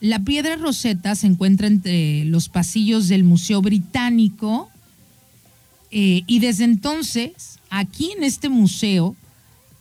La 0.00 0.22
piedra 0.22 0.56
roseta 0.56 1.14
se 1.14 1.26
encuentra 1.26 1.66
entre 1.66 2.24
los 2.26 2.48
pasillos 2.48 3.08
del 3.08 3.24
Museo 3.24 3.62
Británico 3.62 4.68
eh, 5.90 6.22
y 6.26 6.40
desde 6.40 6.64
entonces, 6.64 7.58
aquí 7.70 8.12
en 8.16 8.22
este 8.22 8.50
museo, 8.50 9.16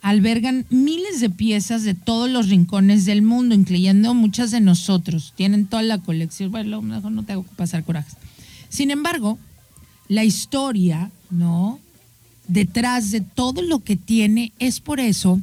albergan 0.01 0.65
miles 0.69 1.19
de 1.19 1.29
piezas 1.29 1.83
de 1.83 1.95
todos 1.95 2.29
los 2.29 2.47
rincones 2.47 3.05
del 3.05 3.23
mundo, 3.23 3.55
incluyendo 3.55 4.13
muchas 4.13 4.51
de 4.51 4.61
nosotros. 4.61 5.33
Tienen 5.35 5.65
toda 5.65 5.81
la 5.81 5.97
colección. 5.97 6.51
Bueno, 6.51 6.81
no 6.81 7.23
tengo 7.23 7.43
que 7.43 7.55
pasar 7.55 7.83
corajes. 7.83 8.15
Sin 8.69 8.91
embargo, 8.91 9.37
la 10.07 10.23
historia, 10.23 11.11
¿no? 11.29 11.79
Detrás 12.47 13.11
de 13.11 13.21
todo 13.21 13.61
lo 13.61 13.79
que 13.79 13.95
tiene, 13.95 14.51
es 14.59 14.79
por 14.79 14.99
eso 14.99 15.39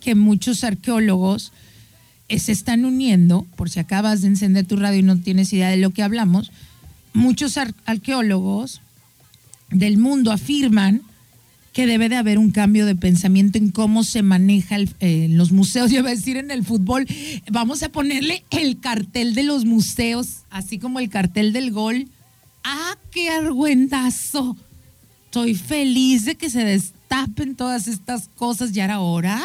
que 0.00 0.14
muchos 0.14 0.62
arqueólogos 0.64 1.52
eh, 2.28 2.38
se 2.38 2.52
están 2.52 2.84
uniendo, 2.84 3.46
por 3.56 3.68
si 3.70 3.80
acabas 3.80 4.20
de 4.22 4.28
encender 4.28 4.66
tu 4.66 4.76
radio 4.76 5.00
y 5.00 5.02
no 5.02 5.18
tienes 5.18 5.52
idea 5.52 5.70
de 5.70 5.76
lo 5.78 5.90
que 5.90 6.02
hablamos, 6.02 6.52
muchos 7.14 7.58
arqueólogos 7.84 8.80
del 9.70 9.98
mundo 9.98 10.30
afirman 10.30 11.02
que 11.72 11.86
debe 11.86 12.08
de 12.08 12.16
haber 12.16 12.38
un 12.38 12.50
cambio 12.50 12.86
de 12.86 12.96
pensamiento 12.96 13.58
en 13.58 13.70
cómo 13.70 14.02
se 14.04 14.22
maneja 14.22 14.76
el- 14.76 14.90
eh, 15.00 15.26
los 15.30 15.52
museos, 15.52 15.90
yo 15.90 15.98
iba 16.00 16.10
a 16.10 16.14
decir 16.14 16.36
en 16.36 16.50
el 16.50 16.64
fútbol, 16.64 17.06
vamos 17.50 17.82
a 17.82 17.88
ponerle 17.88 18.44
el 18.50 18.78
cartel 18.80 19.34
de 19.34 19.42
los 19.42 19.64
museos, 19.64 20.28
así 20.50 20.78
como 20.78 21.00
el 21.00 21.08
cartel 21.10 21.52
del 21.52 21.72
gol. 21.72 22.08
¡Ah, 22.64 22.96
qué 23.10 23.30
argüendazo! 23.30 24.56
Estoy 25.24 25.54
feliz 25.54 26.24
de 26.24 26.36
que 26.36 26.50
se 26.50 26.64
destapen 26.64 27.54
todas 27.54 27.86
estas 27.86 28.28
cosas. 28.36 28.72
¿Ya 28.72 28.84
era 28.84 29.00
hora? 29.00 29.42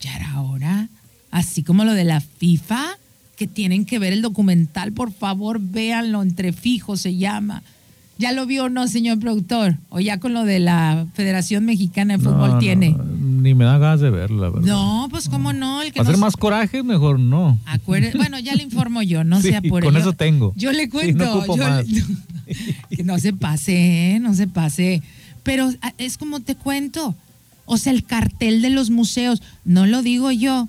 ¿Ya 0.00 0.16
era 0.16 0.40
hora? 0.40 0.88
Así 1.30 1.62
como 1.62 1.84
lo 1.84 1.92
de 1.92 2.04
la 2.04 2.20
FIFA, 2.20 2.98
que 3.36 3.46
tienen 3.46 3.84
que 3.84 3.98
ver 3.98 4.12
el 4.12 4.22
documental, 4.22 4.92
por 4.92 5.12
favor, 5.12 5.60
véanlo, 5.60 6.22
entre 6.22 6.52
fijos 6.52 7.00
se 7.00 7.16
llama. 7.16 7.62
¿Ya 8.18 8.32
lo 8.32 8.46
vio 8.46 8.64
o 8.64 8.68
no, 8.68 8.88
señor 8.88 9.20
productor? 9.20 9.76
¿O 9.90 10.00
ya 10.00 10.18
con 10.18 10.34
lo 10.34 10.44
de 10.44 10.58
la 10.58 11.06
Federación 11.14 11.64
Mexicana 11.64 12.16
de 12.16 12.24
Fútbol 12.24 12.48
No, 12.48 12.54
no, 12.54 12.58
tiene? 12.58 12.96
Ni 13.48 13.54
me 13.54 13.64
da 13.64 13.78
ganas 13.78 14.00
de 14.00 14.10
verlo, 14.10 14.42
la 14.42 14.50
verdad. 14.50 14.66
No, 14.68 15.08
pues 15.10 15.28
cómo 15.28 15.52
no, 15.52 15.82
el 15.82 15.92
que 15.92 16.00
no 16.00 16.02
hacer 16.04 16.16
más 16.18 16.36
coraje, 16.36 16.82
mejor 16.82 17.18
no. 17.18 17.58
Acuerde- 17.66 18.12
bueno, 18.16 18.38
ya 18.38 18.54
le 18.54 18.62
informo 18.62 19.02
yo, 19.02 19.24
no 19.24 19.40
Sí, 19.42 19.48
se 19.48 19.56
apure. 19.56 19.84
con 19.86 19.94
Yo- 19.94 20.00
eso 20.00 20.12
tengo. 20.12 20.52
Yo 20.56 20.72
le 20.72 20.84
Sí, 20.84 20.88
cuento. 20.90 21.24
no 21.24 21.34
ocupo 21.36 21.56
yo 21.56 21.62
más. 21.64 21.84
que 22.90 23.04
no 23.04 23.18
se 23.18 23.32
pase, 23.32 24.12
¿eh? 24.14 24.20
no 24.20 24.34
se 24.34 24.46
pase. 24.46 25.02
Pero 25.42 25.70
ah, 25.82 25.92
es 25.98 26.18
como 26.18 26.40
te 26.40 26.54
cuento. 26.54 27.14
O 27.64 27.76
sea, 27.78 27.92
el 27.92 28.04
cartel 28.04 28.62
de 28.62 28.70
los 28.70 28.90
museos, 28.90 29.42
no 29.64 29.86
lo 29.86 30.02
digo 30.02 30.30
yo. 30.30 30.68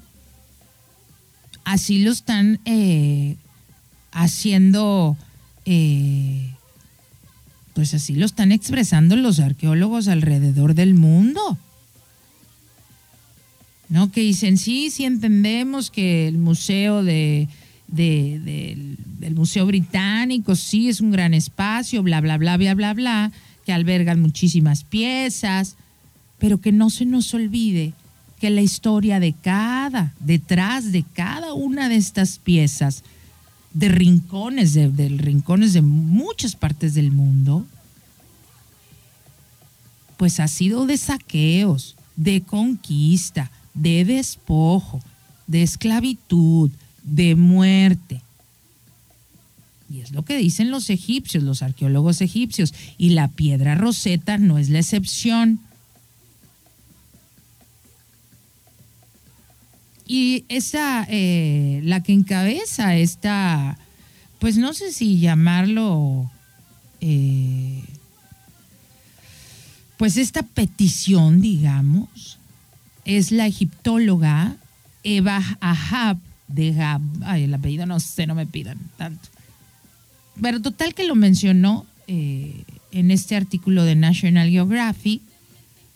Así 1.65 1.99
lo 2.03 2.11
están 2.11 2.59
eh, 2.65 3.35
haciendo, 4.11 5.15
eh, 5.65 6.49
pues 7.73 7.93
así 7.93 8.15
lo 8.15 8.25
están 8.25 8.51
expresando 8.51 9.15
los 9.15 9.39
arqueólogos 9.39 10.07
alrededor 10.07 10.73
del 10.73 10.95
mundo. 10.95 11.57
¿No? 13.89 14.11
Que 14.11 14.21
dicen, 14.21 14.57
sí, 14.57 14.89
sí 14.91 15.05
entendemos 15.05 15.89
que 15.91 16.27
el 16.27 16.37
museo 16.37 17.03
de, 17.03 17.47
de- 17.87 18.95
del 19.19 19.35
Museo 19.35 19.65
Británico, 19.65 20.55
sí, 20.55 20.89
es 20.89 21.01
un 21.01 21.11
gran 21.11 21.33
espacio, 21.33 22.01
bla, 22.03 22.21
bla, 22.21 22.37
bla, 22.37 22.55
bla, 22.57 22.73
bla, 22.75 22.93
bla, 22.93 23.31
que 23.65 23.73
albergan 23.73 24.21
muchísimas 24.21 24.83
piezas, 24.83 25.75
pero 26.37 26.59
que 26.61 26.71
no 26.71 26.89
se 26.89 27.05
nos 27.05 27.33
olvide 27.33 27.93
que 28.39 28.49
la 28.49 28.61
historia 28.61 29.19
de 29.19 29.33
cada, 29.33 30.13
detrás 30.21 30.91
de 30.93 31.03
cada 31.13 31.53
una 31.53 31.89
de 31.89 31.97
estas 31.97 32.37
piezas, 32.39 33.03
de 33.73 33.89
rincones, 33.89 34.73
de, 34.73 34.89
de 34.89 35.09
rincones 35.09 35.73
de 35.73 35.81
muchas 35.81 36.55
partes 36.55 36.93
del 36.93 37.11
mundo, 37.11 37.67
pues 40.17 40.39
ha 40.39 40.47
sido 40.47 40.85
de 40.85 40.97
saqueos, 40.97 41.95
de 42.15 42.41
conquista, 42.41 43.51
de 43.79 44.05
despojo, 44.05 45.01
de 45.47 45.63
esclavitud, 45.63 46.71
de 47.03 47.35
muerte. 47.35 48.21
Y 49.89 50.01
es 50.01 50.11
lo 50.11 50.23
que 50.23 50.37
dicen 50.37 50.69
los 50.69 50.89
egipcios, 50.89 51.43
los 51.43 51.63
arqueólogos 51.63 52.21
egipcios. 52.21 52.73
Y 52.97 53.11
la 53.11 53.27
piedra 53.27 53.75
roseta 53.75 54.37
no 54.37 54.57
es 54.59 54.69
la 54.69 54.79
excepción. 54.79 55.59
Y 60.05 60.45
esa, 60.49 61.07
eh, 61.09 61.81
la 61.83 62.03
que 62.03 62.13
encabeza 62.13 62.95
esta, 62.95 63.77
pues 64.39 64.57
no 64.57 64.73
sé 64.73 64.91
si 64.91 65.19
llamarlo, 65.19 66.31
eh, 67.01 67.83
pues 69.97 70.17
esta 70.17 70.43
petición, 70.43 71.41
digamos, 71.41 72.39
es 73.17 73.31
la 73.31 73.47
egiptóloga 73.47 74.55
Eva 75.03 75.43
Ahab 75.61 76.17
de 76.47 76.73
Gab. 76.73 77.01
Ay, 77.23 77.45
el 77.45 77.53
apellido 77.55 77.87
no 77.87 77.99
sé, 77.99 78.27
no 78.27 78.35
me 78.35 78.45
pidan 78.45 78.77
tanto. 78.97 79.29
Pero 80.39 80.61
total 80.61 80.93
que 80.93 81.07
lo 81.07 81.15
mencionó 81.15 81.87
eh, 82.05 82.63
en 82.91 83.09
este 83.09 83.35
artículo 83.35 83.83
de 83.83 83.95
National 83.95 84.49
Geographic, 84.51 85.23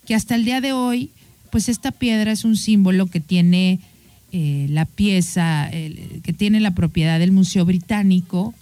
que 0.06 0.16
hasta 0.16 0.34
el 0.34 0.44
día 0.44 0.60
de 0.60 0.72
hoy, 0.72 1.10
pues 1.50 1.68
esta 1.68 1.92
piedra 1.92 2.32
es 2.32 2.44
un 2.44 2.56
símbolo 2.56 3.06
que 3.06 3.20
tiene 3.20 3.78
eh, 4.32 4.66
la 4.68 4.84
pieza, 4.84 5.70
que 5.70 6.34
tiene 6.36 6.58
la 6.58 6.72
propiedad 6.72 7.20
del 7.20 7.30
Museo 7.30 7.64
Británico. 7.64 8.54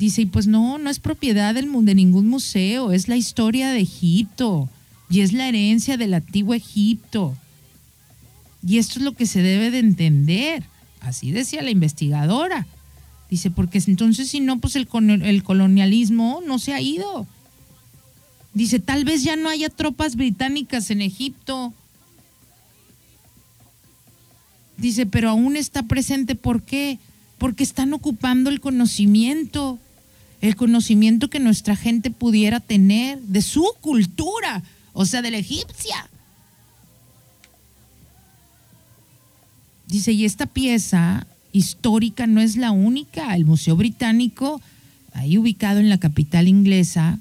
Dice, 0.00 0.22
y 0.22 0.26
pues 0.26 0.48
no, 0.48 0.78
no 0.78 0.90
es 0.90 0.98
propiedad 0.98 1.54
del, 1.54 1.70
de 1.84 1.94
ningún 1.94 2.26
museo, 2.26 2.90
es 2.90 3.06
la 3.06 3.16
historia 3.16 3.70
de 3.70 3.80
Egipto 3.80 4.68
y 5.10 5.20
es 5.20 5.32
la 5.32 5.48
herencia 5.48 5.96
del 5.96 6.14
antiguo 6.14 6.54
Egipto. 6.54 7.36
Y 8.66 8.78
esto 8.78 8.98
es 8.98 9.04
lo 9.04 9.12
que 9.12 9.26
se 9.26 9.42
debe 9.42 9.70
de 9.70 9.78
entender. 9.78 10.64
Así 11.00 11.30
decía 11.30 11.62
la 11.62 11.70
investigadora. 11.70 12.66
Dice, 13.30 13.50
porque 13.50 13.82
entonces 13.86 14.28
si 14.28 14.40
no, 14.40 14.58
pues 14.58 14.76
el, 14.76 14.86
colonialismo 14.86 16.40
no 16.46 16.58
se 16.58 16.72
ha 16.72 16.80
ido. 16.80 17.26
Dice, 18.54 18.78
tal 18.78 19.04
vez 19.04 19.22
ya 19.22 19.36
no 19.36 19.48
haya 19.48 19.68
tropas 19.68 20.16
británicas 20.16 20.90
en 20.90 21.02
Egipto. 21.02 21.72
Dice, 24.76 25.06
pero 25.06 25.30
aún 25.30 25.56
está 25.56 25.82
presente. 25.82 26.34
¿Por 26.34 26.62
qué? 26.62 26.98
Porque 27.38 27.64
están 27.64 27.92
ocupando 27.92 28.50
el 28.50 28.60
conocimiento, 28.60 29.78
el 30.40 30.56
conocimiento 30.56 31.28
que 31.28 31.40
nuestra 31.40 31.76
gente 31.76 32.10
pudiera 32.10 32.60
tener 32.60 33.18
de 33.20 33.42
su 33.42 33.66
cultura, 33.80 34.62
o 34.94 35.04
sea, 35.04 35.20
de 35.20 35.30
la 35.30 35.36
egipcia. 35.36 36.08
Dice, 39.86 40.12
y 40.12 40.24
esta 40.24 40.46
pieza 40.46 41.26
histórica 41.52 42.26
no 42.26 42.40
es 42.40 42.56
la 42.56 42.70
única. 42.70 43.36
El 43.36 43.44
Museo 43.44 43.76
Británico, 43.76 44.62
ahí 45.12 45.36
ubicado 45.36 45.78
en 45.80 45.90
la 45.90 45.98
capital 45.98 46.48
inglesa, 46.48 47.18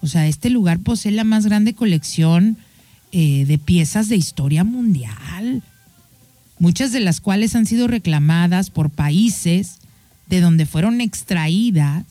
o 0.00 0.06
sea, 0.06 0.26
este 0.26 0.48
lugar 0.48 0.78
posee 0.80 1.12
la 1.12 1.24
más 1.24 1.44
grande 1.44 1.74
colección 1.74 2.56
eh, 3.12 3.44
de 3.44 3.58
piezas 3.58 4.08
de 4.08 4.16
historia 4.16 4.64
mundial 4.64 5.62
muchas 6.58 6.92
de 6.92 7.00
las 7.00 7.20
cuales 7.20 7.54
han 7.54 7.66
sido 7.66 7.88
reclamadas 7.88 8.70
por 8.70 8.90
países 8.90 9.78
de 10.28 10.40
donde 10.40 10.66
fueron 10.66 11.00
extraídas 11.00 12.04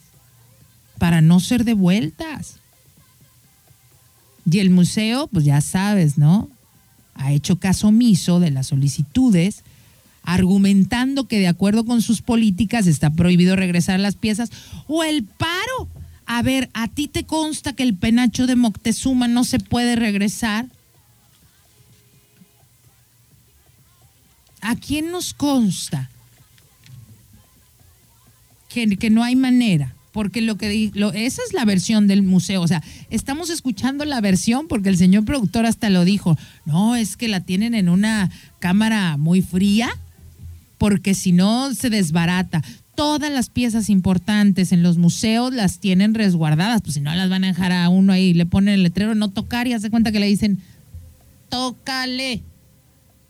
para 1.00 1.22
no 1.22 1.40
ser 1.40 1.64
devueltas. 1.64 2.60
Y 4.50 4.60
el 4.60 4.70
museo, 4.70 5.28
pues 5.28 5.46
ya 5.46 5.62
sabes, 5.62 6.18
¿no? 6.18 6.50
Ha 7.16 7.32
hecho 7.32 7.60
caso 7.60 7.88
omiso 7.88 8.40
de 8.40 8.52
las 8.52 8.68
solicitudes, 8.68 9.64
argumentando 10.24 11.28
que 11.28 11.40
de 11.40 11.48
acuerdo 11.48 11.86
con 11.86 12.02
sus 12.02 12.22
políticas 12.22 12.88
está 12.88 13.10
prohibido 13.10 13.56
regresar 13.56 14.00
las 14.00 14.16
piezas 14.16 14.52
o 14.88 15.04
el 15.04 15.24
paro. 15.24 15.90
A 16.26 16.42
ver, 16.42 16.70
¿a 16.74 16.88
ti 16.88 17.08
te 17.08 17.26
consta 17.26 17.74
que 17.74 17.84
el 17.84 17.96
penacho 17.96 18.48
de 18.48 18.56
Moctezuma 18.56 19.28
no 19.28 19.44
se 19.44 19.60
puede 19.60 19.96
regresar? 19.96 20.68
¿A 24.62 24.76
quién 24.76 25.12
nos 25.12 25.34
consta 25.34 26.10
que, 28.70 28.98
que 28.98 29.10
no 29.10 29.24
hay 29.24 29.36
manera? 29.36 29.94
Porque 30.14 30.42
lo 30.42 30.56
que 30.58 30.92
lo- 30.94 31.12
esa 31.12 31.42
es 31.46 31.54
la 31.54 31.66
versión 31.66 32.08
del 32.08 32.22
museo. 32.24 32.62
O 32.62 32.68
sea, 32.68 32.82
estamos 33.10 33.50
escuchando 33.50 34.06
la 34.06 34.22
versión 34.22 34.68
porque 34.70 34.88
el 34.90 34.98
señor 34.98 35.26
productor 35.26 35.66
hasta 35.66 35.90
lo 35.90 36.06
dijo. 36.06 36.38
No, 36.66 36.96
es 36.96 37.18
que 37.18 37.28
la 37.28 37.42
tienen 37.42 37.74
en 37.74 37.90
una 37.90 38.32
cámara 38.60 39.18
muy 39.18 39.42
fría 39.42 39.90
porque 40.78 41.14
si 41.16 41.32
no 41.34 41.74
se 41.74 41.90
desbarata. 41.90 42.64
Todas 42.96 43.32
las 43.32 43.50
piezas 43.50 43.90
importantes 43.90 44.72
en 44.72 44.84
los 44.84 45.00
museos 45.00 45.52
las 45.52 45.80
tienen 45.80 46.14
resguardadas, 46.14 46.82
pues 46.82 46.94
si 46.94 47.00
no 47.02 47.12
las 47.16 47.28
van 47.28 47.44
a 47.44 47.48
dejar 47.48 47.72
a 47.72 47.90
uno 47.90 48.14
ahí, 48.14 48.36
le 48.36 48.46
ponen 48.46 48.76
el 48.76 48.84
letrero 48.84 49.16
no 49.16 49.30
tocar 49.32 49.66
y 49.66 49.74
hace 49.74 49.90
cuenta 49.90 50.12
que 50.12 50.20
le 50.20 50.28
dicen, 50.28 50.60
tócale. 51.50 52.44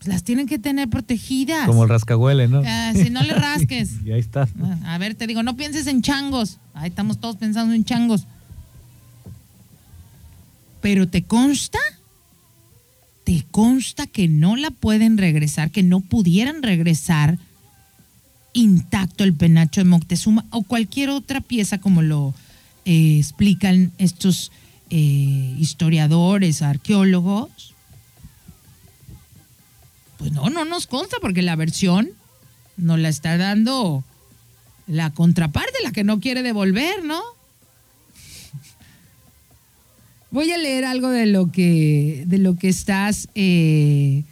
Pues 0.03 0.13
las 0.13 0.23
tienen 0.23 0.47
que 0.47 0.59
tener 0.59 0.89
protegidas. 0.89 1.65
Como 1.65 1.83
el 1.83 1.89
rascahuele, 1.89 2.49
¿no? 2.49 2.61
Ah, 2.65 2.91
si 2.93 3.09
no 3.09 3.23
le 3.23 3.33
rasques. 3.35 3.91
Y 4.05 4.11
ahí 4.11 4.19
está. 4.19 4.49
A 4.83 4.97
ver, 4.97 5.15
te 5.15 5.27
digo, 5.27 5.43
no 5.43 5.55
pienses 5.55 5.87
en 5.87 6.01
changos. 6.01 6.59
Ahí 6.73 6.89
estamos 6.89 7.21
todos 7.21 7.37
pensando 7.37 7.73
en 7.73 7.85
changos. 7.85 8.25
Pero 10.81 11.07
te 11.07 11.23
consta, 11.23 11.79
te 13.23 13.45
consta 13.49 14.05
que 14.05 14.27
no 14.27 14.57
la 14.57 14.71
pueden 14.71 15.17
regresar, 15.17 15.71
que 15.71 15.83
no 15.83 16.01
pudieran 16.01 16.63
regresar 16.63 17.37
intacto 18.51 19.23
el 19.23 19.33
penacho 19.33 19.79
de 19.79 19.85
Moctezuma 19.85 20.43
o 20.49 20.63
cualquier 20.63 21.11
otra 21.11 21.39
pieza 21.39 21.77
como 21.77 22.01
lo 22.01 22.33
eh, 22.83 23.19
explican 23.19 23.93
estos 23.99 24.51
eh, 24.89 25.55
historiadores, 25.57 26.61
arqueólogos. 26.61 27.72
Pues 30.23 30.31
no, 30.31 30.49
no 30.49 30.63
nos 30.63 30.87
consta 30.87 31.17
porque 31.19 31.41
la 31.41 31.57
versión 31.57 32.11
nos 32.77 32.97
la 32.97 33.09
está 33.09 33.35
dando 33.35 34.05
la 34.87 35.09
contraparte, 35.09 35.73
la 35.83 35.91
que 35.91 36.05
no 36.05 36.21
quiere 36.21 36.43
devolver, 36.43 37.03
¿no? 37.03 37.21
Voy 40.31 40.49
a 40.53 40.57
leer 40.57 40.85
algo 40.85 41.09
de 41.09 41.25
lo 41.25 41.51
que, 41.51 42.23
de 42.25 42.37
lo 42.37 42.55
que 42.55 42.69
estás, 42.69 43.27
eh, 43.35 44.23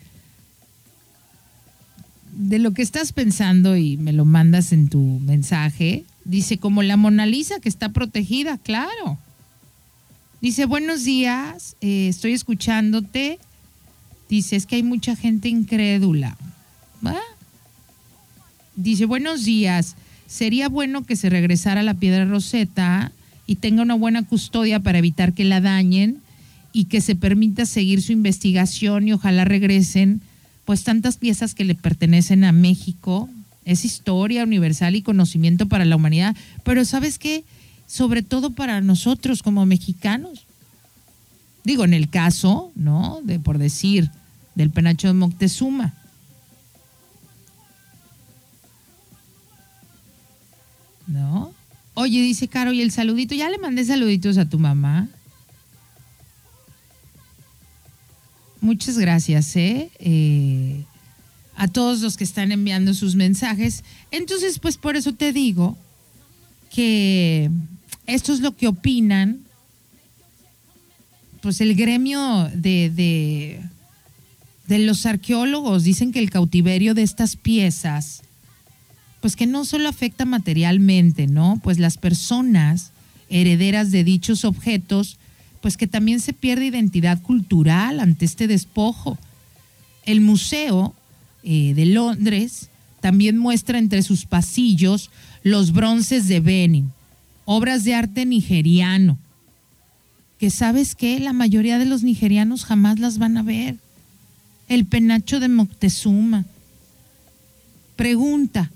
de 2.37 2.59
lo 2.59 2.71
que 2.71 2.83
estás 2.83 3.11
pensando 3.11 3.75
y 3.75 3.97
me 3.97 4.13
lo 4.13 4.23
mandas 4.23 4.71
en 4.71 4.87
tu 4.87 5.19
mensaje. 5.19 6.05
Dice, 6.23 6.57
como 6.57 6.83
la 6.83 6.95
Mona 6.95 7.25
Lisa 7.25 7.59
que 7.59 7.67
está 7.67 7.89
protegida, 7.89 8.57
claro. 8.57 9.17
Dice, 10.39 10.63
buenos 10.67 11.03
días, 11.03 11.75
eh, 11.81 12.07
estoy 12.07 12.31
escuchándote. 12.31 13.39
Dice, 14.31 14.55
es 14.55 14.65
que 14.65 14.77
hay 14.77 14.83
mucha 14.83 15.17
gente 15.17 15.49
incrédula. 15.49 16.37
Dice, 18.77 19.03
buenos 19.03 19.43
días, 19.43 19.97
sería 20.25 20.69
bueno 20.69 21.03
que 21.05 21.17
se 21.17 21.29
regresara 21.29 21.83
la 21.83 21.95
piedra 21.95 22.23
roseta 22.23 23.11
y 23.45 23.57
tenga 23.57 23.81
una 23.81 23.95
buena 23.95 24.23
custodia 24.23 24.79
para 24.79 24.99
evitar 24.99 25.33
que 25.33 25.43
la 25.43 25.59
dañen 25.59 26.21
y 26.71 26.85
que 26.85 27.01
se 27.01 27.17
permita 27.17 27.65
seguir 27.65 28.01
su 28.01 28.13
investigación 28.13 29.05
y 29.05 29.11
ojalá 29.11 29.43
regresen 29.43 30.21
pues 30.63 30.85
tantas 30.85 31.17
piezas 31.17 31.53
que 31.53 31.65
le 31.65 31.75
pertenecen 31.75 32.45
a 32.45 32.53
México. 32.53 33.29
Es 33.65 33.83
historia 33.83 34.45
universal 34.45 34.95
y 34.95 35.01
conocimiento 35.01 35.65
para 35.65 35.83
la 35.83 35.97
humanidad, 35.97 36.37
pero 36.63 36.85
¿sabes 36.85 37.19
qué? 37.19 37.43
Sobre 37.85 38.23
todo 38.23 38.51
para 38.51 38.79
nosotros 38.79 39.43
como 39.43 39.65
mexicanos. 39.65 40.45
Digo, 41.65 41.83
en 41.83 41.93
el 41.93 42.09
caso, 42.09 42.71
¿no? 42.75 43.19
De 43.25 43.37
por 43.37 43.57
decir, 43.57 44.09
del 44.61 44.71
penacho 44.71 45.07
de 45.07 45.13
Moctezuma. 45.13 45.93
¿No? 51.07 51.53
Oye, 51.93 52.21
dice 52.21 52.47
Caro, 52.47 52.71
¿y 52.71 52.81
el 52.81 52.91
saludito? 52.91 53.35
Ya 53.35 53.49
le 53.49 53.57
mandé 53.57 53.83
saluditos 53.83 54.37
a 54.37 54.47
tu 54.47 54.57
mamá. 54.57 55.09
Muchas 58.61 58.97
gracias, 58.97 59.55
¿eh? 59.55 59.91
¿eh? 59.99 60.85
A 61.55 61.67
todos 61.67 62.01
los 62.01 62.15
que 62.15 62.23
están 62.23 62.51
enviando 62.51 62.93
sus 62.93 63.15
mensajes. 63.15 63.83
Entonces, 64.11 64.59
pues 64.59 64.77
por 64.77 64.95
eso 64.95 65.13
te 65.13 65.33
digo 65.33 65.77
que 66.73 67.49
esto 68.05 68.33
es 68.33 68.39
lo 68.39 68.55
que 68.55 68.67
opinan, 68.67 69.39
pues 71.41 71.59
el 71.59 71.75
gremio 71.75 72.49
de, 72.53 72.91
de, 72.91 73.61
de 74.79 74.85
los 74.85 75.05
arqueólogos. 75.05 75.83
Dicen 75.83 76.11
que 76.11 76.19
el 76.19 76.29
cautiverio 76.29 76.93
de 76.93 77.03
estas 77.03 77.35
piezas 77.35 78.23
pues 79.21 79.35
que 79.35 79.45
no 79.45 79.65
solo 79.65 79.87
afecta 79.87 80.25
materialmente, 80.25 81.27
¿no? 81.27 81.59
Pues 81.63 81.77
las 81.77 81.97
personas 81.97 82.91
herederas 83.29 83.91
de 83.91 84.03
dichos 84.03 84.43
objetos, 84.43 85.17
pues 85.61 85.77
que 85.77 85.87
también 85.87 86.19
se 86.19 86.33
pierde 86.33 86.65
identidad 86.65 87.21
cultural 87.21 87.99
ante 87.99 88.25
este 88.25 88.47
despojo. 88.47 89.19
El 90.05 90.21
Museo 90.21 90.95
eh, 91.43 91.73
de 91.75 91.85
Londres 91.85 92.69
también 92.99 93.37
muestra 93.37 93.77
entre 93.77 94.01
sus 94.01 94.25
pasillos 94.25 95.11
los 95.43 95.71
bronces 95.71 96.27
de 96.27 96.39
Benin, 96.39 96.91
obras 97.45 97.83
de 97.83 97.93
arte 97.93 98.25
nigeriano, 98.25 99.19
que 100.39 100.49
sabes 100.49 100.95
que 100.95 101.19
la 101.19 101.33
mayoría 101.33 101.77
de 101.77 101.85
los 101.85 102.01
nigerianos 102.01 102.65
jamás 102.65 102.99
las 102.99 103.19
van 103.19 103.37
a 103.37 103.43
ver. 103.43 103.77
El 104.71 104.85
penacho 104.85 105.41
de 105.41 105.49
Moctezuma. 105.49 106.45
Pregunta, 107.97 108.71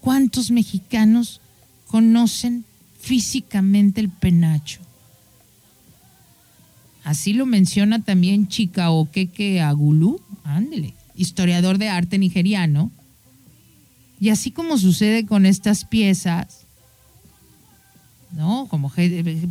¿Cuántos 0.00 0.50
mexicanos 0.50 1.42
conocen 1.86 2.64
físicamente 2.98 4.00
el 4.00 4.08
penacho? 4.08 4.80
Así 7.04 7.34
lo 7.34 7.44
menciona 7.44 8.02
también 8.02 8.48
Chikaokeke 8.48 9.60
Agulu, 9.60 10.22
ándele, 10.44 10.94
historiador 11.14 11.76
de 11.76 11.90
arte 11.90 12.16
nigeriano. 12.16 12.90
Y 14.18 14.30
así 14.30 14.50
como 14.50 14.78
sucede 14.78 15.26
con 15.26 15.44
estas 15.44 15.84
piezas, 15.84 16.64
¿no? 18.32 18.66
Como 18.70 18.90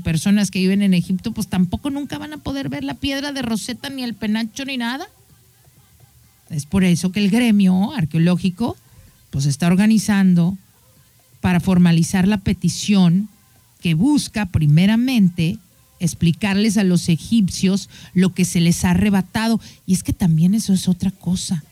personas 0.04 0.50
que 0.50 0.58
viven 0.58 0.82
en 0.82 0.96
Egipto, 0.96 1.34
pues 1.34 1.50
tampoco 1.50 1.92
nunca 1.92 2.18
van 2.18 2.34
a 2.34 2.38
poder 2.38 2.68
ver 2.68 2.84
la 2.84 2.96
piedra 2.96 3.32
de 3.32 3.44
Rosetta, 3.44 3.92
ni 3.92 4.02
el 4.02 4.16
penacho, 4.16 4.66
ni 4.66 4.78
nada. 4.78 5.08
Es 6.50 6.66
por 6.66 6.84
eso 6.84 7.12
que 7.12 7.20
el 7.20 7.30
gremio 7.30 7.94
arqueológico 7.94 8.78
pues 9.30 9.46
está 9.46 9.68
organizando 9.68 10.58
para 11.42 11.60
formalizar 11.60 12.28
la 12.28 12.38
petición 12.38 13.30
que 13.82 13.94
busca 13.94 14.48
primeramente 14.48 15.60
explicarles 16.00 16.78
a 16.78 16.84
los 16.84 17.10
egipcios 17.10 17.90
lo 18.14 18.34
que 18.34 18.46
se 18.46 18.62
les 18.62 18.86
ha 18.86 18.92
arrebatado. 18.92 19.60
Y 19.86 19.94
es 19.94 20.04
que 20.04 20.14
también 20.14 20.54
eso 20.54 20.74
es 20.74 20.88
otra 20.88 21.12
cosa. 21.12 21.64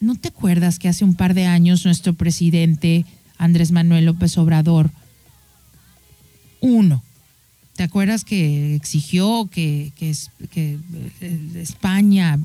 ¿No 0.00 0.16
te 0.16 0.28
acuerdas 0.28 0.78
que 0.78 0.88
hace 0.88 1.04
un 1.04 1.14
par 1.14 1.34
de 1.34 1.46
años 1.46 1.84
nuestro 1.84 2.14
presidente 2.14 3.04
Andrés 3.42 3.72
Manuel 3.72 4.04
López 4.04 4.38
Obrador, 4.38 4.90
uno, 6.60 7.02
¿te 7.74 7.82
acuerdas 7.82 8.24
que 8.24 8.74
exigió 8.74 9.48
que, 9.50 9.92
que, 9.96 10.14
eh, 11.20 11.50
España 11.56 12.38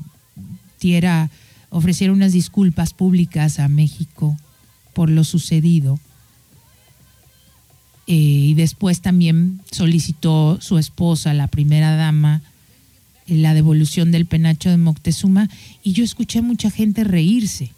diera 0.80 1.30
ofrecieron 1.70 2.16
unas 2.16 2.32
disculpas 2.32 2.92
públicas 2.94 3.58
a 3.58 3.68
México 3.68 4.36
por 4.94 5.10
lo 5.10 5.24
sucedido. 5.24 6.00
Eh, 8.06 8.14
y 8.14 8.54
después 8.54 9.00
también 9.00 9.60
solicitó 9.70 10.58
su 10.60 10.78
esposa, 10.78 11.34
la 11.34 11.46
primera 11.46 11.94
dama, 11.94 12.42
eh, 13.26 13.36
la 13.36 13.54
devolución 13.54 14.10
del 14.10 14.26
penacho 14.26 14.70
de 14.70 14.78
Moctezuma. 14.78 15.48
Y 15.82 15.92
yo 15.92 16.04
escuché 16.04 16.40
mucha 16.40 16.70
gente 16.70 17.04
reírse. 17.04 17.70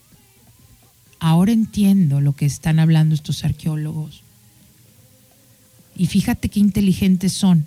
Ahora 1.19 1.51
entiendo 1.51 2.21
lo 2.21 2.33
que 2.33 2.45
están 2.45 2.79
hablando 2.79 3.13
estos 3.13 3.43
arqueólogos. 3.43 4.23
Y 6.01 6.07
fíjate 6.07 6.49
qué 6.49 6.59
inteligentes 6.59 7.31
son. 7.31 7.63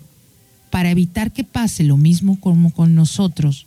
Para 0.69 0.91
evitar 0.91 1.31
que 1.31 1.45
pase 1.45 1.85
lo 1.85 1.95
mismo 1.95 2.37
como 2.37 2.73
con 2.73 2.93
nosotros, 2.93 3.65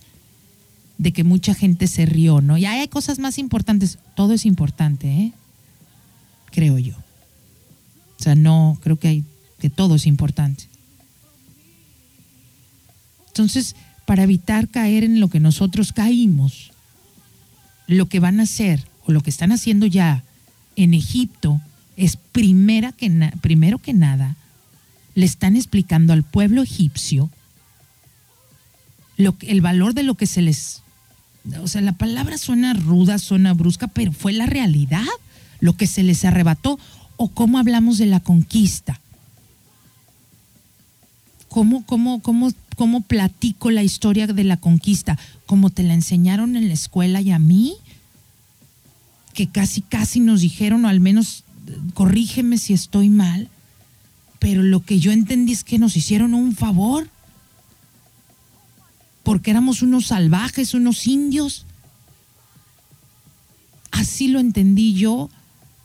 de 0.99 1.11
que 1.11 1.23
mucha 1.23 1.55
gente 1.55 1.87
se 1.87 2.05
rió, 2.05 2.39
¿no? 2.39 2.55
Y 2.55 2.67
hay 2.67 2.87
cosas 2.87 3.17
más 3.17 3.39
importantes. 3.39 3.97
Todo 4.15 4.33
es 4.33 4.45
importante, 4.45 5.07
¿eh? 5.07 5.31
Creo 6.51 6.77
yo. 6.77 6.93
O 6.95 8.23
sea, 8.23 8.35
no, 8.35 8.77
creo 8.83 8.99
que 8.99 9.07
hay, 9.07 9.23
que 9.57 9.71
todo 9.71 9.95
es 9.95 10.05
importante. 10.05 10.65
Entonces, 13.25 13.75
para 14.05 14.21
evitar 14.21 14.67
caer 14.67 15.03
en 15.03 15.19
lo 15.19 15.29
que 15.29 15.39
nosotros 15.39 15.93
caímos, 15.93 16.73
lo 17.87 18.07
que 18.07 18.19
van 18.19 18.39
a 18.39 18.43
hacer 18.43 18.85
o 19.07 19.13
lo 19.13 19.21
que 19.21 19.31
están 19.31 19.51
haciendo 19.51 19.87
ya 19.87 20.23
en 20.75 20.93
Egipto 20.93 21.59
es 21.97 22.17
primera 22.17 22.91
que 22.91 23.09
primero 23.41 23.79
que 23.79 23.93
nada, 23.93 24.35
le 25.15 25.25
están 25.25 25.55
explicando 25.55 26.13
al 26.13 26.23
pueblo 26.23 26.63
egipcio 26.63 27.29
lo 29.17 29.35
el 29.41 29.61
valor 29.61 29.93
de 29.93 30.03
lo 30.03 30.15
que 30.15 30.25
se 30.25 30.41
les 30.41 30.81
o 31.61 31.67
sea, 31.67 31.81
la 31.81 31.93
palabra 31.93 32.37
suena 32.37 32.73
ruda, 32.73 33.17
suena 33.17 33.53
brusca, 33.53 33.87
pero 33.87 34.11
fue 34.11 34.33
la 34.33 34.45
realidad, 34.45 35.05
lo 35.59 35.73
que 35.73 35.87
se 35.87 36.03
les 36.03 36.25
arrebató, 36.25 36.79
o 37.17 37.29
cómo 37.29 37.57
hablamos 37.57 37.97
de 37.97 38.05
la 38.05 38.19
conquista. 38.19 38.99
¿Cómo, 41.47 41.85
cómo, 41.85 42.21
cómo, 42.21 42.51
cómo 42.75 43.01
platico 43.01 43.71
la 43.71 43.83
historia 43.83 44.27
de 44.27 44.43
la 44.43 44.57
conquista? 44.57 45.17
¿Cómo 45.45 45.69
te 45.69 45.83
la 45.83 45.93
enseñaron 45.93 46.55
en 46.55 46.67
la 46.67 46.73
escuela 46.73 47.21
y 47.21 47.31
a 47.31 47.39
mí? 47.39 47.75
Que 49.33 49.47
casi, 49.47 49.81
casi 49.81 50.19
nos 50.19 50.41
dijeron, 50.41 50.85
o 50.85 50.89
al 50.89 50.99
menos 50.99 51.43
corrígeme 51.93 52.57
si 52.57 52.73
estoy 52.73 53.09
mal, 53.09 53.49
pero 54.39 54.63
lo 54.63 54.81
que 54.81 54.99
yo 54.99 55.11
entendí 55.11 55.51
es 55.51 55.63
que 55.63 55.77
nos 55.77 55.95
hicieron 55.95 56.33
un 56.33 56.55
favor 56.55 57.09
porque 59.23 59.51
éramos 59.51 59.83
unos 59.83 60.07
salvajes, 60.07 60.73
unos 60.73 61.05
indios. 61.05 61.65
Así 63.91 64.27
lo 64.27 64.39
entendí 64.39 64.95
yo 64.95 65.29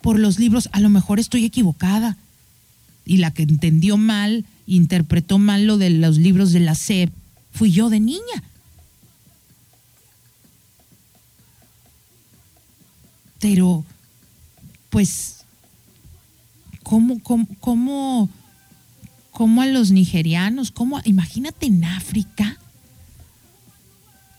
por 0.01 0.19
los 0.19 0.39
libros. 0.39 0.69
A 0.73 0.81
lo 0.81 0.89
mejor 0.89 1.21
estoy 1.21 1.45
equivocada. 1.45 2.17
Y 3.05 3.19
la 3.19 3.33
que 3.33 3.43
entendió 3.43 3.99
mal, 3.99 4.47
interpretó 4.67 5.39
mal 5.39 5.67
lo 5.67 5.77
de 5.77 5.91
los 5.91 6.17
libros 6.17 6.53
de 6.53 6.61
la 6.61 6.75
SEP, 6.75 7.13
fui 7.53 7.71
yo 7.71 7.91
de 7.91 8.01
niña. 8.01 8.43
Pero, 13.41 13.85
pues, 14.89 15.45
¿cómo, 16.83 17.19
cómo, 17.23 17.47
cómo, 17.61 18.31
cómo 19.35 19.61
a 19.61 19.67
los 19.67 19.91
nigerianos? 19.91 20.71
¿Cómo, 20.71 21.01
imagínate 21.05 21.67
en 21.67 21.85
África 21.85 22.59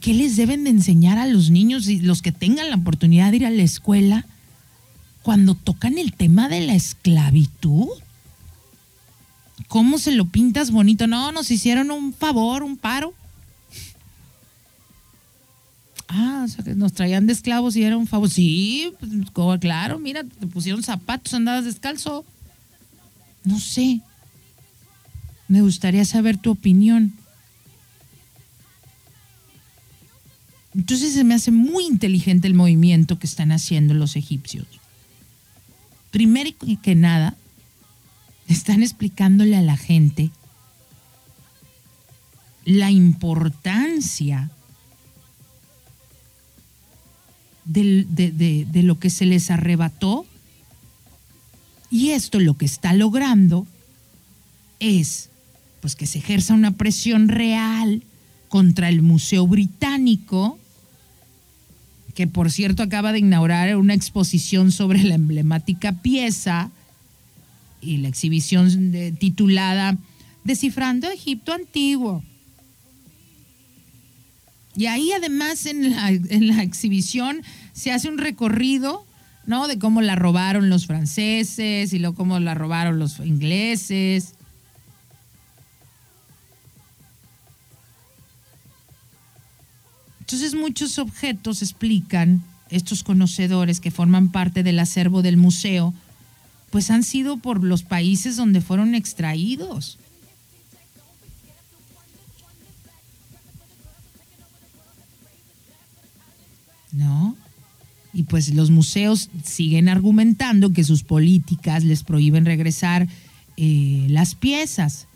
¿Qué 0.06 0.14
les 0.14 0.36
deben 0.36 0.64
de 0.66 0.70
enseñar 0.70 1.18
a 1.18 1.26
los 1.26 1.50
niños 1.50 1.88
y 1.88 2.00
los 2.00 2.22
que 2.22 2.32
tengan 2.32 2.70
la 2.70 2.76
oportunidad 2.76 3.32
de 3.32 3.38
ir 3.38 3.46
a 3.48 3.50
la 3.50 3.64
escuela 3.64 4.24
cuando 5.24 5.56
tocan 5.56 5.98
el 5.98 6.14
tema 6.14 6.48
de 6.48 6.62
la 6.62 6.76
esclavitud? 6.76 7.88
¿Cómo 9.68 9.98
se 9.98 10.12
lo 10.12 10.28
pintas 10.28 10.70
bonito? 10.70 11.08
No, 11.08 11.32
nos 11.32 11.50
hicieron 11.50 11.90
un 11.90 12.14
favor, 12.14 12.62
un 12.62 12.78
paro. 12.78 13.16
Ah, 16.08 16.44
o 16.46 16.48
sea, 16.50 16.64
que 16.64 16.76
nos 16.76 16.94
traían 16.94 17.26
de 17.26 17.34
esclavos 17.34 17.76
y 17.76 17.82
era 17.82 17.98
un 17.98 18.06
favor. 18.06 18.30
Sí, 18.30 18.94
pues, 19.00 19.60
claro, 19.60 19.98
mira, 19.98 20.24
te 20.24 20.46
pusieron 20.46 20.84
zapatos, 20.84 21.34
andabas 21.34 21.66
descalzo. 21.66 22.24
No 23.44 23.60
sé. 23.60 24.02
Me 25.48 25.62
gustaría 25.62 26.06
saber 26.06 26.38
tu 26.38 26.52
opinión. 26.52 27.14
Entonces 30.74 31.14
se 31.14 31.24
me 31.24 31.36
hace 31.36 31.52
muy 31.52 31.86
inteligente 31.86 32.48
el 32.48 32.54
movimiento 32.54 33.18
que 33.20 33.28
están 33.28 33.52
haciendo 33.52 33.94
los 33.94 34.16
egipcios. 34.16 34.68
Primero 36.12 36.50
que 36.82 36.96
nada, 36.96 37.36
están 38.48 38.84
explicándole 38.84 39.56
a 39.56 39.62
la 39.62 39.78
gente 39.78 40.32
la 42.66 42.92
importancia 42.92 44.50
de- 47.66 48.06
de 48.70 48.84
lo 48.84 49.00
que 49.00 49.10
se 49.10 49.26
les 49.26 49.50
arrebató. 49.52 50.26
Y 51.90 52.12
esto 52.12 52.40
lo 52.40 52.58
que 52.58 52.66
está 52.66 52.94
logrando 52.94 53.66
es 54.80 55.30
pues 55.86 55.96
que 55.96 56.08
se 56.08 56.18
ejerza 56.18 56.56
una 56.56 56.72
presión 56.72 57.28
real 57.28 58.02
contra 58.50 58.90
el 58.90 59.04
Museo 59.04 59.46
Británico, 59.46 60.58
que 62.16 62.26
por 62.26 62.50
cierto 62.50 62.82
acaba 62.82 63.12
de 63.12 63.20
inaugurar 63.20 63.76
una 63.78 63.94
exposición 63.94 64.72
sobre 64.72 65.04
la 65.04 65.14
emblemática 65.14 65.92
pieza 65.92 66.72
y 67.82 67.98
la 67.98 68.08
exhibición 68.08 68.96
titulada 69.20 69.96
Descifrando 70.44 71.08
Egipto 71.12 71.54
Antiguo. 71.54 72.24
Y 74.76 74.88
ahí 74.88 75.12
además 75.12 75.68
en 75.68 75.92
la, 75.92 76.10
en 76.10 76.48
la 76.48 76.64
exhibición 76.64 77.44
se 77.74 77.92
hace 77.92 78.10
un 78.10 78.18
recorrido, 78.18 79.06
¿no? 79.46 79.68
De 79.68 79.78
cómo 79.78 80.02
la 80.02 80.16
robaron 80.16 80.68
los 80.72 80.88
franceses 80.88 81.94
y 81.94 82.00
luego 82.00 82.16
cómo 82.16 82.40
la 82.40 82.56
robaron 82.56 82.98
los 82.98 83.20
ingleses. 83.20 84.35
Entonces 90.26 90.56
muchos 90.56 90.98
objetos 90.98 91.62
explican, 91.62 92.44
estos 92.72 93.04
conocedores 93.04 93.80
que 93.80 93.92
forman 93.92 94.32
parte 94.32 94.64
del 94.64 94.80
acervo 94.80 95.22
del 95.22 95.38
museo, 95.38 95.94
pues 96.72 96.90
han 96.90 97.04
sido 97.04 97.38
por 97.38 97.64
los 97.64 97.84
países 97.84 98.36
donde 98.36 98.60
fueron 98.60 98.96
extraídos. 98.96 100.00
¿No? 106.92 107.38
Y 108.12 108.24
pues 108.24 108.52
los 108.52 108.72
museos 108.72 109.30
siguen 109.44 109.90
argumentando 109.90 110.74
que 110.74 110.84
sus 110.84 111.04
políticas 111.04 111.84
les 111.84 112.04
prohíben 112.04 112.46
regresar 112.46 113.08
eh, 113.58 114.08
las 114.10 114.34
piezas. 114.34 115.08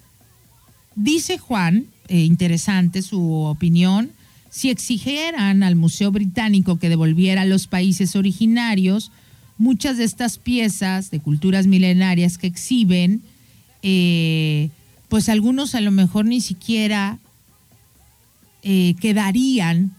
Dice 0.96 1.40
Juan, 1.40 1.88
eh, 2.10 2.20
interesante 2.20 3.02
su 3.02 3.32
opinión, 3.32 4.12
si 4.50 4.70
exigieran 4.70 5.64
al 5.64 5.76
Museo 5.76 6.12
Británico 6.12 6.80
que 6.80 6.90
devolviera 6.90 7.44
a 7.44 7.46
los 7.46 7.68
países 7.68 8.16
originarios 8.16 9.12
muchas 9.58 9.98
de 9.98 10.06
estas 10.06 10.38
piezas 10.38 11.12
de 11.12 11.20
culturas 11.20 11.68
milenarias 11.68 12.38
que 12.38 12.48
exhiben, 12.48 13.22
eh, 13.84 14.70
pues 15.10 15.30
algunos 15.30 15.76
a 15.76 15.82
lo 15.82 15.92
mejor 15.92 16.26
ni 16.26 16.42
siquiera 16.42 17.20
eh, 18.64 18.96
quedarían, 19.00 19.94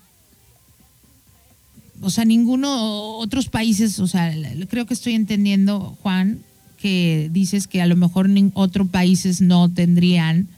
o 2.00 2.10
sea, 2.10 2.24
ninguno, 2.24 3.18
otros 3.18 3.48
países, 3.48 4.00
o 4.00 4.06
sea, 4.06 4.34
creo 4.68 4.86
que 4.86 4.94
estoy 4.94 5.14
entendiendo, 5.14 5.96
Juan, 6.02 6.40
que 6.78 7.28
dices 7.30 7.66
que 7.66 7.82
a 7.82 7.86
lo 7.86 7.96
mejor 7.96 8.30
otros 8.54 8.88
países 8.88 9.42
no 9.42 9.70
tendrían 9.70 10.48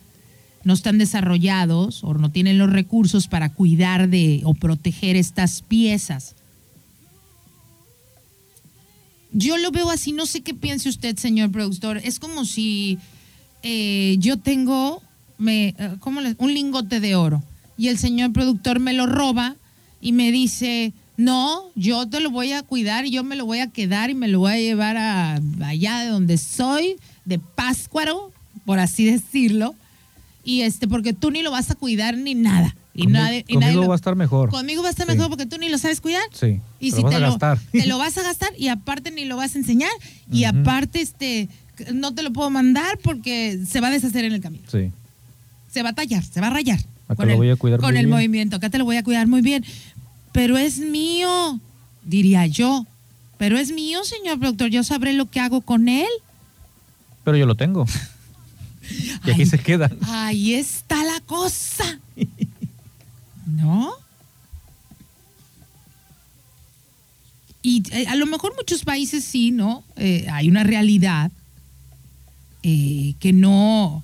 no 0.65 0.75
están 0.75 0.99
desarrollados 0.99 2.05
o 2.05 2.15
no 2.15 2.31
tienen 2.31 2.59
los 2.59 2.71
recursos 2.71 3.27
para 3.29 3.51
cuidar 3.53 4.09
de 4.09 4.43
o 4.45 4.55
proteger 4.55 5.17
estas 5.17 5.63
piezas. 5.63 6.35
Yo 9.33 9.57
lo 9.57 9.71
veo 9.71 9.91
así, 9.91 10.13
no 10.13 10.27
sé 10.27 10.43
qué 10.43 10.53
piense 10.55 10.89
usted, 10.89 11.17
señor 11.17 11.51
productor. 11.51 11.99
Es 11.99 12.19
como 12.19 12.45
si 12.45 12.99
eh, 13.63 14.17
yo 14.19 14.37
tengo 14.37 15.03
me, 15.39 15.69
eh, 15.79 15.97
¿cómo 16.01 16.21
le- 16.21 16.37
un 16.39 16.53
lingote 16.53 17.01
de 17.01 17.15
oro 17.17 17.43
y 17.79 17.89
el 17.89 17.99
señor 17.99 18.33
productor 18.33 18.79
me 18.79 18.93
lo 18.93 19.07
roba 19.07 19.57
y 20.01 20.13
me 20.13 20.31
dice, 20.31 20.93
no, 21.17 21.63
yo 21.75 22.07
te 22.09 22.21
lo 22.21 22.31
voy 22.31 22.53
a 22.53 22.63
cuidar 22.63 23.07
y 23.07 23.11
yo 23.11 23.25
me 23.25 23.35
lo 23.37 23.47
voy 23.47 23.61
a 23.61 23.69
quedar 23.69 24.11
y 24.11 24.15
me 24.15 24.29
lo 24.29 24.41
voy 24.41 24.53
a 24.53 24.57
llevar 24.59 24.97
a 24.97 25.41
allá 25.65 26.01
de 26.01 26.09
donde 26.11 26.37
soy, 26.39 26.97
de 27.25 27.39
Páscuaro, 27.39 28.31
por 28.65 28.79
así 28.79 29.05
decirlo 29.11 29.75
y 30.45 30.63
este 30.63 30.89
porque 30.89 31.13
tú 31.13 31.31
ni 31.31 31.43
lo 31.43 31.51
vas 31.51 31.71
a 31.71 31.75
cuidar 31.75 32.17
ni 32.17 32.35
nada 32.35 32.75
y 32.95 33.05
Conmi- 33.05 33.11
nadie 33.13 33.39
y 33.49 33.55
conmigo 33.55 33.61
nadie 33.61 33.75
lo- 33.77 33.89
va 33.89 33.95
a 33.95 33.97
estar 33.97 34.17
mejor. 34.17 34.51
conmigo 34.51 34.83
va 34.83 34.89
a 34.89 34.91
estar 34.91 35.07
Sí. 35.07 35.13
mejor 35.13 35.29
porque 35.31 35.47
tú 35.47 35.57
ni 35.59 35.69
lo 35.69 35.79
sabes 35.79 36.01
cuidar 36.01 36.23
Sí, 36.33 36.61
y 36.81 36.91
te 36.91 36.97
si 36.97 37.03
lo 37.03 37.09
vas 37.09 37.11
te 37.11 37.17
a 37.17 37.21
lo 37.21 37.27
gastar. 37.31 37.59
te 37.73 37.87
lo 37.87 37.99
vas 37.99 38.19
a 38.19 38.23
gastar 38.23 38.51
y 38.59 38.69
aparte 38.69 39.11
ni 39.11 39.25
lo 39.25 39.37
vas 39.37 39.55
a 39.55 39.59
enseñar 39.59 39.91
y 40.31 40.45
aparte 40.45 41.01
este 41.01 41.49
no 41.95 42.15
te 42.15 42.23
lo 42.23 42.33
puedo 42.33 42.51
mandar 42.51 42.99
porque 42.99 43.61
se 43.69 43.81
va 43.81 43.89
a 43.89 43.91
deshacer 43.91 44.25
en 44.25 44.33
el 44.35 44.41
camino 44.41 44.65
Sí. 44.71 44.91
se 45.71 45.83
va 45.83 45.91
a 45.91 45.95
tallar 45.95 46.23
se 46.25 46.41
va 46.41 46.49
a 46.49 46.51
rayar 46.51 46.79
Acá 47.09 47.17
con 47.17 47.27
lo 47.27 47.33
el, 47.33 47.39
voy 47.39 47.51
a 47.51 47.57
cuidar 47.57 47.81
con 47.81 47.91
muy 47.91 47.99
el 48.01 48.07
bien. 48.07 48.15
movimiento 48.17 48.57
acá 48.57 48.69
te 48.71 48.79
lo 48.79 48.85
voy 48.85 48.97
a 48.97 49.03
cuidar 49.05 49.27
muy 49.27 49.41
bien 49.43 49.65
pero 50.33 50.59
es 50.59 50.79
mío 50.79 51.61
diría 52.05 52.47
yo 52.47 52.87
pero 53.39 53.59
es 53.59 53.73
mío 53.73 54.05
señor 54.05 54.39
productor 54.39 54.69
yo 54.71 54.83
sabré 54.85 55.13
lo 55.15 55.31
que 55.31 55.41
hago 55.41 55.61
con 55.63 55.89
él 55.89 56.07
Pero 57.25 57.37
yo 57.37 57.47
lo 57.47 57.55
tengo. 57.55 57.87
y 58.91 59.31
aquí 59.31 59.43
Ay, 59.43 59.47
se 59.47 59.59
queda. 59.59 59.91
Ahí 60.03 60.55
está 60.55 61.03
la 61.05 61.21
cosa. 61.21 62.01
¿No? 63.47 63.93
Y 67.63 67.85
eh, 67.93 68.07
a 68.09 68.17
lo 68.17 68.27
mejor 68.27 68.55
muchos 68.57 68.85
países 68.85 69.25
sí, 69.25 69.53
¿no? 69.53 69.85
Eh, 69.97 70.27
hay 70.31 70.49
una 70.49 70.65
realidad 70.65 71.31
eh, 72.65 73.15
que 73.21 73.33
no, 73.33 74.03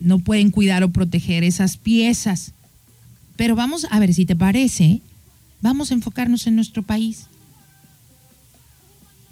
no 0.00 0.18
pueden 0.18 0.50
cuidar 0.50 0.82
o 0.82 0.90
proteger 0.90 1.44
esas 1.44 1.76
piezas. 1.76 2.52
Pero 3.36 3.54
vamos 3.54 3.86
a 3.90 3.98
ver 3.98 4.14
si 4.14 4.24
te 4.24 4.36
parece, 4.36 5.00
vamos 5.60 5.90
a 5.90 5.94
enfocarnos 5.94 6.46
en 6.46 6.56
nuestro 6.56 6.82
país. 6.82 7.26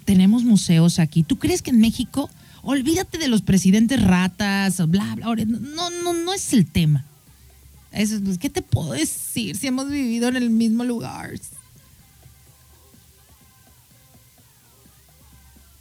Tenemos 0.05 0.43
museos 0.43 0.99
aquí. 0.99 1.23
¿Tú 1.23 1.39
crees 1.39 1.61
que 1.61 1.71
en 1.71 1.79
México, 1.79 2.29
olvídate 2.63 3.17
de 3.17 3.27
los 3.27 3.41
presidentes 3.41 4.01
ratas, 4.01 4.77
bla, 4.89 5.15
bla, 5.15 5.35
no, 5.45 5.89
no, 5.89 6.13
no 6.13 6.33
es 6.33 6.53
el 6.53 6.65
tema. 6.65 7.05
Pues, 7.91 8.39
¿Qué 8.39 8.49
te 8.49 8.61
puedo 8.61 8.93
decir 8.93 9.55
si 9.55 9.67
hemos 9.67 9.89
vivido 9.89 10.27
en 10.29 10.35
el 10.35 10.49
mismo 10.49 10.83
lugar? 10.83 11.31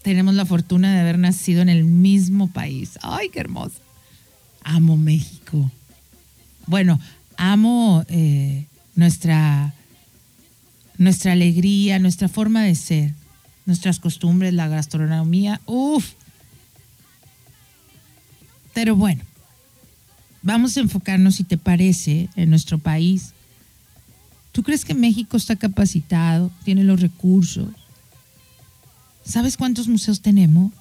Tenemos 0.02 0.34
la 0.34 0.44
fortuna 0.44 0.92
de 0.92 1.00
haber 1.00 1.18
nacido 1.18 1.62
en 1.62 1.68
el 1.68 1.84
mismo 1.84 2.48
país. 2.48 2.98
¡Ay, 3.02 3.30
qué 3.30 3.40
hermoso! 3.40 3.76
Amo 4.62 4.96
México. 4.96 5.70
Bueno, 6.66 7.00
amo 7.36 8.04
eh, 8.08 8.66
nuestra, 8.96 9.74
nuestra 10.98 11.32
alegría, 11.32 11.98
nuestra 12.00 12.28
forma 12.28 12.62
de 12.62 12.74
ser, 12.74 13.14
nuestras 13.64 14.00
costumbres, 14.00 14.52
la 14.52 14.68
gastronomía. 14.68 15.60
¡Uf! 15.66 16.12
Pero 18.74 18.96
bueno, 18.96 19.22
vamos 20.42 20.76
a 20.76 20.80
enfocarnos, 20.80 21.36
si 21.36 21.44
te 21.44 21.58
parece, 21.58 22.28
en 22.36 22.50
nuestro 22.50 22.78
país. 22.78 23.32
¿Tú 24.52 24.62
crees 24.62 24.84
que 24.84 24.94
México 24.94 25.36
está 25.36 25.56
capacitado, 25.56 26.50
tiene 26.64 26.84
los 26.84 27.00
recursos? 27.00 27.68
¿Sabes 29.24 29.56
cuántos 29.56 29.88
museos 29.88 30.20
tenemos? 30.20 30.72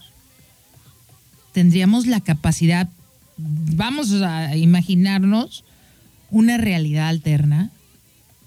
Tendríamos 1.54 2.08
la 2.08 2.22
capacidad, 2.22 2.88
vamos 3.38 4.12
a 4.22 4.56
imaginarnos 4.56 5.64
una 6.30 6.58
realidad 6.58 7.10
alterna. 7.10 7.72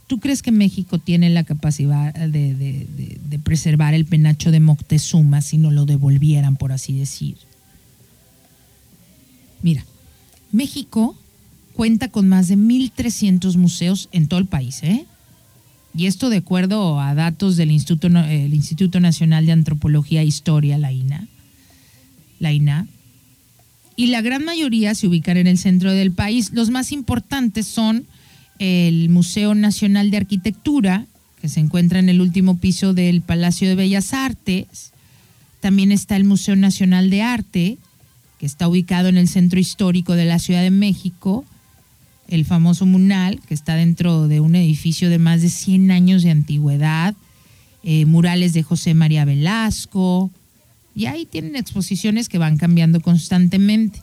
¿Tú 0.07 0.21
crees 0.21 0.43
que 0.43 0.53
México 0.53 0.99
tiene 0.99 1.31
la 1.31 1.45
capacidad 1.45 2.13
de, 2.15 2.55
de- 2.55 3.39
preservar 3.39 3.93
el 3.95 4.07
penacho 4.07 4.51
de 4.51 4.61
Moctezuma 4.61 5.43
si 5.43 5.59
no 5.59 5.71
lo 5.71 5.85
devolvieran, 5.87 6.57
por 6.57 6.73
así 6.73 6.97
decir? 6.99 7.37
Mira, 9.65 9.83
México 10.53 11.17
cuenta 11.73 12.09
con 12.09 12.29
más 12.29 12.49
de 12.49 12.59
1.300 12.59 13.57
museos 13.57 14.11
en 14.13 14.29
todo 14.29 14.39
el 14.39 14.47
país, 14.47 14.83
¿eh? 14.83 15.07
Y 15.97 16.05
esto 16.05 16.29
de 16.29 16.37
acuerdo 16.37 17.01
a 17.01 17.15
datos 17.15 17.57
del 17.57 17.71
Instituto, 17.71 18.11
Nacional 19.01 19.47
de 19.47 19.53
Antropología 19.53 20.21
e 20.21 20.27
Historia, 20.27 20.77
la 20.77 20.93
INA. 20.93 21.27
La 22.41 22.53
y 23.97 24.09
la 24.09 24.21
gran 24.21 24.45
mayoría 24.45 24.95
se 24.95 25.07
ubican 25.07 25.39
en 25.39 25.47
el 25.47 25.57
centro 25.57 25.93
del 25.93 26.13
país. 26.13 26.51
Los 26.53 26.69
más 26.69 26.93
importantes 26.93 27.67
son 27.67 28.05
el 28.59 29.09
Museo 29.09 29.55
Nacional 29.55 30.11
de 30.11 30.19
Arquitectura, 30.19 31.07
que 31.41 31.49
se 31.49 31.61
encuentra 31.61 32.01
en 32.01 32.11
el 32.11 32.21
último 32.21 32.59
piso 32.59 32.93
del 32.93 33.23
Palacio 33.23 33.67
de 33.67 33.77
Bellas 33.77 34.13
Artes. 34.13 34.93
También 35.61 35.91
está 35.91 36.17
el 36.17 36.25
Museo 36.25 36.55
Nacional 36.55 37.09
de 37.09 37.23
Arte, 37.23 37.79
está 38.47 38.69
ubicado 38.69 39.09
en 39.09 39.17
el 39.17 39.29
centro 39.29 39.59
histórico 39.59 40.15
de 40.15 40.25
la 40.25 40.39
Ciudad 40.39 40.63
de 40.63 40.71
México. 40.71 41.45
El 42.29 42.45
famoso 42.45 42.87
Munal, 42.87 43.41
que 43.47 43.55
está 43.55 43.75
dentro 43.75 44.29
de 44.29 44.41
un 44.41 44.55
edificio 44.55 45.11
de 45.11 45.19
más 45.19 45.43
de 45.43 45.51
100 45.51 45.91
años 45.91 46.23
de 46.23 46.31
antigüedad. 46.31 47.15
Eh, 47.87 48.07
murales 48.07 48.55
de 48.55 48.63
José 48.63 48.95
María 48.95 49.27
Velasco. 49.27 50.31
Y 50.95 51.07
ahí 51.07 51.27
tienen 51.27 51.55
exposiciones 51.55 52.31
que 52.31 52.39
van 52.39 52.57
cambiando 52.57 53.01
constantemente. 53.01 54.03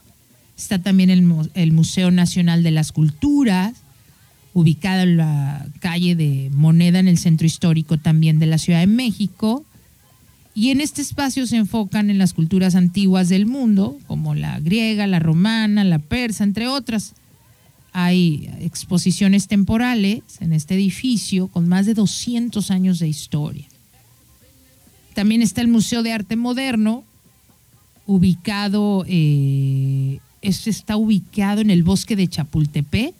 Está 0.56 0.80
también 0.80 1.10
el, 1.10 1.50
el 1.56 1.72
Museo 1.72 2.12
Nacional 2.12 2.62
de 2.62 2.70
las 2.70 2.92
Culturas, 2.92 3.74
ubicada 4.54 5.02
en 5.04 5.18
la 5.18 5.66
calle 5.80 6.16
de 6.16 6.52
Moneda 6.54 7.00
en 7.00 7.08
el 7.08 7.18
centro 7.18 7.48
histórico 7.48 7.98
también 7.98 8.38
de 8.38 8.46
la 8.46 8.60
Ciudad 8.60 8.82
de 8.82 8.88
México. 8.88 9.66
Y 10.54 10.72
en 10.72 10.82
este 10.82 11.02
espacio 11.02 11.48
se 11.48 11.58
enfocan 11.58 12.10
en 12.10 12.18
las 12.18 12.34
culturas 12.34 12.76
antiguas 12.76 13.30
del 13.30 13.46
mundo, 13.46 13.98
como 14.08 14.36
la 14.36 14.60
griega, 14.60 15.08
la 15.08 15.20
romana, 15.20 15.84
la 15.84 16.00
persa, 16.00 16.44
entre 16.44 16.68
otras. 16.68 17.14
Hay 17.94 18.50
exposiciones 18.60 19.48
temporales 19.48 20.22
en 20.40 20.54
este 20.54 20.76
edificio 20.76 21.48
con 21.48 21.68
más 21.68 21.86
de 21.86 21.94
200 21.94 22.70
años 22.72 23.00
de 23.00 23.08
historia. 23.08 23.68
También 25.14 25.42
está 25.42 25.62
el 25.62 25.68
Museo 25.68 26.04
de 26.04 26.12
Arte 26.12 26.36
Moderno, 26.36 27.04
ubicado, 28.06 29.06
eh, 29.08 30.20
este 30.42 30.70
está 30.70 30.98
ubicado 30.98 31.62
en 31.62 31.70
el 31.70 31.84
bosque 31.84 32.16
de 32.16 32.28
Chapultepec 32.28 33.16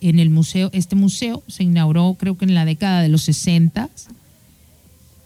en 0.00 0.18
el 0.18 0.28
museo, 0.28 0.70
este 0.72 0.96
museo 0.96 1.42
se 1.48 1.64
inauguró 1.64 2.16
creo 2.18 2.36
que 2.36 2.44
en 2.44 2.54
la 2.54 2.66
década 2.66 3.00
de 3.00 3.08
los 3.08 3.22
60 3.22 3.88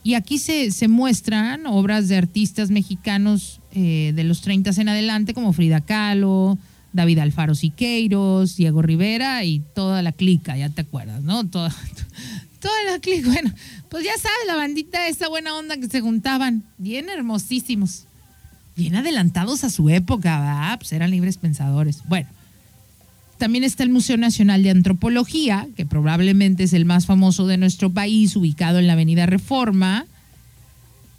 y 0.09 0.15
aquí 0.15 0.39
se, 0.39 0.89
muestran 0.89 1.67
obras 1.67 2.09
de 2.09 2.17
artistas 2.17 2.71
mexicanos 2.71 3.61
eh, 3.73 4.13
de 4.15 4.25
los 4.25 4.41
30 4.41 4.71
en 4.81 4.89
adelante 4.89 5.35
como 5.35 5.53
Frida 5.53 5.83
Kahlo, 5.83 6.57
David 6.95 7.19
Alfaro 7.19 7.55
Siqueiros, 7.55 8.57
Diego 8.57 8.81
Rivera 8.81 9.45
y 9.45 9.61
toda 9.75 10.01
la 10.01 10.13
clica, 10.13 10.57
ya 10.57 10.71
te 10.71 10.81
acuerdas, 10.81 11.23
¿no? 11.25 11.47
Toda, 11.47 11.69
toda 12.59 12.85
la 12.91 12.99
clica, 13.01 13.29
bueno, 13.29 13.53
pues 13.91 14.03
ya 14.03 14.17
sabes, 14.17 14.47
la 14.47 14.57
bandita, 14.57 15.09
esa 15.09 15.29
buena 15.29 15.55
onda 15.55 15.77
que 15.77 15.89
se 15.89 16.01
juntaban, 16.01 16.65
bien 16.79 17.11
hermosísimos, 17.11 18.07
bien 18.77 18.97
adelantados 18.97 19.63
a 19.63 19.69
su 19.69 19.91
época, 19.91 20.41
¿verdad? 20.41 20.79
Pues 20.79 20.91
eran 20.93 21.11
libres 21.11 21.37
pensadores. 21.37 21.99
Bueno, 22.09 22.31
también 23.39 23.65
está 23.65 23.85
el 23.85 23.91
Museo 23.91 24.17
Nacional 24.17 24.63
de 24.63 24.71
Antropología, 24.71 25.69
que 25.77 25.87
probablemente 25.87 26.65
es 26.65 26.73
el 26.73 26.85
más 26.85 27.07
famoso 27.07 27.47
de 27.47 27.57
nuestro 27.57 27.91
país, 27.91 28.35
ubicado 28.37 28.79
en 28.79 28.87
la 28.87 28.95
Avenida 28.95 29.27
Reforma. 29.27 30.07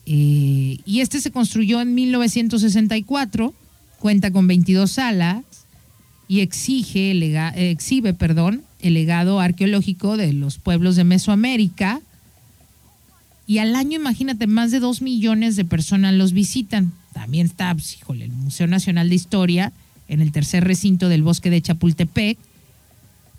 Eh, 0.05 0.79
y 0.85 0.99
este 0.99 1.21
se 1.21 1.31
construyó 1.31 1.81
en 1.81 1.95
1964, 1.95 3.53
cuenta 3.99 4.31
con 4.31 4.47
22 4.47 4.91
salas 4.91 5.43
y 6.27 6.41
exige, 6.41 7.11
exhibe 7.55 8.13
perdón, 8.13 8.63
el 8.81 8.93
legado 8.93 9.39
arqueológico 9.39 10.17
de 10.17 10.33
los 10.33 10.57
pueblos 10.57 10.95
de 10.95 11.05
Mesoamérica. 11.05 12.01
Y 13.47 13.57
al 13.59 13.75
año, 13.75 13.97
imagínate, 13.99 14.45
más 14.45 14.71
de 14.71 14.79
2 14.79 15.01
millones 15.01 15.55
de 15.55 15.65
personas 15.65 16.13
los 16.13 16.33
visitan. 16.33 16.91
También 17.13 17.47
está, 17.47 17.73
pues, 17.73 17.95
híjole, 17.95 18.25
el 18.25 18.31
Museo 18.31 18.67
Nacional 18.67 19.09
de 19.09 19.15
Historia 19.15 19.73
en 20.09 20.21
el 20.21 20.31
tercer 20.31 20.65
recinto 20.65 21.07
del 21.07 21.23
bosque 21.23 21.49
de 21.49 21.61
Chapultepec, 21.61 22.37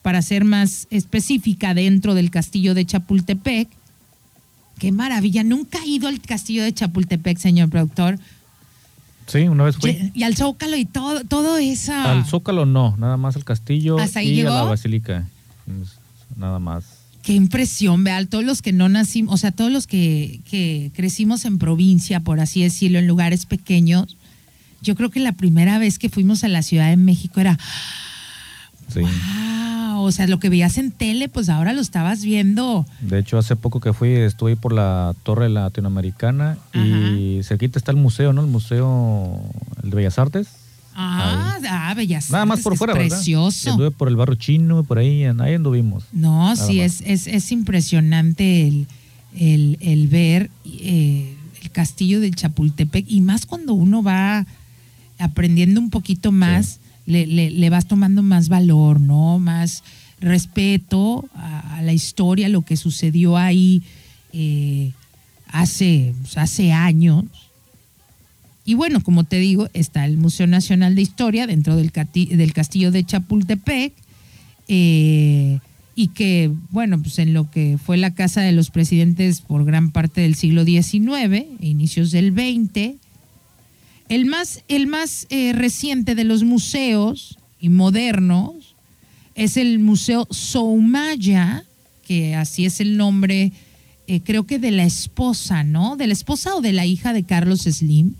para 0.02 0.22
ser 0.22 0.44
más 0.44 0.86
específica, 0.90 1.74
dentro 1.74 2.14
del 2.14 2.30
castillo 2.30 2.74
de 2.74 2.86
Chapultepec. 2.86 3.68
Qué 4.78 4.92
maravilla, 4.92 5.42
nunca 5.42 5.78
he 5.84 5.88
ido 5.88 6.08
al 6.08 6.20
castillo 6.20 6.62
de 6.62 6.72
Chapultepec, 6.72 7.36
señor 7.36 7.68
productor. 7.68 8.18
Sí, 9.26 9.40
una 9.40 9.64
vez 9.64 9.76
fui. 9.76 10.10
Y 10.14 10.22
al 10.22 10.36
Zócalo 10.36 10.76
y 10.76 10.86
todo, 10.86 11.22
todo 11.24 11.58
eso. 11.58 11.92
Al 11.92 12.24
Zócalo 12.24 12.64
no, 12.64 12.96
nada 12.96 13.16
más 13.16 13.36
al 13.36 13.44
castillo 13.44 13.98
y 13.98 14.40
a 14.40 14.44
la 14.44 14.62
basílica. 14.62 15.28
Nada 16.36 16.58
más. 16.58 16.84
Qué 17.22 17.34
impresión, 17.34 18.02
vean, 18.02 18.26
todos 18.26 18.44
los 18.44 18.62
que 18.62 18.72
no 18.72 18.88
nacimos, 18.88 19.34
o 19.34 19.36
sea, 19.36 19.52
todos 19.52 19.70
los 19.70 19.86
que, 19.86 20.40
que 20.50 20.90
crecimos 20.94 21.44
en 21.44 21.58
provincia, 21.58 22.20
por 22.20 22.40
así 22.40 22.62
decirlo, 22.62 22.98
en 22.98 23.06
lugares 23.06 23.44
pequeños, 23.44 24.16
yo 24.82 24.94
creo 24.94 25.10
que 25.10 25.20
la 25.20 25.32
primera 25.32 25.78
vez 25.78 25.98
que 25.98 26.08
fuimos 26.08 26.44
a 26.44 26.48
la 26.48 26.62
Ciudad 26.62 26.88
de 26.88 26.96
México 26.96 27.40
era, 27.40 27.58
sí. 28.88 29.00
wow, 29.00 30.02
o 30.02 30.12
sea, 30.12 30.26
lo 30.26 30.38
que 30.38 30.48
veías 30.48 30.78
en 30.78 30.90
tele, 30.90 31.28
pues 31.28 31.48
ahora 31.48 31.72
lo 31.72 31.80
estabas 31.80 32.22
viendo. 32.22 32.86
De 33.00 33.18
hecho, 33.18 33.38
hace 33.38 33.56
poco 33.56 33.80
que 33.80 33.92
fui, 33.92 34.10
estuve 34.10 34.56
por 34.56 34.72
la 34.72 35.14
Torre 35.22 35.48
Latinoamericana 35.48 36.58
y 36.74 37.40
cerquita 37.42 37.78
está 37.78 37.92
el 37.92 37.98
museo, 37.98 38.32
¿no? 38.32 38.40
El 38.40 38.48
Museo 38.48 39.40
de 39.82 39.90
Bellas 39.90 40.18
Artes. 40.18 40.48
Ah, 40.94 41.58
ah, 41.68 41.94
Bellas 41.94 42.30
Nada 42.30 42.46
más 42.46 42.60
por 42.60 42.76
fuera, 42.76 42.94
Precioso. 42.94 43.70
Anduve 43.70 43.90
por 43.90 44.08
el 44.08 44.16
barrio 44.16 44.34
chino, 44.34 44.82
por 44.84 44.98
ahí, 44.98 45.24
ahí 45.24 45.54
anduvimos. 45.54 46.04
No, 46.12 46.54
sí, 46.56 46.80
es, 46.80 47.00
es, 47.02 47.26
es, 47.26 47.52
impresionante 47.52 48.66
el, 48.66 48.86
el, 49.34 49.78
el 49.80 50.08
ver 50.08 50.50
eh, 50.64 51.36
el 51.62 51.70
castillo 51.70 52.20
del 52.20 52.34
Chapultepec 52.34 53.06
y 53.08 53.20
más 53.20 53.46
cuando 53.46 53.74
uno 53.74 54.02
va 54.02 54.46
aprendiendo 55.20 55.80
un 55.80 55.90
poquito 55.90 56.32
más, 56.32 56.80
le, 57.06 57.26
le, 57.26 57.70
vas 57.70 57.86
tomando 57.86 58.22
más 58.22 58.48
valor, 58.48 59.00
¿no? 59.00 59.38
Más 59.38 59.82
respeto 60.20 61.28
a, 61.34 61.80
la 61.82 61.92
historia, 61.92 62.48
lo 62.48 62.62
que 62.62 62.76
sucedió 62.76 63.36
ahí 63.36 63.82
eh, 64.32 64.92
hace, 65.48 66.14
pues, 66.20 66.36
hace 66.38 66.72
años. 66.72 67.24
Y 68.64 68.74
bueno, 68.74 69.02
como 69.02 69.24
te 69.24 69.38
digo, 69.38 69.68
está 69.72 70.04
el 70.04 70.16
Museo 70.16 70.46
Nacional 70.46 70.94
de 70.94 71.02
Historia 71.02 71.46
dentro 71.46 71.76
del, 71.76 71.90
del 72.14 72.52
castillo 72.52 72.90
de 72.90 73.04
Chapultepec. 73.04 73.92
Eh, 74.68 75.58
y 75.96 76.08
que, 76.08 76.50
bueno, 76.70 77.02
pues 77.02 77.18
en 77.18 77.34
lo 77.34 77.50
que 77.50 77.76
fue 77.84 77.96
la 77.96 78.14
casa 78.14 78.40
de 78.40 78.52
los 78.52 78.70
presidentes 78.70 79.40
por 79.40 79.64
gran 79.64 79.90
parte 79.90 80.22
del 80.22 80.34
siglo 80.34 80.64
XIX, 80.64 81.44
inicios 81.60 82.10
del 82.10 82.32
XX, 82.32 82.94
el 84.10 84.26
más, 84.26 84.64
el 84.66 84.88
más 84.88 85.28
eh, 85.30 85.52
reciente 85.52 86.16
de 86.16 86.24
los 86.24 86.42
museos 86.42 87.38
y 87.60 87.68
modernos 87.68 88.74
es 89.36 89.56
el 89.56 89.78
Museo 89.78 90.26
Soumaya, 90.30 91.62
que 92.08 92.34
así 92.34 92.66
es 92.66 92.80
el 92.80 92.96
nombre, 92.96 93.52
eh, 94.08 94.20
creo 94.24 94.46
que 94.46 94.58
de 94.58 94.72
la 94.72 94.82
esposa, 94.82 95.62
¿no? 95.62 95.96
De 95.96 96.08
la 96.08 96.12
esposa 96.12 96.56
o 96.56 96.60
de 96.60 96.72
la 96.72 96.86
hija 96.86 97.12
de 97.12 97.22
Carlos 97.22 97.60
Slim. 97.60 98.14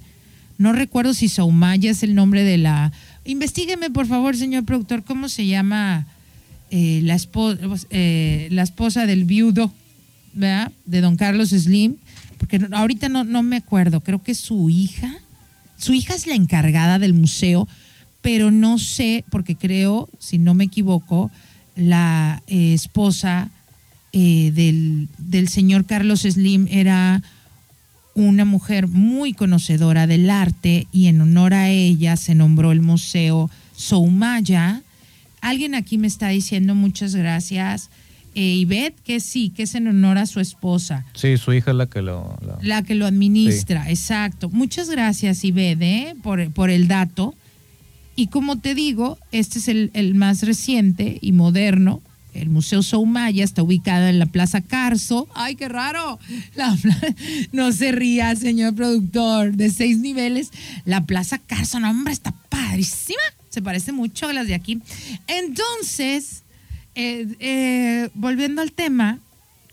No 0.59 0.73
recuerdo 0.73 1.13
si 1.13 1.29
Soumaya 1.29 1.91
es 1.91 2.05
el 2.05 2.15
nombre 2.15 2.45
de 2.45 2.57
la... 2.57 2.93
Investígueme, 3.25 3.91
por 3.91 4.07
favor, 4.07 4.37
señor 4.37 4.65
productor, 4.65 5.03
¿cómo 5.03 5.29
se 5.29 5.47
llama 5.47 6.07
eh, 6.71 7.01
la, 7.03 7.17
esposa, 7.17 7.59
la 7.91 8.63
esposa 8.63 9.07
del 9.07 9.25
viudo, 9.25 9.73
¿verdad? 10.35 10.71
De 10.87 11.01
don 11.01 11.17
Carlos 11.17 11.49
Slim? 11.49 11.97
Porque 12.39 12.61
ahorita 12.71 13.09
no, 13.09 13.25
no 13.25 13.43
me 13.43 13.57
acuerdo, 13.57 14.03
creo 14.03 14.23
que 14.23 14.31
es 14.33 14.39
su 14.39 14.71
hija 14.71 15.21
su 15.81 15.95
hija 15.95 16.15
es 16.15 16.27
la 16.27 16.35
encargada 16.35 16.99
del 16.99 17.15
museo, 17.15 17.67
pero 18.21 18.51
no 18.51 18.79
sé, 18.79 19.25
porque 19.31 19.57
creo, 19.57 20.11
si 20.19 20.37
no 20.37 20.53
me 20.53 20.65
equivoco, 20.65 21.31
la 21.75 22.43
eh, 22.49 22.75
esposa 22.75 23.49
eh, 24.13 24.53
del, 24.55 25.09
del 25.17 25.49
señor 25.49 25.87
Carlos 25.87 26.21
Slim 26.21 26.67
era 26.71 27.23
una 28.15 28.45
mujer 28.45 28.89
muy 28.89 29.33
conocedora 29.33 30.07
del 30.07 30.29
arte 30.29 30.87
y 30.93 31.07
en 31.07 31.23
honor 31.23 31.55
a 31.55 31.71
ella 31.71 32.17
se 32.19 32.35
nombró 32.35 32.73
el 32.73 32.83
Museo 32.83 33.51
Soumaya. 33.75 34.83
Alguien 35.41 35.75
aquí 35.75 35.97
me 35.97 36.09
está 36.09 36.29
diciendo 36.29 36.75
muchas 36.75 37.15
gracias 37.15 37.89
eh, 38.35 38.93
que 39.05 39.21
sí, 39.21 39.51
que 39.51 39.65
es 39.65 39.75
en 39.75 39.89
honor 39.89 40.19
a 40.19 40.27
su 40.27 40.41
esposa. 40.41 41.05
Sí, 41.15 41.37
su 41.37 41.53
hija 41.53 41.73
es 41.73 41.77
la 41.77 41.87
que 41.87 42.03
lo... 42.03 42.39
La, 42.63 42.83
que 42.83 42.95
lo 42.95 43.07
administra, 43.07 43.91
exacto. 43.91 44.49
Muchas 44.51 44.91
gracias, 44.91 45.45
Ivette, 45.45 45.83
¿eh? 45.83 46.15
por, 46.23 46.51
por 46.53 46.71
el 46.71 46.89
dato. 46.89 47.35
Y 48.17 48.27
como 48.27 48.59
te 48.59 48.75
digo, 48.75 49.19
este 49.33 49.59
es 49.59 49.69
el, 49.69 50.15
más 50.15 50.43
reciente 50.43 51.19
y 51.21 51.33
moderno. 51.33 52.03
El 52.35 52.51
Museo 52.51 52.83
Soumaya 52.83 53.43
está 53.43 53.63
ubicado 53.63 54.07
en 54.09 54.19
la 54.19 54.27
Plaza 54.27 54.61
Carso. 54.61 55.27
¡Ay, 55.35 55.57
qué 55.57 55.69
raro! 55.69 56.19
no 57.53 57.73
se 57.73 57.93
ría, 57.93 58.37
señor 58.37 58.75
productor. 58.75 59.55
De 59.55 59.71
seis 59.71 59.99
niveles. 59.99 60.51
La 60.85 61.07
Plaza 61.07 61.39
Carso, 61.39 61.81
no, 61.81 61.91
hombre, 61.91 62.13
está 62.13 62.33
padrísima. 62.51 63.23
Se 63.49 63.63
parece 63.63 63.91
mucho 63.91 64.29
a 64.29 64.33
las 64.33 64.47
de 64.47 64.55
aquí. 64.55 64.81
Entonces, 65.27 66.43
eh, 66.95 67.27
eh, 67.39 68.09
volviendo 68.15 68.63
al 68.63 68.73
tema, 68.73 69.21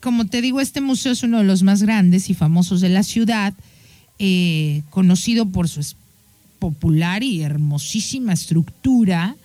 como 0.02 0.28
te 0.28 0.42
digo, 0.42 0.62
este 0.62 0.82
museo 0.82 1.12
es 1.12 1.24
uno 1.24 1.40
de 1.40 1.44
los 1.44 1.64
más 1.64 1.82
grandes 1.82 2.30
y 2.30 2.34
famosos 2.34 2.80
de 2.82 2.90
la 2.90 3.04
ciudad, 3.04 3.54
eh, 4.20 4.84
conocido 4.90 5.48
por 5.48 5.68
su 5.68 5.82
popular 6.60 7.24
y 7.24 7.42
hermosísima 7.42 8.34
estructura. 8.34 9.36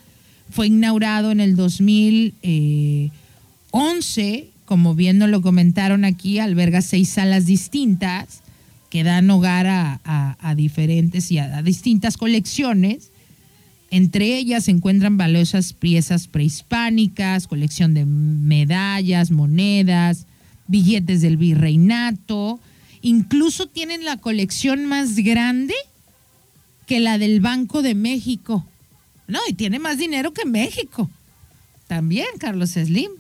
Fue 0.51 0.67
inaugurado 0.67 1.31
en 1.31 1.41
el 1.41 1.57
2011, 1.57 4.51
como 4.65 4.95
bien 4.95 5.19
nos 5.19 5.31
lo 5.31 5.41
comentaron 5.41 6.05
aquí, 6.05 6.39
alberga 6.39 6.83
seis 6.83 7.09
salas 7.09 7.47
distintas 7.47 8.43
que 8.91 9.05
dan 9.05 9.31
hogar 9.31 9.67
a, 9.69 10.55
diferentes 10.55 11.31
y 11.31 11.39
a 11.39 11.63
distintas 11.63 12.19
colecciones 12.19 13.12
entre 13.93 14.39
ellas 14.39 14.65
se 14.65 14.71
encuentran 14.71 15.19
valiosas 15.19 15.75
piezas 15.75 16.27
prehispánicas, 16.27 17.47
colección 17.47 17.93
de 17.93 18.07
medallas, 18.07 19.31
monedas, 19.31 20.27
billetes 20.67 21.21
del 21.21 21.37
virreinato. 21.37 22.59
Incluso 23.03 23.67
tienen 23.67 24.07
la 24.07 24.17
colección 24.17 24.87
más 24.87 25.17
grande 25.17 25.75
que 26.87 27.01
la 27.01 27.19
del 27.19 27.43
Banco 27.43 27.83
de 27.83 27.95
México. 27.95 28.67
No, 29.29 29.41
y 29.47 29.53
tiene 29.53 29.79
más 29.79 29.99
dinero 29.99 30.33
que 30.33 30.47
México. 30.47 31.11
También 31.87 32.29
Carlos 32.39 32.71
Slim. 32.71 33.11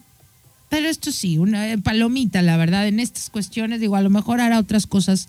Pero 0.70 0.88
esto 0.88 1.12
sí, 1.12 1.36
una 1.36 1.66
palomita, 1.84 2.40
la 2.40 2.56
verdad, 2.56 2.88
en 2.88 2.98
estas 2.98 3.28
cuestiones, 3.28 3.78
digo, 3.78 3.96
a 3.96 4.00
lo 4.00 4.08
mejor 4.08 4.40
hará 4.40 4.58
otras 4.58 4.86
cosas 4.86 5.28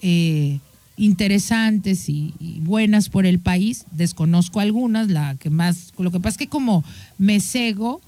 eh, 0.00 0.60
interesantes 0.98 2.08
y, 2.08 2.34
buenas 2.60 3.08
por 3.08 3.24
el 3.24 3.38
país. 3.38 3.86
Desconozco 3.92 4.60
algunas, 4.60 5.08
la 5.08 5.36
que 5.36 5.48
más, 5.48 5.92
lo 5.98 6.10
que 6.10 6.18
pasa 6.18 6.30
es 6.30 6.38
que 6.38 6.48
como 6.48 6.84
me 7.16 7.40
cego 7.40 8.02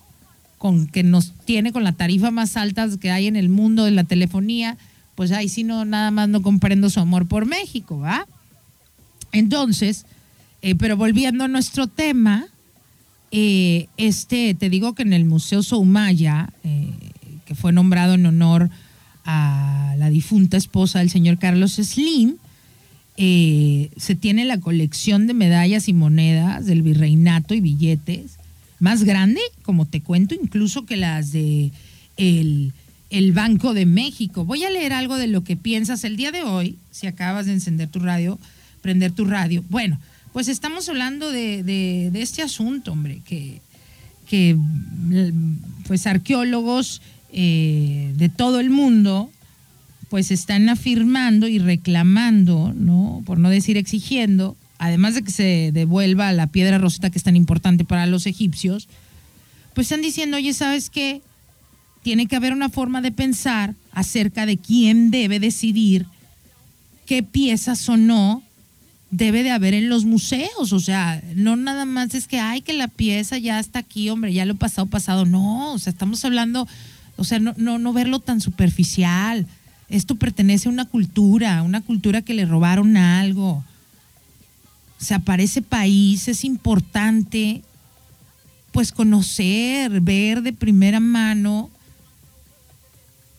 con 0.58 0.86
que 0.86 1.02
nos 1.02 1.32
tiene 1.46 1.72
con 1.72 1.84
la 1.84 1.92
tarifa 1.92 2.30
más 2.30 2.56
alta 2.56 2.86
que 3.00 3.10
hay 3.10 3.26
en 3.26 3.36
el 3.36 3.48
mundo 3.48 3.84
de 3.84 3.92
la 3.92 4.04
telefonía, 4.04 4.76
pues 5.14 5.32
ahí 5.32 5.48
sí 5.48 5.64
no, 5.64 5.84
nada 5.84 6.10
más 6.10 6.28
no 6.28 6.42
comprendo 6.42 6.90
su 6.90 7.00
amor 7.00 7.26
por 7.26 7.46
México, 7.46 7.98
¿va? 7.98 8.26
Entonces, 9.32 10.04
eh, 10.60 10.74
pero 10.74 10.96
volviendo 10.96 11.44
a 11.44 11.48
nuestro 11.48 11.86
tema, 11.86 12.46
eh, 13.30 13.88
este, 13.96 14.54
te 14.54 14.68
digo 14.68 14.94
que 14.94 15.02
en 15.02 15.12
el 15.12 15.24
Museo 15.24 15.62
Soumaya, 15.62 16.52
eh, 16.64 16.92
que 17.46 17.54
fue 17.54 17.72
nombrado 17.72 18.14
en 18.14 18.26
honor 18.26 18.68
a 19.24 19.94
la 19.98 20.10
difunta 20.10 20.56
esposa 20.56 20.98
del 20.98 21.10
señor 21.10 21.38
Carlos 21.38 21.72
Slim, 21.72 22.36
eh, 23.16 23.90
se 23.96 24.14
tiene 24.14 24.44
la 24.44 24.60
colección 24.60 25.26
de 25.26 25.34
medallas 25.34 25.88
y 25.88 25.92
monedas 25.92 26.66
del 26.66 26.82
virreinato 26.82 27.54
y 27.54 27.60
billetes 27.60 28.38
más 28.78 29.04
grande, 29.04 29.40
como 29.62 29.86
te 29.86 30.00
cuento, 30.00 30.34
incluso 30.34 30.86
que 30.86 30.96
las 30.96 31.32
de 31.32 31.70
el, 32.16 32.72
Banco 33.32 33.74
de 33.74 33.86
México. 33.86 34.44
Voy 34.44 34.64
a 34.64 34.70
leer 34.70 34.92
algo 34.92 35.16
de 35.16 35.26
lo 35.26 35.44
que 35.44 35.56
piensas 35.56 36.04
el 36.04 36.16
día 36.16 36.32
de 36.32 36.42
hoy, 36.42 36.76
si 36.90 37.06
acabas 37.06 37.46
de 37.46 37.52
encender 37.52 37.88
tu 37.88 38.00
radio, 38.00 38.38
prender 38.80 39.12
tu 39.12 39.24
radio. 39.24 39.64
Bueno, 39.68 40.00
pues 40.32 40.48
estamos 40.48 40.88
hablando 40.88 41.30
de, 41.30 42.10
este 42.14 42.42
asunto, 42.42 42.92
hombre, 42.92 43.20
que, 43.26 43.60
que 44.28 44.56
pues 45.86 46.06
arqueólogos 46.06 47.02
eh, 47.32 48.12
de 48.16 48.28
todo 48.28 48.60
el 48.60 48.70
mundo 48.70 49.30
pues 50.10 50.32
están 50.32 50.68
afirmando 50.68 51.46
y 51.46 51.60
reclamando, 51.60 52.74
¿no? 52.74 53.22
Por 53.24 53.38
no 53.38 53.48
decir 53.48 53.76
exigiendo, 53.76 54.56
además 54.78 55.14
de 55.14 55.22
que 55.22 55.30
se 55.30 55.70
devuelva 55.72 56.32
la 56.32 56.48
piedra 56.48 56.78
roseta 56.78 57.10
que 57.10 57.18
es 57.18 57.24
tan 57.24 57.36
importante 57.36 57.84
para 57.84 58.06
los 58.06 58.26
egipcios, 58.26 58.88
pues 59.72 59.86
están 59.86 60.02
diciendo, 60.02 60.36
oye, 60.36 60.52
¿sabes 60.52 60.90
qué? 60.90 61.22
Tiene 62.02 62.26
que 62.26 62.34
haber 62.34 62.52
una 62.52 62.70
forma 62.70 63.00
de 63.00 63.12
pensar 63.12 63.76
acerca 63.92 64.46
de 64.46 64.56
quién 64.56 65.12
debe 65.12 65.38
decidir 65.38 66.06
qué 67.06 67.22
piezas 67.22 67.88
o 67.88 67.96
no 67.96 68.42
debe 69.12 69.44
de 69.44 69.52
haber 69.52 69.74
en 69.74 69.88
los 69.88 70.04
museos. 70.04 70.72
O 70.72 70.80
sea, 70.80 71.22
no 71.36 71.54
nada 71.54 71.84
más 71.84 72.14
es 72.14 72.26
que, 72.26 72.40
ay, 72.40 72.62
que 72.62 72.72
la 72.72 72.88
pieza 72.88 73.38
ya 73.38 73.60
está 73.60 73.78
aquí, 73.78 74.10
hombre, 74.10 74.32
ya 74.32 74.44
lo 74.44 74.56
pasado, 74.56 74.88
pasado. 74.88 75.24
No, 75.24 75.72
o 75.72 75.78
sea, 75.78 75.92
estamos 75.92 76.24
hablando, 76.24 76.66
o 77.16 77.22
sea, 77.22 77.38
no, 77.38 77.54
no, 77.56 77.78
no 77.78 77.92
verlo 77.92 78.18
tan 78.18 78.40
superficial 78.40 79.46
esto 79.90 80.14
pertenece 80.14 80.68
a 80.68 80.72
una 80.72 80.86
cultura, 80.86 81.62
una 81.62 81.80
cultura 81.80 82.22
que 82.22 82.34
le 82.34 82.46
robaron 82.46 82.96
algo. 82.96 83.64
O 85.00 85.04
sea, 85.04 85.18
para 85.18 85.42
ese 85.42 85.62
país 85.62 86.28
es 86.28 86.44
importante 86.44 87.62
pues 88.72 88.92
conocer, 88.92 90.00
ver 90.00 90.42
de 90.42 90.52
primera 90.52 91.00
mano 91.00 91.70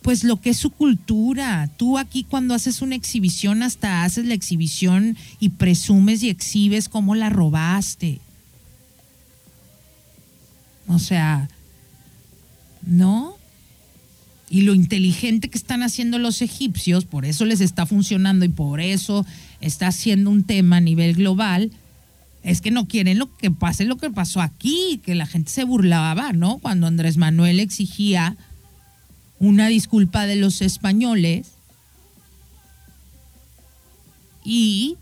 pues 0.02 0.24
lo 0.24 0.42
que 0.42 0.50
es 0.50 0.58
su 0.58 0.72
cultura. 0.72 1.70
Tú 1.78 1.98
aquí 1.98 2.24
cuando 2.24 2.54
haces 2.54 2.82
una 2.82 2.96
exhibición 2.96 3.64
hasta 3.64 4.04
haces 4.04 4.26
la 4.26 4.34
exhibición 4.34 5.16
y 5.40 5.50
presumes 5.50 6.24
y 6.24 6.30
exhibes 6.30 6.90
cómo 6.90 7.16
la 7.16 7.30
robaste. 7.30 8.20
O 10.88 11.00
sea, 11.00 11.48
¿no? 12.82 13.36
Y 14.52 14.64
lo 14.64 14.76
inteligente 14.76 15.50
que 15.50 15.58
están 15.58 15.82
haciendo 15.82 16.20
los 16.20 16.42
egipcios, 16.42 17.06
por 17.06 17.24
eso 17.24 17.46
les 17.46 17.62
está 17.62 17.86
funcionando 17.86 18.44
y 18.44 18.50
por 18.50 18.82
eso 18.82 19.26
está 19.62 19.94
siendo 19.94 20.30
un 20.30 20.44
tema 20.44 20.78
a 20.78 20.82
nivel 20.82 21.16
global, 21.16 21.72
es 22.44 22.60
que 22.60 22.70
no 22.70 22.86
quieren 22.86 23.18
lo 23.18 23.34
que 23.38 23.50
pase 23.50 23.86
lo 23.86 23.96
que 23.96 24.10
pasó 24.10 24.42
aquí, 24.42 25.00
que 25.06 25.16
la 25.16 25.26
gente 25.26 25.50
se 25.50 25.64
burlaba, 25.64 26.34
¿no? 26.34 26.58
Cuando 26.58 26.86
Andrés 26.88 27.16
Manuel 27.16 27.62
exigía 27.62 28.36
una 29.40 29.70
disculpa 29.70 30.26
de 30.26 30.36
los 30.36 30.62
españoles 30.62 31.54
y 34.44 34.98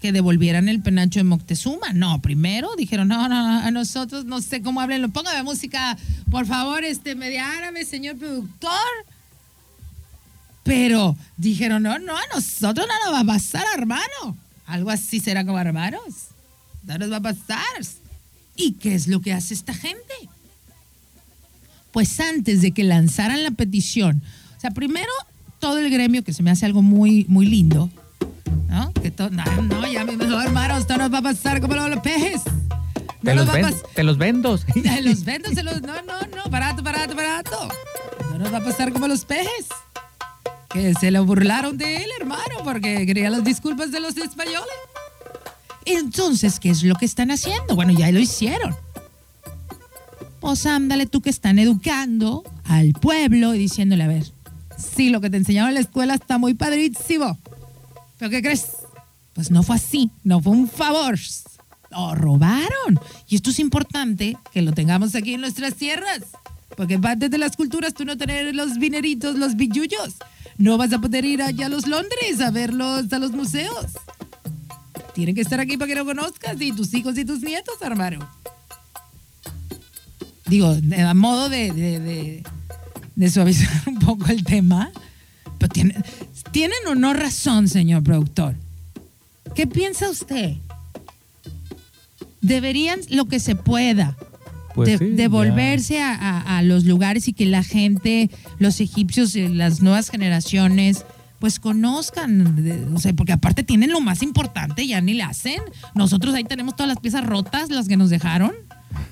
que 0.00 0.12
devolvieran 0.12 0.68
el 0.68 0.80
penacho 0.80 1.20
de 1.20 1.24
Moctezuma. 1.24 1.92
No, 1.92 2.22
primero 2.22 2.70
dijeron, 2.76 3.08
no, 3.08 3.28
no, 3.28 3.60
a 3.60 3.70
nosotros 3.70 4.24
no 4.24 4.40
sé 4.40 4.62
cómo 4.62 4.80
hablen, 4.80 5.12
póngame 5.12 5.42
música, 5.42 5.96
por 6.30 6.46
favor, 6.46 6.84
este 6.84 7.14
media 7.14 7.50
árabe, 7.58 7.84
señor 7.84 8.16
productor. 8.16 8.70
Pero 10.62 11.16
dijeron, 11.36 11.82
no, 11.82 11.98
no, 11.98 12.16
a 12.16 12.22
nosotros 12.34 12.86
no 12.86 13.04
nos 13.04 13.14
va 13.14 13.20
a 13.20 13.36
pasar, 13.36 13.64
hermano. 13.76 14.36
Algo 14.66 14.90
así 14.90 15.20
será 15.20 15.44
como 15.44 15.58
hermanos. 15.58 16.28
No 16.84 16.96
nos 16.96 17.12
va 17.12 17.16
a 17.16 17.22
pasar. 17.22 17.58
¿Y 18.56 18.72
qué 18.72 18.94
es 18.94 19.06
lo 19.08 19.20
que 19.20 19.32
hace 19.32 19.52
esta 19.54 19.74
gente? 19.74 20.14
Pues 21.92 22.20
antes 22.20 22.62
de 22.62 22.72
que 22.72 22.84
lanzaran 22.84 23.42
la 23.42 23.50
petición, 23.50 24.22
o 24.56 24.60
sea, 24.60 24.70
primero 24.70 25.10
todo 25.58 25.78
el 25.78 25.90
gremio, 25.90 26.22
que 26.22 26.32
se 26.32 26.42
me 26.42 26.50
hace 26.50 26.66
algo 26.66 26.82
muy, 26.82 27.26
muy 27.28 27.46
lindo, 27.46 27.90
¿no? 28.70 28.92
Que 28.94 29.12
no, 29.18 29.62
no, 29.62 29.86
ya 29.86 30.04
mi 30.04 30.16
mejor 30.16 30.44
hermano, 30.44 30.78
esto 30.78 30.96
nos 30.96 31.12
va 31.12 31.18
a 31.18 31.22
pasar 31.22 31.60
como 31.60 31.74
los 31.74 32.00
pejes. 32.00 32.42
te, 33.22 33.34
los 33.34 33.46
te 33.94 34.04
los 34.04 34.16
vendo. 34.16 34.58
Te 34.58 35.02
los 35.02 35.24
vendo, 35.24 35.50
se 35.50 35.62
los. 35.62 35.82
No, 35.82 35.94
no, 36.02 36.20
no, 36.36 36.50
barato, 36.50 36.82
barato, 36.82 37.14
barato. 37.16 37.68
No 38.30 38.38
nos 38.38 38.52
va 38.52 38.58
a 38.58 38.64
pasar 38.64 38.92
como 38.92 39.08
los 39.08 39.24
pejes. 39.24 39.66
Que 40.70 40.94
se 40.94 41.10
lo 41.10 41.24
burlaron 41.24 41.76
de 41.76 41.96
él, 41.96 42.10
hermano, 42.20 42.62
porque 42.62 43.04
quería 43.04 43.28
las 43.28 43.42
disculpas 43.42 43.90
de 43.90 43.98
los 43.98 44.16
españoles. 44.16 44.68
Entonces, 45.84 46.60
¿qué 46.60 46.70
es 46.70 46.84
lo 46.84 46.94
que 46.94 47.06
están 47.06 47.32
haciendo? 47.32 47.74
Bueno, 47.74 47.92
ya 47.92 48.12
lo 48.12 48.20
hicieron. 48.20 48.76
Pues 50.38 50.64
ándale 50.64 51.06
tú 51.06 51.20
que 51.20 51.30
están 51.30 51.58
educando 51.58 52.44
al 52.64 52.92
pueblo 52.92 53.52
y 53.54 53.58
diciéndole, 53.58 54.04
a 54.04 54.06
ver, 54.06 54.26
sí, 54.78 55.10
lo 55.10 55.20
que 55.20 55.28
te 55.28 55.38
enseñaron 55.38 55.70
en 55.70 55.74
la 55.74 55.80
escuela 55.80 56.14
está 56.14 56.38
muy 56.38 56.54
padrísimo 56.54 57.36
¿Pero 58.20 58.30
qué 58.30 58.42
crees? 58.42 58.66
Pues 59.32 59.50
no 59.50 59.62
fue 59.62 59.76
así, 59.76 60.10
no 60.24 60.42
fue 60.42 60.52
un 60.52 60.68
favor. 60.68 61.18
Lo 61.90 62.14
robaron. 62.14 63.00
Y 63.26 63.36
esto 63.36 63.48
es 63.48 63.58
importante 63.58 64.36
que 64.52 64.60
lo 64.60 64.72
tengamos 64.72 65.14
aquí 65.14 65.34
en 65.34 65.40
nuestras 65.40 65.74
tierras. 65.74 66.20
Porque 66.76 66.98
parte 66.98 67.30
de 67.30 67.38
las 67.38 67.56
culturas 67.56 67.94
tú 67.94 68.04
no 68.04 68.18
tener 68.18 68.54
los 68.54 68.78
vineritos, 68.78 69.36
los 69.36 69.56
billullos. 69.56 70.16
No 70.58 70.76
vas 70.76 70.92
a 70.92 71.00
poder 71.00 71.24
ir 71.24 71.40
allá 71.40 71.66
a 71.66 71.68
los 71.70 71.86
Londres 71.86 72.42
a 72.42 72.50
verlos 72.50 73.10
a 73.10 73.18
los 73.18 73.32
museos. 73.32 73.86
Tienen 75.14 75.34
que 75.34 75.40
estar 75.40 75.58
aquí 75.58 75.78
para 75.78 75.88
que 75.88 75.94
lo 75.94 76.04
conozcas 76.04 76.60
y 76.60 76.72
tus 76.72 76.92
hijos 76.92 77.16
y 77.16 77.24
tus 77.24 77.40
nietos, 77.40 77.76
hermano. 77.80 78.28
Digo, 80.46 80.76
a 81.06 81.14
modo 81.14 81.48
de, 81.48 81.72
de, 81.72 82.42
de 83.16 83.30
suavizar 83.30 83.70
un 83.86 83.98
poco 83.98 84.26
el 84.26 84.44
tema, 84.44 84.92
pero 85.58 85.72
tiene, 85.72 85.94
¿Tienen 86.44 86.78
o 86.88 86.94
no 86.94 87.14
razón, 87.14 87.68
señor 87.68 88.02
productor? 88.02 88.54
¿Qué 89.54 89.66
piensa 89.66 90.08
usted? 90.10 90.56
Deberían 92.40 93.00
lo 93.10 93.26
que 93.26 93.40
se 93.40 93.54
pueda. 93.54 94.16
Pues 94.74 95.00
devolverse 95.00 96.00
a, 96.00 96.62
los 96.62 96.84
lugares 96.84 97.26
y 97.26 97.32
que 97.32 97.44
la 97.44 97.64
gente, 97.64 98.30
los 98.58 98.80
egipcios, 98.80 99.34
las 99.34 99.82
nuevas 99.82 100.10
generaciones, 100.10 101.04
pues 101.40 101.58
conozcan, 101.58 102.92
o 102.94 102.98
sea, 103.00 103.12
porque 103.12 103.32
aparte 103.32 103.64
tienen 103.64 103.90
lo 103.90 104.00
más 104.00 104.22
importante, 104.22 104.86
ya 104.86 105.00
ni 105.00 105.14
le 105.14 105.24
hacen. 105.24 105.60
Nosotros 105.94 106.34
ahí 106.34 106.44
tenemos 106.44 106.76
todas 106.76 106.88
las 106.88 107.00
piezas 107.00 107.26
rotas, 107.26 107.68
las 107.70 107.88
que 107.88 107.96
nos 107.96 108.10
dejaron, 108.10 108.52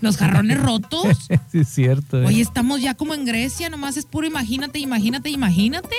los 0.01 0.16
jarrones 0.16 0.61
rotos. 0.61 1.07
sí, 1.51 1.59
es 1.59 1.68
cierto. 1.68 2.18
Hoy 2.18 2.39
eh. 2.39 2.43
estamos 2.43 2.81
ya 2.81 2.95
como 2.95 3.12
en 3.14 3.24
Grecia, 3.24 3.68
nomás 3.68 3.97
es 3.97 4.07
puro 4.07 4.26
imagínate, 4.26 4.79
imagínate, 4.79 5.29
imagínate 5.29 5.97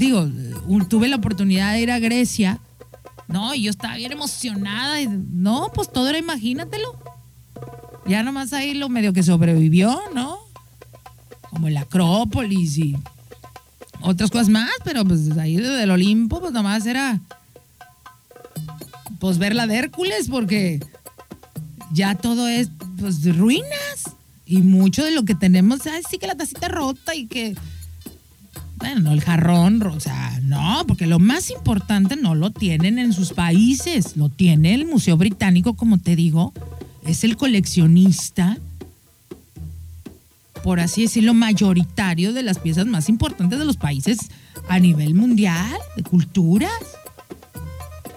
digo, 0.00 0.26
tuve 0.88 1.08
la 1.08 1.16
oportunidad 1.16 1.74
de 1.74 1.82
ir 1.82 1.90
a 1.90 1.98
Grecia, 1.98 2.58
No, 3.28 3.54
y 3.54 3.62
yo 3.62 3.70
estaba 3.70 3.94
bien 3.96 4.12
emocionada. 4.12 5.00
Y, 5.00 5.06
no, 5.06 5.70
pues 5.74 5.92
todo 5.92 6.08
era 6.08 6.18
imagínatelo. 6.18 6.98
Ya 8.06 8.24
nomás 8.24 8.52
ahí 8.52 8.74
lo 8.74 8.88
medio 8.88 9.12
que 9.12 9.22
sobrevivió, 9.22 10.00
¿no? 10.14 10.38
Como 11.50 11.68
el 11.68 11.76
Acrópolis 11.76 12.78
y 12.78 12.96
otras 14.00 14.30
cosas 14.30 14.48
más, 14.48 14.70
pero 14.84 15.04
pues 15.04 15.30
ahí 15.36 15.56
del 15.56 15.90
Olimpo, 15.90 16.40
pues 16.40 16.52
nomás 16.52 16.86
era 16.86 17.20
pues 19.20 19.36
ver 19.36 19.54
la 19.54 19.66
de 19.66 19.76
Hércules, 19.76 20.28
porque 20.30 20.80
ya 21.92 22.14
todo 22.14 22.48
es 22.48 22.70
pues 22.98 23.36
ruinas. 23.36 24.16
Y 24.46 24.62
mucho 24.62 25.04
de 25.04 25.12
lo 25.12 25.24
que 25.24 25.34
tenemos, 25.34 25.86
ay, 25.86 26.02
sí 26.10 26.18
que 26.18 26.26
la 26.26 26.36
tacita 26.36 26.68
rota 26.68 27.14
y 27.14 27.26
que. 27.26 27.54
Bueno, 28.80 29.12
el 29.12 29.20
jarrón, 29.20 29.82
o 29.82 30.00
sea, 30.00 30.40
no, 30.42 30.84
porque 30.88 31.06
lo 31.06 31.18
más 31.18 31.50
importante 31.50 32.16
no 32.16 32.34
lo 32.34 32.50
tienen 32.50 32.98
en 32.98 33.12
sus 33.12 33.32
países, 33.34 34.16
lo 34.16 34.30
tiene 34.30 34.74
el 34.74 34.86
Museo 34.86 35.18
Británico, 35.18 35.74
como 35.74 35.98
te 35.98 36.16
digo, 36.16 36.54
es 37.04 37.22
el 37.22 37.36
coleccionista, 37.36 38.56
por 40.62 40.80
así 40.80 41.02
decirlo, 41.02 41.34
mayoritario 41.34 42.32
de 42.32 42.42
las 42.42 42.58
piezas 42.58 42.86
más 42.86 43.08
importantes 43.08 43.58
de 43.58 43.64
los 43.64 43.76
países 43.76 44.18
a 44.68 44.78
nivel 44.78 45.14
mundial, 45.14 45.76
de 45.96 46.02
culturas. 46.02 46.70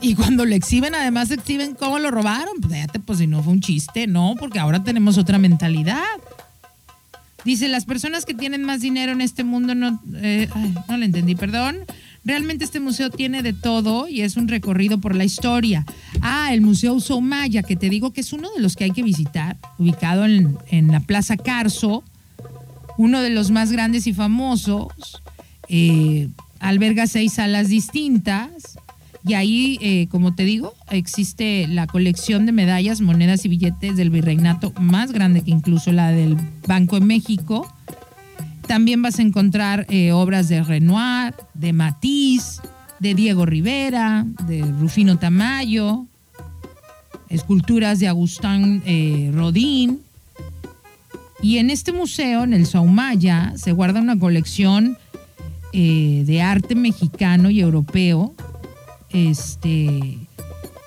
Y 0.02 0.16
cuando 0.16 0.46
lo 0.46 0.54
exhiben, 0.54 0.96
además 0.96 1.32
exhiben 1.32 1.76
cómo 1.76 2.00
lo 2.00 2.12
robaron. 2.12 2.56
Pues 2.62 2.74
fíjate, 2.74 3.00
pues 3.00 3.20
si 3.20 3.28
no 3.28 3.42
fue 3.42 3.54
un 3.54 3.62
chiste, 3.62 4.08
no, 4.08 4.36
porque 4.38 4.60
ahora 4.60 4.84
tenemos 4.84 5.18
otra 5.18 5.38
mentalidad. 5.38 6.04
Dice, 7.46 7.68
las 7.68 7.86
personas 7.86 8.26
que 8.26 8.34
tienen 8.34 8.64
más 8.64 8.82
dinero 8.82 9.12
en 9.12 9.22
este 9.22 9.44
mundo 9.44 9.76
no... 9.76 10.02
Eh, 10.16 10.48
no 10.88 10.98
le 10.98 11.06
entendí, 11.06 11.36
perdón. 11.36 11.78
Realmente 12.26 12.64
este 12.64 12.80
museo 12.80 13.10
tiene 13.10 13.44
de 13.44 13.52
todo 13.52 14.08
y 14.08 14.22
es 14.22 14.38
un 14.38 14.48
recorrido 14.48 15.00
por 15.00 15.16
la 15.16 15.26
historia. 15.26 15.86
Ah, 16.22 16.54
el 16.54 16.62
Museo 16.62 17.00
Soumaya, 17.02 17.64
que 17.64 17.76
te 17.76 17.90
digo 17.90 18.14
que 18.14 18.22
es 18.22 18.32
uno 18.32 18.50
de 18.56 18.62
los 18.62 18.76
que 18.76 18.86
hay 18.86 18.92
que 18.92 19.04
visitar, 19.04 19.58
ubicado 19.78 20.24
en, 20.26 20.58
en 20.70 20.88
la 20.88 21.02
Plaza 21.02 21.36
Carso, 21.36 22.04
uno 22.98 23.22
de 23.22 23.30
los 23.30 23.52
más 23.52 23.72
grandes 23.72 24.08
y 24.08 24.14
famosos. 24.14 25.22
Eh, 25.68 26.30
alberga 26.60 27.08
seis 27.08 27.34
salas 27.34 27.68
distintas 27.68 28.73
y 29.26 29.36
ahí, 29.36 29.78
eh, 29.82 30.08
como 30.10 30.36
te 30.36 30.44
digo, 30.44 30.74
existe 30.92 31.66
la 31.68 31.88
colección 31.88 32.46
de 32.46 32.52
medallas, 32.52 33.00
monedas 33.00 33.46
y 33.46 33.50
billetes 33.50 33.96
del 33.96 34.10
virreinato 34.10 34.74
más 34.80 35.14
grande 35.14 35.42
que 35.42 35.52
incluso 35.52 35.94
la 35.94 36.12
del 36.12 36.38
Banco 36.68 37.00
de 37.00 37.06
México. 37.06 37.74
También 38.68 39.02
vas 39.02 39.20
a 39.20 39.22
encontrar 39.22 39.86
eh, 39.90 40.12
obras 40.12 40.50
de 40.50 40.62
Renoir, 40.62 41.36
de 41.54 41.72
Matisse, 41.72 42.62
de 43.00 43.16
Diego 43.16 43.46
Rivera, 43.46 44.26
de 44.46 44.62
Rufino 44.62 45.18
Tamayo, 45.18 46.06
esculturas 47.30 48.00
de 48.00 48.10
Agustín 48.10 48.84
eh, 48.86 49.32
Rodín. 49.34 50.02
Y 51.42 51.60
en 51.60 51.70
este 51.70 51.94
museo, 51.94 52.44
en 52.44 52.54
el 52.54 52.66
Saumaya, 52.66 53.54
se 53.56 53.72
guarda 53.72 54.02
una 54.02 54.20
colección 54.20 54.98
de 55.74 56.40
arte 56.40 56.76
mexicano 56.76 57.50
y 57.50 57.60
europeo 57.60 58.36
este, 59.14 60.18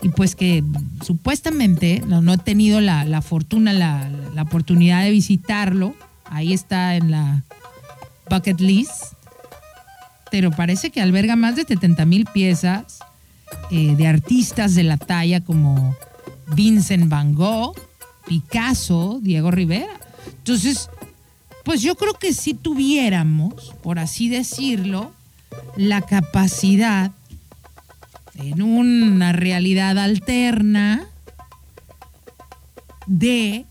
y 0.03 0.09
pues 0.15 0.37
que 0.37 0.63
supuestamente 1.05 2.03
no, 2.07 2.33
he 2.33 2.39
tenido 2.39 2.81
la, 2.81 3.23
fortuna, 3.23 3.73
la, 3.73 4.43
oportunidad 4.43 5.03
de 5.03 5.11
visitarlo. 5.11 5.95
Ahí 6.25 6.53
está 6.53 6.97
en 6.97 7.11
la 7.11 7.43
bucket 8.29 8.61
list. 8.61 9.15
Pero 10.31 10.51
parece 10.51 10.91
que 10.91 11.01
alberga 11.01 11.37
más 11.37 11.57
de 11.57 11.65
70 11.65 12.05
mil 12.05 12.27
piezas 12.27 12.99
eh, 13.71 13.95
de 13.97 14.07
artistas 14.07 14.75
de 14.75 14.83
la 14.83 14.97
talla 14.97 15.41
como 15.41 15.97
Vincent 16.55 17.09
Van 17.09 17.35
Gogh, 17.35 17.75
Picasso, 18.27 19.21
Diego 19.23 19.53
Rivera. 19.53 20.01
Entonces, 20.39 20.91
pues 21.65 21.81
yo 21.81 21.95
creo 21.97 22.15
que 22.15 22.33
si 22.33 22.55
tuviéramos, 22.55 23.75
por 23.83 23.99
así 23.99 24.29
decirlo, 24.29 25.13
la 25.77 26.03
capacidad 26.03 27.13
en 28.39 28.63
una 28.63 29.33
realidad 29.33 29.99
alterna 29.99 31.07
de 33.07 33.67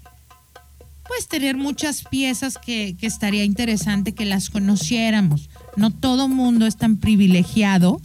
pues 1.08 1.28
tener 1.28 1.56
muchas 1.56 2.04
piezas 2.04 2.58
que, 2.58 2.96
estaría 3.02 3.44
interesante 3.44 4.14
que 4.14 4.26
las 4.26 4.50
conociéramos. 4.50 5.50
No 5.76 5.92
todo 5.92 6.28
mundo 6.28 6.66
es 6.66 6.78
tan 6.78 6.98
privilegiado 6.98 8.02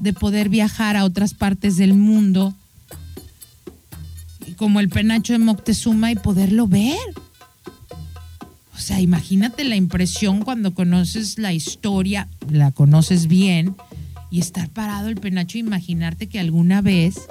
de 0.00 0.12
poder 0.12 0.48
viajar 0.48 0.96
a 0.96 1.04
otras 1.04 1.34
partes 1.34 1.76
del 1.76 1.94
mundo 1.94 2.54
como 4.56 4.80
el 4.80 4.88
penacho 4.88 5.34
de 5.34 5.38
Moctezuma 5.38 6.10
y 6.10 6.16
poderlo 6.16 6.66
ver. 6.66 6.98
O 8.74 8.78
sea, 8.78 9.00
imagínate 9.00 9.64
la 9.64 9.76
impresión 9.76 10.42
cuando 10.42 10.74
conoces 10.74 11.38
la 11.38 11.52
historia, 11.52 12.28
la 12.50 12.72
conoces 12.72 13.26
bien, 13.26 13.74
y 14.36 14.40
estar 14.40 14.68
parado 14.68 15.08
el 15.08 15.16
penacho, 15.16 15.56
imaginarte 15.56 16.26
que 16.26 16.38
alguna 16.38 16.82
vez 16.82 17.26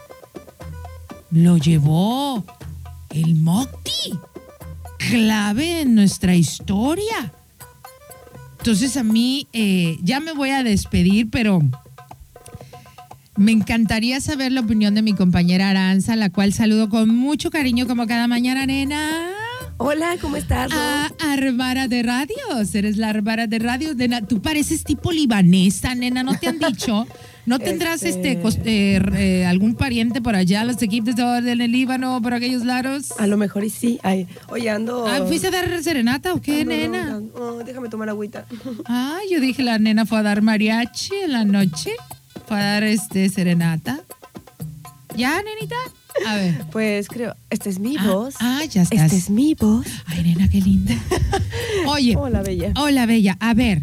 lo 1.30 1.60
llevó 1.60 2.44
el 3.12 3.36
Mocti, 3.36 4.12
clave 4.98 5.82
en 5.82 5.94
nuestra 5.94 6.34
historia. 6.34 7.32
Entonces 8.58 8.98
a 8.98 9.04
mí 9.04 9.48
eh, 9.54 10.00
ya 10.02 10.20
me 10.20 10.32
voy 10.32 10.50
a 10.50 10.64
despedir, 10.64 11.30
pero 11.30 11.62
me 13.36 13.52
encantaría 13.52 14.20
saber 14.20 14.52
la 14.52 14.62
opinión 14.62 14.96
de 14.96 15.04
mi 15.04 15.14
compañera 15.14 15.70
Aranza, 15.70 16.16
la 16.16 16.32
cual 16.32 16.54
saludo 16.54 16.90
con 16.90 17.16
mucho 17.16 17.52
cariño 17.52 17.86
como 17.86 18.08
cada 18.08 18.28
mañana, 18.28 18.66
nena. 18.66 19.35
Hola, 19.78 20.16
¿cómo 20.22 20.38
estás? 20.38 20.72
Ah, 20.74 21.12
Arbara 21.20 21.90
de 21.90 22.02
Radios. 22.02 22.74
Eres 22.74 22.96
la 22.96 23.10
Arbara 23.10 23.46
de 23.46 23.60
Radios. 23.60 23.98
Nena. 23.98 24.22
Tú 24.26 24.42
pareces 24.42 24.86
tipo 24.86 25.12
libanesa, 25.12 25.96
nena. 25.96 26.24
¿No 26.24 26.38
te 26.40 26.48
han 26.48 26.60
dicho? 26.60 27.06
¿No 27.46 27.60
tendrás 27.60 28.04
este, 28.04 28.40
este 28.44 28.96
eh, 28.96 29.46
algún 29.46 29.76
pariente 29.76 30.22
por 30.22 30.36
allá, 30.36 30.64
los 30.64 30.82
equipos 30.82 31.16
de 31.16 31.52
el 31.52 31.72
Líbano, 31.72 32.22
por 32.22 32.34
aquellos 32.34 32.64
lados? 32.64 33.12
A 33.20 33.28
lo 33.28 33.38
mejor 33.38 33.66
y 33.66 33.70
sí. 33.70 34.00
Ay, 34.02 34.28
oye, 34.48 34.70
ando. 34.70 35.06
Ah, 35.08 35.26
¿Fuiste 35.28 35.48
a 35.48 35.52
dar 35.52 35.84
serenata 35.84 36.34
o 36.34 36.42
qué, 36.42 36.64
nena? 36.64 37.20
No, 37.20 37.58
déjame 37.58 37.90
tomar 37.90 38.10
agüita. 38.10 38.46
Ah, 38.86 39.20
yo 39.30 39.40
dije 39.40 39.62
la 39.62 39.78
nena 39.78 40.06
fue 40.06 40.20
a 40.20 40.24
dar 40.24 40.42
mariachi 40.42 41.16
en 41.26 41.34
la 41.34 41.44
noche. 41.44 41.92
Fue 42.48 42.58
a 42.58 42.64
dar 42.64 42.84
este 42.84 43.30
serenata. 43.30 44.02
¿Ya, 45.16 45.42
nenita? 45.44 45.76
A 46.26 46.36
ver. 46.36 46.66
Pues 46.72 47.08
creo, 47.08 47.36
esta 47.50 47.70
es 47.70 47.80
mi 47.80 47.96
ah, 47.98 48.08
voz. 48.08 48.36
Ah, 48.40 48.64
ya 48.70 48.84
estás. 48.84 49.04
Esta 49.04 49.16
es 49.16 49.30
mi 49.30 49.54
voz. 49.54 49.86
Ay, 50.06 50.24
nena, 50.24 50.48
qué 50.48 50.62
linda. 50.62 50.96
Oye. 51.88 52.16
Hola, 52.16 52.42
bella. 52.42 52.72
Hola, 52.76 53.06
bella. 53.06 53.38
A 53.40 53.54
ver, 53.54 53.82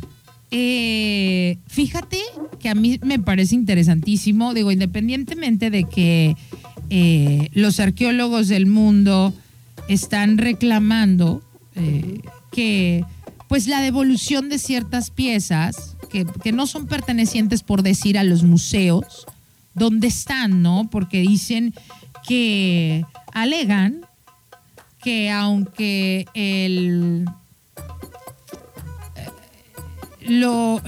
eh, 0.51 1.59
fíjate 1.67 2.19
que 2.61 2.69
a 2.69 2.75
mí 2.75 3.01
me 3.03 3.19
parece 3.19 3.55
interesantísimo, 3.55 4.53
digo, 4.55 4.71
independientemente 4.71 5.71
de 5.71 5.85
que 5.85 6.37
eh, 6.91 7.49
los 7.55 7.81
arqueólogos 7.81 8.49
del 8.49 8.67
mundo 8.67 9.33
están 9.89 10.37
reclamando 10.37 11.43
eh, 11.75 12.21
que 12.51 13.05
pues 13.49 13.67
la 13.67 13.81
devolución 13.81 14.51
de 14.51 14.59
ciertas 14.59 15.11
piezas 15.11 15.97
que, 16.11 16.27
que, 16.43 16.53
no 16.53 16.67
son 16.67 16.87
pertenecientes 16.87 17.63
por 17.63 17.83
decir 17.83 18.19
a 18.19 18.25
los 18.25 18.43
museos, 18.43 19.27
¿dónde 19.75 20.09
están, 20.09 20.61
no? 20.63 20.89
Porque 20.91 21.23
dicen 21.23 21.75
que 22.27 23.05
alegan 23.33 24.07
que 25.03 25.31
aunque 25.31 26.27
el 26.35 27.25
lo, 30.27 30.81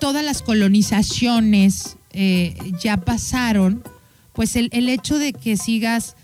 todas 0.00 0.24
las 0.24 0.42
colonizaciones 0.42 1.96
eh, 2.12 2.56
ya 2.82 2.96
pasaron, 2.96 3.82
pues 4.32 4.56
el, 4.56 4.70
el, 4.72 4.88
hecho 4.88 5.18
de 5.18 5.32
que 5.32 5.56
sigas 5.56 6.16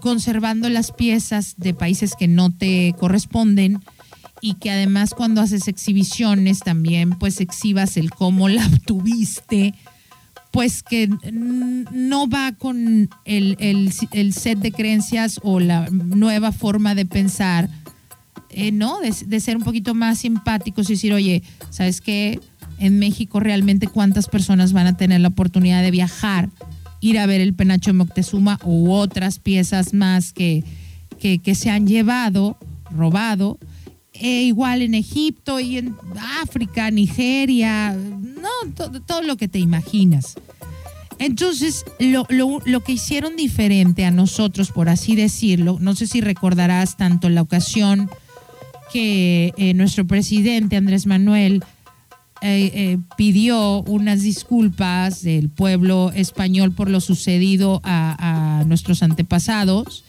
conservando 0.00 0.68
las 0.68 0.92
piezas 0.92 1.54
de 1.56 1.74
países 1.74 2.14
que 2.16 2.28
no 2.28 2.54
te 2.54 2.94
corresponden 2.98 3.80
y 4.40 4.54
que 4.54 4.70
además 4.70 5.14
cuando 5.14 5.40
haces 5.40 5.66
exhibiciones 5.68 6.60
también 6.60 7.10
pues 7.10 7.40
exhibas 7.40 7.96
el 7.96 8.10
cómo 8.10 8.48
la 8.48 8.66
obtuviste, 8.72 9.74
pues 10.56 10.82
que 10.82 11.10
no 11.92 12.30
va 12.30 12.52
con 12.52 13.10
el, 13.26 13.92
set 13.92 14.58
de 14.58 14.72
creencias 14.72 15.38
o 15.42 15.60
la 15.60 15.86
nueva 15.90 16.50
forma 16.50 16.94
de 16.94 17.04
pensar, 17.04 17.68
eh, 18.48 18.72
¿no? 18.72 18.98
De, 19.00 19.40
ser 19.40 19.58
un 19.58 19.64
poquito 19.64 19.92
más 19.92 20.20
simpáticos 20.20 20.88
y 20.88 20.94
decir, 20.94 21.12
oye, 21.12 21.42
¿sabes 21.68 22.00
qué? 22.00 22.40
En 22.78 22.98
México 22.98 23.38
realmente 23.38 23.86
cuántas 23.86 24.28
personas 24.28 24.72
van 24.72 24.86
a 24.86 24.96
tener 24.96 25.20
la 25.20 25.28
oportunidad 25.28 25.82
de 25.82 25.90
viajar, 25.90 26.48
ir 27.02 27.18
a 27.18 27.26
ver 27.26 27.42
el 27.42 27.52
penacho 27.52 27.90
de 27.90 27.98
Moctezuma 27.98 28.58
u 28.64 28.90
otras 28.92 29.38
piezas 29.38 29.92
más 29.92 30.32
que, 30.32 30.64
que, 31.18 31.54
se 31.54 31.68
han 31.68 31.86
llevado, 31.86 32.56
robado. 32.90 33.58
E 34.20 34.42
igual 34.42 34.82
en 34.82 34.94
Egipto 34.94 35.60
y 35.60 35.78
en 35.78 35.94
África, 36.42 36.90
Nigeria, 36.90 37.92
no, 37.94 38.72
todo, 38.74 39.00
todo 39.02 39.22
lo 39.22 39.36
que 39.36 39.48
te 39.48 39.58
imaginas. 39.58 40.34
Entonces, 41.18 41.84
lo, 41.98 42.26
lo- 42.28 42.60
lo 42.64 42.80
que 42.82 42.92
hicieron 42.92 43.36
diferente 43.36 44.04
a 44.04 44.10
nosotros, 44.10 44.70
por 44.70 44.88
así 44.88 45.16
decirlo, 45.16 45.78
no 45.80 45.94
sé 45.94 46.06
si 46.06 46.20
recordarás 46.20 46.96
tanto 46.96 47.28
la 47.30 47.42
ocasión 47.42 48.10
que 48.92 49.52
eh, 49.56 49.74
nuestro 49.74 50.06
presidente 50.06 50.76
Andrés 50.76 51.06
Manuel 51.06 51.64
eh, 52.42 52.70
eh, 52.74 52.98
pidió 53.16 53.82
unas 53.82 54.22
disculpas 54.22 55.22
del 55.22 55.48
pueblo 55.48 56.12
español 56.14 56.72
por 56.72 56.90
lo 56.90 57.00
sucedido 57.00 57.80
a 57.82 58.62
nuestros 58.66 59.02
antepasados 59.02 60.04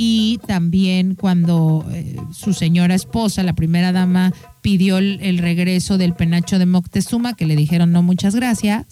y 0.00 0.38
también 0.46 1.16
cuando 1.16 1.84
eh, 1.92 2.16
su 2.32 2.54
señora 2.54 2.94
esposa, 2.94 3.42
la 3.42 3.56
primera 3.56 3.90
dama, 3.90 4.32
pidió 4.62 4.98
el, 4.98 5.38
regreso 5.38 5.98
del 5.98 6.14
penacho 6.14 6.60
de 6.60 6.66
Moctezuma, 6.66 7.34
que 7.34 7.46
le 7.46 7.56
dijeron 7.56 7.90
no 7.90 8.04
muchas 8.04 8.36
gracias. 8.36 8.86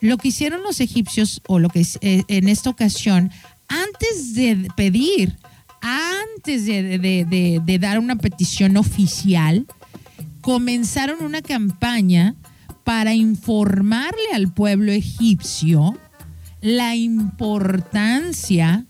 Lo 0.00 0.16
que 0.16 0.28
hicieron 0.28 0.62
los 0.62 0.80
egipcios, 0.80 1.42
o 1.46 1.58
lo 1.58 1.68
que 1.68 1.86
eh, 2.00 2.22
en 2.28 2.48
esta 2.48 2.70
ocasión, 2.70 3.30
antes 3.68 4.34
de 4.34 4.66
pedir, 4.74 5.36
antes 5.82 6.64
de- 6.64 7.60
de 7.62 7.78
dar 7.78 7.98
una 7.98 8.16
petición 8.16 8.78
oficial, 8.78 9.66
comenzaron 10.40 11.22
una 11.22 11.42
campaña 11.42 12.34
para 12.82 13.14
informarle 13.14 14.32
al 14.32 14.52
pueblo 14.54 14.90
egipcio 14.90 15.98
la 16.62 16.96
importancia 16.96 18.86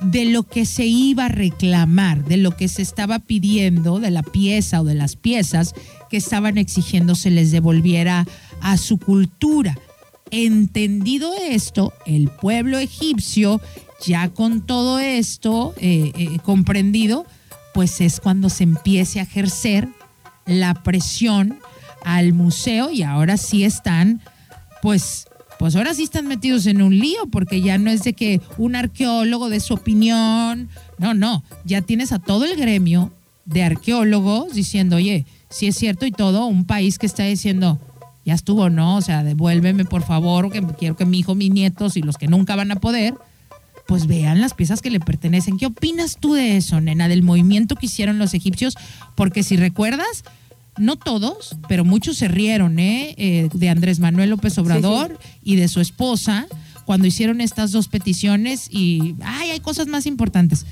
de 0.00 0.26
lo 0.26 0.42
que 0.42 0.66
se 0.66 0.84
iba 0.86 1.26
a 1.26 1.28
reclamar, 1.28 2.24
de 2.24 2.36
lo 2.36 2.56
que 2.56 2.68
se 2.68 2.82
estaba 2.82 3.18
pidiendo, 3.18 3.98
de 3.98 4.10
la 4.10 4.22
pieza 4.22 4.80
o 4.82 4.84
de 4.84 4.94
las 4.94 5.16
piezas 5.16 5.74
que 6.10 6.18
estaban 6.18 6.58
exigiendo 6.58 7.14
se 7.14 7.30
les 7.30 7.50
devolviera 7.50 8.26
a 8.60 8.76
su 8.76 8.98
cultura. 8.98 9.78
Entendido 10.30 11.32
esto, 11.34 11.92
el 12.04 12.28
pueblo 12.28 12.78
egipcio, 12.78 13.60
ya 14.04 14.28
con 14.28 14.66
todo 14.66 14.98
esto 14.98 15.74
eh, 15.78 16.12
eh, 16.14 16.38
comprendido, 16.42 17.26
pues 17.72 18.00
es 18.00 18.20
cuando 18.20 18.48
se 18.50 18.64
empiece 18.64 19.20
a 19.20 19.24
ejercer 19.24 19.88
la 20.46 20.74
presión 20.74 21.58
al 22.04 22.32
museo 22.32 22.90
y 22.90 23.02
ahora 23.02 23.36
sí 23.36 23.64
están, 23.64 24.20
pues, 24.82 25.26
pues 25.58 25.76
ahora 25.76 25.94
sí 25.94 26.02
están 26.02 26.26
metidos 26.26 26.66
en 26.66 26.82
un 26.82 26.98
lío 26.98 27.26
porque 27.30 27.60
ya 27.60 27.78
no 27.78 27.90
es 27.90 28.02
de 28.02 28.12
que 28.12 28.40
un 28.58 28.76
arqueólogo 28.76 29.48
de 29.48 29.60
su 29.60 29.74
opinión, 29.74 30.68
no, 30.98 31.14
no, 31.14 31.42
ya 31.64 31.82
tienes 31.82 32.12
a 32.12 32.18
todo 32.18 32.44
el 32.44 32.56
gremio 32.56 33.12
de 33.44 33.62
arqueólogos 33.62 34.54
diciendo, 34.54 34.96
oye, 34.96 35.24
si 35.48 35.66
es 35.66 35.76
cierto 35.76 36.04
y 36.06 36.10
todo, 36.10 36.46
un 36.46 36.64
país 36.64 36.98
que 36.98 37.06
está 37.06 37.24
diciendo, 37.24 37.80
ya 38.24 38.34
estuvo, 38.34 38.68
¿no? 38.70 38.96
O 38.96 39.02
sea, 39.02 39.22
devuélveme 39.22 39.84
por 39.84 40.02
favor, 40.02 40.50
que 40.50 40.62
quiero 40.78 40.96
que 40.96 41.06
mi 41.06 41.20
hijo, 41.20 41.34
mis 41.34 41.50
nietos 41.50 41.96
y 41.96 42.02
los 42.02 42.16
que 42.16 42.26
nunca 42.26 42.56
van 42.56 42.72
a 42.72 42.76
poder, 42.76 43.14
pues 43.86 44.08
vean 44.08 44.40
las 44.40 44.52
piezas 44.52 44.82
que 44.82 44.90
le 44.90 44.98
pertenecen. 44.98 45.58
¿Qué 45.58 45.66
opinas 45.66 46.16
tú 46.18 46.34
de 46.34 46.56
eso, 46.56 46.80
nena, 46.80 47.06
del 47.08 47.22
movimiento 47.22 47.76
que 47.76 47.86
hicieron 47.86 48.18
los 48.18 48.34
egipcios? 48.34 48.74
Porque 49.14 49.44
si 49.44 49.56
recuerdas, 49.56 50.24
no 50.78 50.96
todos, 50.96 51.56
pero 51.68 51.84
muchos 51.84 52.18
se 52.18 52.28
rieron, 52.28 52.78
¿eh? 52.78 53.14
Eh, 53.16 53.48
de 53.52 53.68
Andrés 53.68 53.98
Manuel 53.98 54.30
López 54.30 54.58
Obrador 54.58 55.18
y 55.42 55.56
de 55.56 55.68
su 55.68 55.80
esposa 55.80 56.46
cuando 56.84 57.06
hicieron 57.06 57.40
estas 57.40 57.72
dos 57.72 57.88
peticiones 57.88 58.68
y, 58.70 59.16
ay, 59.22 59.50
hay 59.50 59.60
cosas 59.60 59.88
más 59.88 60.06
importantes. 60.06 60.66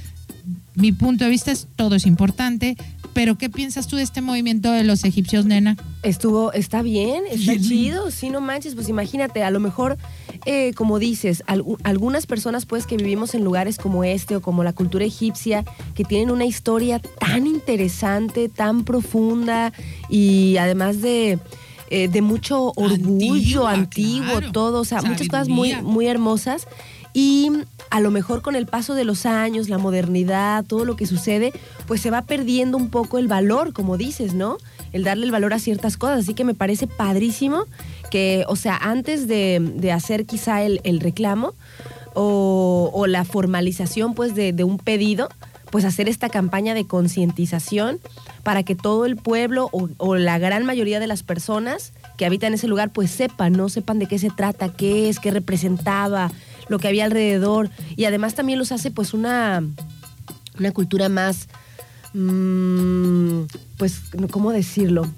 Mi 0.77 0.91
punto 0.93 1.25
de 1.25 1.31
vista 1.31 1.53
es 1.53 1.69
todo 1.77 1.95
es 1.95 2.05
importante, 2.05 2.77
pero 3.13 3.39
¿qué 3.39 3.49
piensas 3.49 3.87
tú 3.87 3.95
de 3.95 4.03
este 4.03 4.21
movimiento 4.21 4.73
de 4.73 4.83
los 4.83 5.05
egipcios, 5.05 5.47
nena? 5.47 5.77
Estuvo, 6.03 6.53
está 6.53 6.83
bien, 6.83 7.23
está 7.31 7.53
Sí. 7.55 7.61
chido, 7.69 8.11
sí, 8.11 8.29
no 8.29 8.41
manches, 8.41 8.75
pues 8.75 8.89
imagínate, 8.89 9.45
a 9.45 9.53
lo 9.53 9.61
mejor, 9.61 9.97
eh, 10.47 10.73
como 10.75 10.99
dices, 10.99 11.45
algu- 11.47 11.79
algunas 11.85 12.27
personas 12.27 12.67
pues 12.67 12.87
que 12.87 12.97
vivimos 12.97 13.35
en 13.37 13.45
lugares 13.45 13.79
como 13.79 14.03
este 14.03 14.35
o 14.35 14.43
como 14.43 14.65
la 14.65 14.73
cultura 14.73 15.05
egipcia, 15.05 15.65
que 15.95 16.03
tienen 16.05 16.33
una 16.33 16.45
historia 16.45 16.99
tan 16.99 17.47
interesante, 17.47 18.49
tan 18.49 18.85
profunda 18.85 19.73
y 20.11 20.57
además 20.57 21.01
de, 21.01 21.39
eh, 21.91 22.09
de 22.09 22.21
mucho 22.21 22.73
orgullo 22.75 23.69
antiguo, 23.69 24.39
claro. 24.39 24.51
todo, 24.53 24.81
o 24.81 24.85
sea, 24.85 25.03
muchas 25.03 25.29
cosas 25.29 25.49
muy, 25.49 25.75
muy 25.83 26.09
hermosas. 26.09 26.67
Y 27.17 27.49
a 27.91 28.01
lo 28.01 28.11
mejor 28.11 28.43
con 28.43 28.57
el 28.57 28.67
paso 28.67 28.95
de 28.95 29.05
los 29.05 29.25
años, 29.25 29.69
la 29.69 29.79
modernidad, 29.79 30.65
todo 30.65 30.85
lo 30.85 30.97
que 30.97 31.07
sucede, 31.07 31.53
pues 31.87 32.01
se 32.01 32.11
va 32.11 32.23
perdiendo 32.23 32.77
un 32.77 32.91
poco 32.91 33.19
el 33.19 33.29
valor, 33.29 33.73
como 33.73 33.97
dices, 33.97 34.35
¿no? 34.35 34.59
El 34.93 35.05
darle 35.05 35.25
el 35.25 35.31
valor 35.31 35.55
a 35.55 35.61
ciertas 35.61 35.97
cosas. 35.97 36.19
Así 36.19 36.35
que 36.35 36.45
me 36.45 36.55
parece 36.55 36.89
padrísimo 36.89 37.67
que, 38.11 38.45
o 38.49 38.57
sea, 38.57 38.77
antes 38.77 39.29
de, 39.29 39.93
hacer 39.95 40.27
quizá 40.27 40.65
el, 40.65 41.01
reclamo 41.01 41.55
o, 42.15 42.91
o 42.93 43.07
la 43.07 43.25
formalización, 43.25 44.15
pues, 44.15 44.35
de, 44.35 44.53
de 44.53 44.65
un 44.65 44.79
pedido, 44.79 45.29
pues 45.71 45.85
hacer 45.85 46.09
esta 46.09 46.29
campaña 46.29 46.75
de 46.75 46.87
concientización 46.87 48.01
para 48.43 48.63
que 48.65 48.75
todo 48.75 49.07
el 49.07 49.17
pueblo 49.17 49.69
o, 49.73 49.89
o 49.99 50.17
la 50.17 50.39
gran 50.39 50.65
mayoría 50.65 51.01
de 51.01 51.07
las 51.07 51.23
personas 51.23 51.93
que 52.17 52.27
habitan 52.27 52.55
ese 52.55 52.69
lugar 52.69 52.91
pues 52.91 53.11
sepan, 53.11 53.55
¿no? 53.55 53.69
Sepan 53.69 53.99
de 53.99 54.07
qué 54.07 54.19
se 54.19 54.31
trata, 54.31 54.69
qué 54.69 55.09
es, 55.09 55.19
qué 55.19 55.33
representaba, 55.33 56.31
lo 56.69 56.79
que 56.79 56.89
había 56.89 57.05
alrededor. 57.05 57.71
Y 57.97 58.05
además 58.05 58.35
también 58.35 58.59
los 58.59 58.73
hace 58.73 58.91
pues 58.91 59.15
una, 59.15 59.63
una 60.59 60.73
cultura 60.73 61.09
más, 61.09 61.49
mm, 62.13 63.43
pues, 63.77 64.01
¿cómo 64.31 64.53
decirlo? 64.53 65.11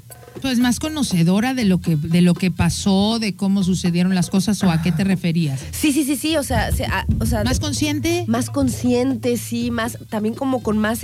Pues 0.42 0.58
más 0.58 0.80
conocedora 0.80 1.54
de 1.54 1.64
lo 1.64 1.80
que 1.80 1.96
de 1.96 2.20
lo 2.20 2.34
que 2.34 2.50
pasó, 2.50 3.18
de 3.18 3.34
cómo 3.34 3.62
sucedieron 3.62 4.14
las 4.14 4.28
cosas 4.28 4.62
o 4.62 4.70
a 4.70 4.82
qué 4.82 4.92
te 4.92 5.02
referías. 5.02 5.60
Sí, 5.72 5.92
sí, 5.92 6.04
sí, 6.04 6.14
sí, 6.16 6.36
o 6.36 6.42
sea, 6.42 6.68
o 7.20 7.24
sea 7.26 7.42
Más 7.42 7.58
consciente. 7.58 8.24
más 8.28 8.50
consciente, 8.50 9.38
sí, 9.38 9.70
más, 9.70 9.98
también 10.10 10.34
como 10.34 10.62
con 10.62 10.76
más 10.76 11.00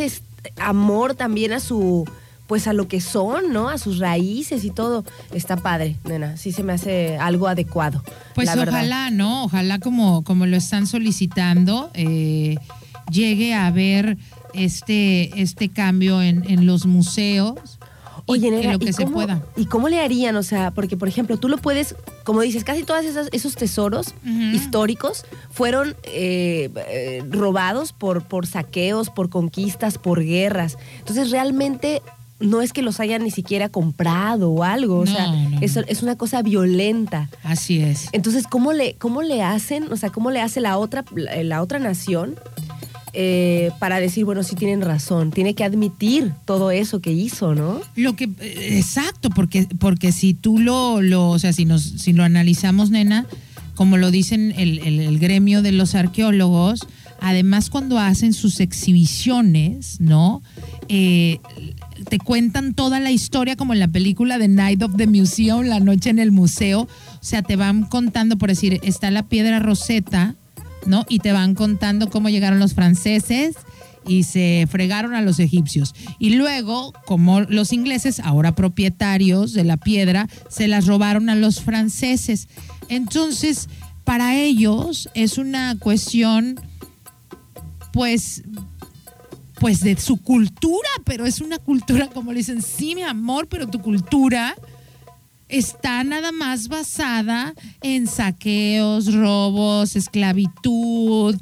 amor 0.58 1.14
también 1.14 1.52
a 1.52 1.60
su, 1.60 2.04
pues 2.52 2.66
a 2.66 2.74
lo 2.74 2.86
que 2.86 3.00
son, 3.00 3.50
¿no? 3.50 3.70
A 3.70 3.78
sus 3.78 3.98
raíces 3.98 4.62
y 4.66 4.70
todo. 4.70 5.06
Está 5.32 5.56
padre, 5.56 5.96
nena, 6.04 6.36
sí 6.36 6.52
se 6.52 6.62
me 6.62 6.74
hace 6.74 7.16
algo 7.16 7.48
adecuado. 7.48 8.04
Pues 8.34 8.54
la 8.54 8.62
ojalá, 8.62 9.10
¿no? 9.10 9.44
Ojalá 9.44 9.78
como, 9.78 10.22
como 10.22 10.44
lo 10.44 10.58
están 10.58 10.86
solicitando, 10.86 11.90
eh, 11.94 12.56
llegue 13.10 13.54
a 13.54 13.68
haber 13.68 14.18
este, 14.52 15.40
este 15.40 15.70
cambio 15.70 16.20
en, 16.20 16.44
en 16.46 16.66
los 16.66 16.84
museos. 16.84 17.78
y 18.26 18.32
Oye, 18.32 18.70
lo 18.70 18.78
que 18.78 18.90
¿y 18.90 18.92
se 18.92 19.04
cómo, 19.04 19.14
pueda. 19.14 19.42
¿y 19.56 19.64
cómo 19.64 19.88
le 19.88 20.00
harían? 20.00 20.36
O 20.36 20.42
sea, 20.42 20.72
porque 20.72 20.98
por 20.98 21.08
ejemplo, 21.08 21.38
tú 21.38 21.48
lo 21.48 21.56
puedes, 21.56 21.96
como 22.22 22.42
dices, 22.42 22.64
casi 22.64 22.82
todos 22.82 23.02
esos 23.32 23.54
tesoros 23.54 24.12
históricos 24.52 25.24
fueron 25.50 25.96
eh, 26.04 26.68
eh, 26.90 27.24
robados 27.30 27.94
por, 27.94 28.24
por 28.24 28.46
saqueos, 28.46 29.08
por 29.08 29.30
conquistas, 29.30 29.96
por 29.96 30.22
guerras. 30.22 30.76
Entonces, 30.98 31.30
realmente 31.30 32.02
no 32.40 32.60
es 32.62 32.72
que 32.72 32.82
los 32.82 32.98
hayan 33.00 33.22
ni 33.22 33.30
siquiera 33.30 33.68
comprado 33.68 34.50
o 34.50 34.64
algo. 34.64 35.00
O 35.00 35.04
No, 35.04 35.12
sea, 35.12 35.26
no, 35.28 35.50
no. 35.50 35.58
es, 35.60 35.76
es 35.76 36.02
una 36.02 36.16
cosa 36.16 36.42
violenta. 36.42 37.28
Así 37.44 37.80
es. 37.80 38.08
Entonces, 38.12 38.46
¿cómo 38.48 38.72
le, 38.72 38.94
cómo 38.94 39.22
le 39.22 39.42
hacen, 39.42 39.92
o 39.92 39.96
sea, 39.96 40.10
cómo 40.10 40.30
le 40.30 40.40
hace 40.40 40.60
la 40.60 40.78
otra, 40.78 41.04
la, 41.14 41.42
la 41.44 41.62
otra 41.62 41.78
nación 41.78 42.34
eh, 43.14 43.70
para 43.78 44.00
decir, 44.00 44.24
bueno, 44.24 44.42
sí 44.42 44.56
tienen 44.56 44.80
razón, 44.80 45.32
tiene 45.32 45.54
que 45.54 45.64
admitir 45.64 46.32
todo 46.46 46.70
eso 46.70 47.00
que 47.00 47.12
hizo, 47.12 47.54
¿no? 47.54 47.80
Lo 47.94 48.16
que, 48.16 48.24
eh, 48.40 48.78
exacto, 48.78 49.28
porque, 49.30 49.68
porque 49.78 50.12
si 50.12 50.32
tú 50.32 50.58
lo, 50.58 51.02
lo, 51.02 51.28
o 51.28 51.38
sea, 51.38 51.52
si 51.52 51.66
nos, 51.66 51.82
si 51.82 52.14
lo 52.14 52.24
analizamos, 52.24 52.88
nena, 52.90 53.26
como 53.74 53.98
lo 53.98 54.10
dicen 54.10 54.54
el, 54.56 54.78
el- 54.78 55.00
el 55.00 55.18
gremio 55.18 55.60
de 55.60 55.72
los 55.72 55.94
arqueólogos, 55.94 56.86
además 57.20 57.68
cuando 57.68 57.98
hacen 57.98 58.32
sus 58.32 58.60
exhibiciones, 58.60 60.00
¿no? 60.00 60.42
Eh, 60.88 61.38
te 62.08 62.18
cuentan 62.18 62.74
toda 62.74 63.00
la 63.00 63.10
historia 63.10 63.56
como 63.56 63.72
en 63.72 63.80
la 63.80 63.88
película 63.88 64.38
de 64.38 64.48
Night 64.48 64.82
of 64.82 64.96
the 64.96 65.06
Museum, 65.06 65.66
la 65.66 65.80
noche 65.80 66.10
en 66.10 66.18
el 66.18 66.32
museo. 66.32 66.82
O 66.82 66.88
sea, 67.24 67.42
te 67.42 67.56
van 67.56 67.84
contando, 67.84 68.36
por 68.38 68.48
decir, 68.48 68.80
está 68.82 69.10
la 69.10 69.24
piedra 69.24 69.58
Rosetta, 69.58 70.34
¿no? 70.86 71.04
Y 71.08 71.20
te 71.20 71.32
van 71.32 71.54
contando 71.54 72.10
cómo 72.10 72.28
llegaron 72.28 72.58
los 72.58 72.74
franceses 72.74 73.56
y 74.06 74.24
se 74.24 74.66
fregaron 74.70 75.14
a 75.14 75.22
los 75.22 75.38
egipcios. 75.38 75.94
Y 76.18 76.30
luego, 76.30 76.92
como 77.06 77.40
los 77.40 77.72
ingleses, 77.72 78.20
ahora 78.20 78.54
propietarios 78.54 79.52
de 79.52 79.64
la 79.64 79.76
piedra, 79.76 80.28
se 80.48 80.68
las 80.68 80.86
robaron 80.86 81.28
a 81.28 81.34
los 81.34 81.60
franceses. 81.60 82.48
Entonces, 82.88 83.68
para 84.04 84.36
ellos 84.36 85.08
es 85.14 85.38
una 85.38 85.78
cuestión, 85.78 86.60
pues, 87.92 88.42
pues 89.62 89.78
de 89.78 89.96
su 89.96 90.16
cultura, 90.16 90.88
pero 91.04 91.24
es 91.24 91.40
una 91.40 91.56
cultura, 91.56 92.08
como 92.08 92.32
le 92.32 92.38
dicen, 92.38 92.62
sí, 92.62 92.96
mi 92.96 93.04
amor, 93.04 93.46
pero 93.46 93.68
tu 93.68 93.80
cultura 93.80 94.56
está 95.48 96.02
nada 96.02 96.32
más 96.32 96.66
basada 96.66 97.54
en 97.80 98.08
saqueos, 98.08 99.14
robos, 99.14 99.94
esclavitud, 99.94 101.40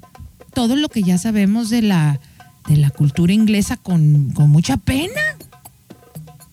todo 0.52 0.76
lo 0.76 0.90
que 0.90 1.02
ya 1.02 1.16
sabemos 1.16 1.70
de 1.70 1.80
la, 1.80 2.20
de 2.68 2.76
la 2.76 2.90
cultura 2.90 3.32
inglesa 3.32 3.78
con, 3.78 4.32
con 4.32 4.50
mucha 4.50 4.76
pena. 4.76 5.38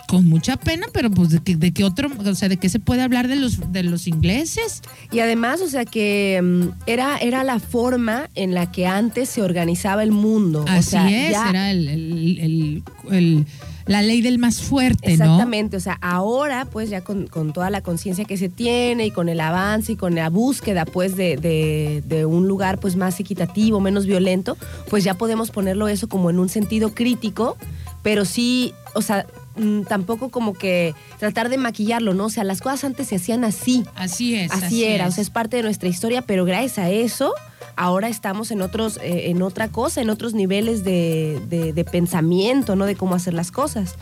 Con 0.08 0.28
mucha 0.28 0.56
pena, 0.58 0.88
pero 0.94 1.12
pues 1.12 1.30
de 1.30 1.40
que, 1.40 1.56
de 1.56 1.72
qué 1.74 1.84
otro, 1.84 2.10
o 2.18 2.36
sea, 2.36 2.48
de 2.50 2.58
qué 2.58 2.70
se 2.70 2.80
puede 2.80 3.02
hablar 3.02 3.28
de 3.28 3.36
los 3.36 3.72
de 3.72 3.84
los 3.84 4.08
ingleses. 4.08 4.82
Y 5.12 5.20
además, 5.20 5.62
o 5.62 5.68
sea, 5.68 5.86
que 5.86 6.40
mm, 6.42 6.90
era, 6.90 7.18
era 7.18 7.44
la 7.44 7.60
forma 7.60 8.30
en 8.34 8.54
la 8.54 8.72
que 8.72 8.88
antes 8.88 9.30
se 9.30 9.42
organizaba 9.42 10.04
el 10.04 10.12
mundo. 10.12 10.64
o 10.64 10.70
Así 10.70 10.92
sea, 10.92 11.10
es, 11.10 11.32
ya- 11.34 11.50
era 11.50 11.72
el, 11.72 11.88
el- 11.90 12.40
el- 12.40 12.84
el- 13.12 13.46
la 13.86 14.02
ley 14.02 14.22
del 14.22 14.38
más 14.38 14.62
fuerte, 14.62 15.16
¿no? 15.16 15.24
Exactamente, 15.24 15.78
o 15.78 15.80
sea, 15.80 15.98
ahora 16.02 16.66
pues 16.66 16.90
ya 16.90 17.02
con, 17.06 17.28
con 17.28 17.54
toda 17.54 17.70
la 17.70 17.80
conciencia 17.80 18.26
que 18.26 18.36
se 18.36 18.50
tiene 18.50 19.06
y 19.06 19.12
con 19.12 19.30
el 19.30 19.40
avance 19.40 19.94
y 19.94 19.96
con 19.96 20.14
la 20.16 20.30
búsqueda 20.30 20.84
pues 20.84 21.16
de, 21.16 21.38
de- 21.38 22.04
de 22.06 22.26
un 22.26 22.50
lugar 22.50 22.80
pues 22.80 22.98
más 22.98 23.18
equitativo, 23.22 23.80
menos 23.80 24.06
violento, 24.06 24.58
pues 24.90 25.06
ya 25.06 25.14
podemos 25.14 25.52
ponerlo 25.52 25.88
eso 25.88 26.10
como 26.10 26.30
en 26.30 26.38
un 26.40 26.50
sentido 26.50 26.94
crítico, 26.94 27.56
pero 28.04 28.26
sí, 28.26 28.74
o 28.94 29.02
sea, 29.02 29.26
mm, 29.58 29.82
tampoco 29.84 30.30
como 30.30 30.54
que 30.54 30.94
tratar 31.20 31.50
de 31.50 31.58
maquillarlo, 31.58 32.14
¿no? 32.14 32.26
O 32.26 32.30
sea, 32.30 32.44
las 32.44 32.62
cosas 32.62 32.84
antes 32.84 33.08
se 33.08 33.16
hacían 33.16 33.44
así, 33.44 33.84
Así 33.96 34.36
es. 34.36 34.52
así, 34.52 34.84
era, 34.86 35.06
es. 35.08 35.12
o 35.14 35.16
sea, 35.16 35.22
es 35.22 35.30
parte 35.30 35.58
de 35.58 35.64
nuestra 35.64 35.90
historia, 35.90 36.22
pero 36.22 36.46
gracias 36.46 36.78
a 36.80 36.90
eso 36.90 37.34
ahora 37.76 38.08
estamos 38.10 38.50
en 38.52 38.62
otros, 38.62 38.98
eh, 39.04 39.30
en 39.30 39.42
otra 39.42 39.68
cosa, 39.68 40.02
en 40.02 40.10
otros 40.10 40.34
niveles 40.34 40.84
de, 40.84 41.40
de- 41.48 41.74
de 41.74 41.84
pensamiento, 41.86 42.76
¿no? 42.76 42.86
De 42.86 42.96
cómo 42.96 43.14
hacer 43.16 43.34
las 43.36 43.52
cosas. 43.52 43.96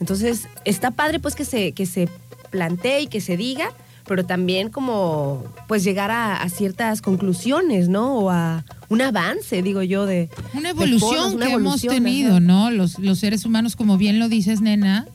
Entonces, 0.00 0.48
está 0.64 0.90
padre 0.90 1.20
pues 1.20 1.34
que 1.36 1.44
se, 1.44 1.72
que 1.72 1.86
se 1.86 2.08
plantee 2.50 3.02
y 3.02 3.06
que 3.06 3.20
se 3.20 3.36
diga, 3.36 3.70
pero 4.06 4.24
también 4.26 4.68
como 4.70 5.44
pues 5.68 5.84
llegar 5.84 6.10
a, 6.10 6.36
a 6.36 6.48
ciertas 6.48 7.00
conclusiones, 7.02 7.88
¿no? 7.88 8.14
O 8.16 8.30
a 8.30 8.64
un 8.88 9.00
avance, 9.00 9.62
digo 9.62 9.82
yo, 9.82 10.06
de... 10.06 10.28
Una 10.54 10.64
de 10.64 10.68
evolución 10.70 11.00
formas, 11.14 11.34
una 11.34 11.46
que 11.46 11.52
hemos 11.52 11.80
tenido. 11.82 12.40
¿no? 12.40 12.70
Los, 12.70 12.98
los 12.98 13.18
seres 13.18 13.44
humanos, 13.44 13.76
como 13.76 13.96
bien 13.98 14.18
lo 14.18 14.28
dices, 14.28 14.60
nena, 14.60 15.06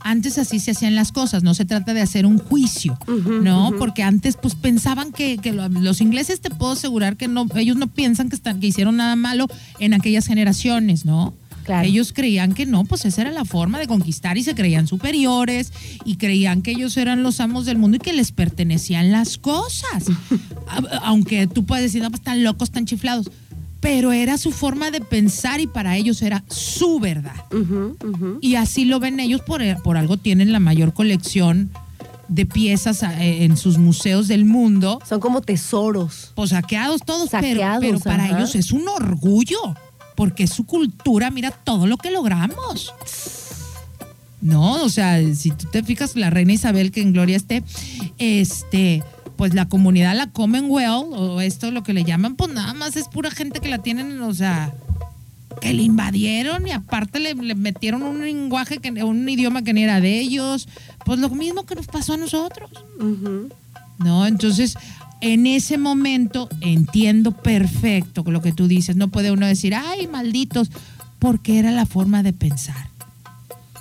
antes 0.00 0.38
así 0.38 0.60
se 0.60 0.70
hacían 0.70 0.94
las 0.94 1.10
cosas, 1.10 1.42
no 1.42 1.52
se 1.54 1.64
trata 1.64 1.92
de 1.92 2.00
hacer 2.00 2.26
un 2.26 2.38
juicio, 2.38 2.96
¿no? 3.42 3.72
Porque 3.78 4.02
antes 4.04 4.36
pues 4.36 4.54
pensaban 4.54 5.10
que, 5.12 5.36
que 5.38 5.52
lo- 5.52 5.68
los 5.68 6.00
ingleses 6.00 6.40
te 6.40 6.50
puedo 6.50 6.72
asegurar 6.72 7.16
que 7.16 7.26
no, 7.28 7.46
ellos 7.56 7.76
no 7.76 7.88
piensan 7.88 8.28
que, 8.28 8.36
están, 8.36 8.60
que 8.60 8.68
hicieron 8.68 8.96
nada 8.96 9.16
malo 9.16 9.48
en 9.80 9.94
aquellas 9.94 10.26
generaciones, 10.26 11.04
¿no? 11.04 11.34
Claro. 11.66 11.86
Ellos 11.88 12.12
creían 12.12 12.54
que 12.54 12.64
no, 12.64 12.84
pues 12.84 13.04
esa 13.04 13.22
era 13.22 13.32
la 13.32 13.44
forma 13.44 13.80
de 13.80 13.88
conquistar 13.88 14.38
y 14.38 14.44
se 14.44 14.54
creían 14.54 14.86
superiores 14.86 15.72
y 16.04 16.14
creían 16.14 16.62
que 16.62 16.70
ellos 16.70 16.96
eran 16.96 17.24
los 17.24 17.40
amos 17.40 17.66
del 17.66 17.76
mundo 17.76 17.96
y 17.96 18.00
que 18.00 18.12
les 18.12 18.30
pertenecían 18.30 19.10
las 19.10 19.36
cosas. 19.36 20.04
Aunque 21.02 21.46
tú 21.48 21.64
puedes 21.66 21.84
decir, 21.84 22.02
no, 22.02 22.10
pues 22.10 22.20
están 22.20 22.44
locos, 22.44 22.68
están 22.68 22.86
chiflados. 22.86 23.30
Pero 23.80 24.12
era 24.12 24.38
su 24.38 24.52
forma 24.52 24.90
de 24.90 25.00
pensar 25.00 25.60
y 25.60 25.66
para 25.66 25.96
ellos 25.96 26.22
era 26.22 26.42
su 26.48 26.98
verdad. 26.98 27.34
Y 28.40 28.54
así 28.54 28.84
lo 28.84 29.00
ven 29.00 29.20
ellos, 29.20 29.42
por, 29.42 29.60
por 29.82 29.96
algo 29.96 30.16
tienen 30.16 30.52
la 30.52 30.60
mayor 30.60 30.94
colección 30.94 31.70
de 32.28 32.46
piezas 32.46 33.02
eh, 33.04 33.44
en 33.44 33.56
sus 33.56 33.78
museos 33.78 34.26
del 34.28 34.44
mundo. 34.44 35.00
Son 35.08 35.20
como 35.20 35.40
tesoros. 35.42 36.32
Pues 36.34 36.50
saqueados 36.50 37.02
todos, 37.04 37.28
pero- 37.30 37.42
Saqueados, 37.48 37.80
pero, 37.80 37.98
para 38.00 38.26
ellos 38.28 38.54
es 38.56 38.72
un 38.72 38.88
orgullo, 38.88 39.58
porque 40.16 40.44
es 40.44 40.50
su 40.50 40.64
cultura, 40.64 41.30
mira 41.30 41.50
todo 41.50 41.86
lo 41.86 41.96
que 41.96 42.10
logramos. 42.10 42.92
No, 44.40 44.82
o 44.82 44.88
sea, 44.88 45.22
si 45.34 45.50
tú 45.50 45.66
te 45.70 45.82
fijas, 45.82 46.16
la 46.16 46.30
reina 46.30 46.52
Isabel, 46.52 46.90
que 46.90 47.00
en 47.00 47.12
gloria 47.12 47.36
esté, 47.36 47.62
este, 48.18 49.02
pues 49.36 49.54
la 49.54 49.68
comunidad, 49.68 50.16
la 50.16 50.30
Commonwealth, 50.30 51.12
o 51.12 51.40
esto 51.40 51.70
lo 51.70 51.82
que 51.82 51.92
le 51.92 52.04
llaman, 52.04 52.36
pues 52.36 52.52
nada 52.52 52.74
más 52.74 52.96
es 52.96 53.08
pura 53.08 53.30
gente 53.30 53.60
que 53.60 53.68
la 53.68 53.78
tienen, 53.78 54.20
o 54.20 54.34
sea, 54.34 54.72
que 55.60 55.72
le 55.72 55.82
invadieron 55.82 56.66
y 56.66 56.72
aparte 56.72 57.18
le, 57.18 57.34
le 57.34 57.54
metieron 57.54 58.02
un 58.02 58.22
lenguaje, 58.22 58.78
que, 58.78 58.90
un 59.02 59.28
idioma 59.28 59.62
que 59.62 59.72
ni 59.72 59.84
era 59.84 60.00
de 60.00 60.20
ellos, 60.20 60.68
pues 61.04 61.18
lo 61.18 61.30
mismo 61.30 61.64
que 61.64 61.74
nos 61.74 61.86
pasó 61.86 62.14
a 62.14 62.18
nosotros. 62.18 62.70
¿no? 63.98 64.26
Entonces, 64.26 64.76
en 65.20 65.46
ese 65.46 65.78
momento 65.78 66.48
entiendo 66.60 67.32
perfecto 67.32 68.24
lo 68.26 68.42
que 68.42 68.52
tú 68.52 68.68
dices. 68.68 68.96
No 68.96 69.08
puede 69.08 69.30
uno 69.30 69.46
decir, 69.46 69.74
ay, 69.74 70.06
malditos, 70.06 70.70
porque 71.18 71.58
era 71.58 71.70
la 71.70 71.86
forma 71.86 72.22
de 72.22 72.32
pensar. 72.32 72.88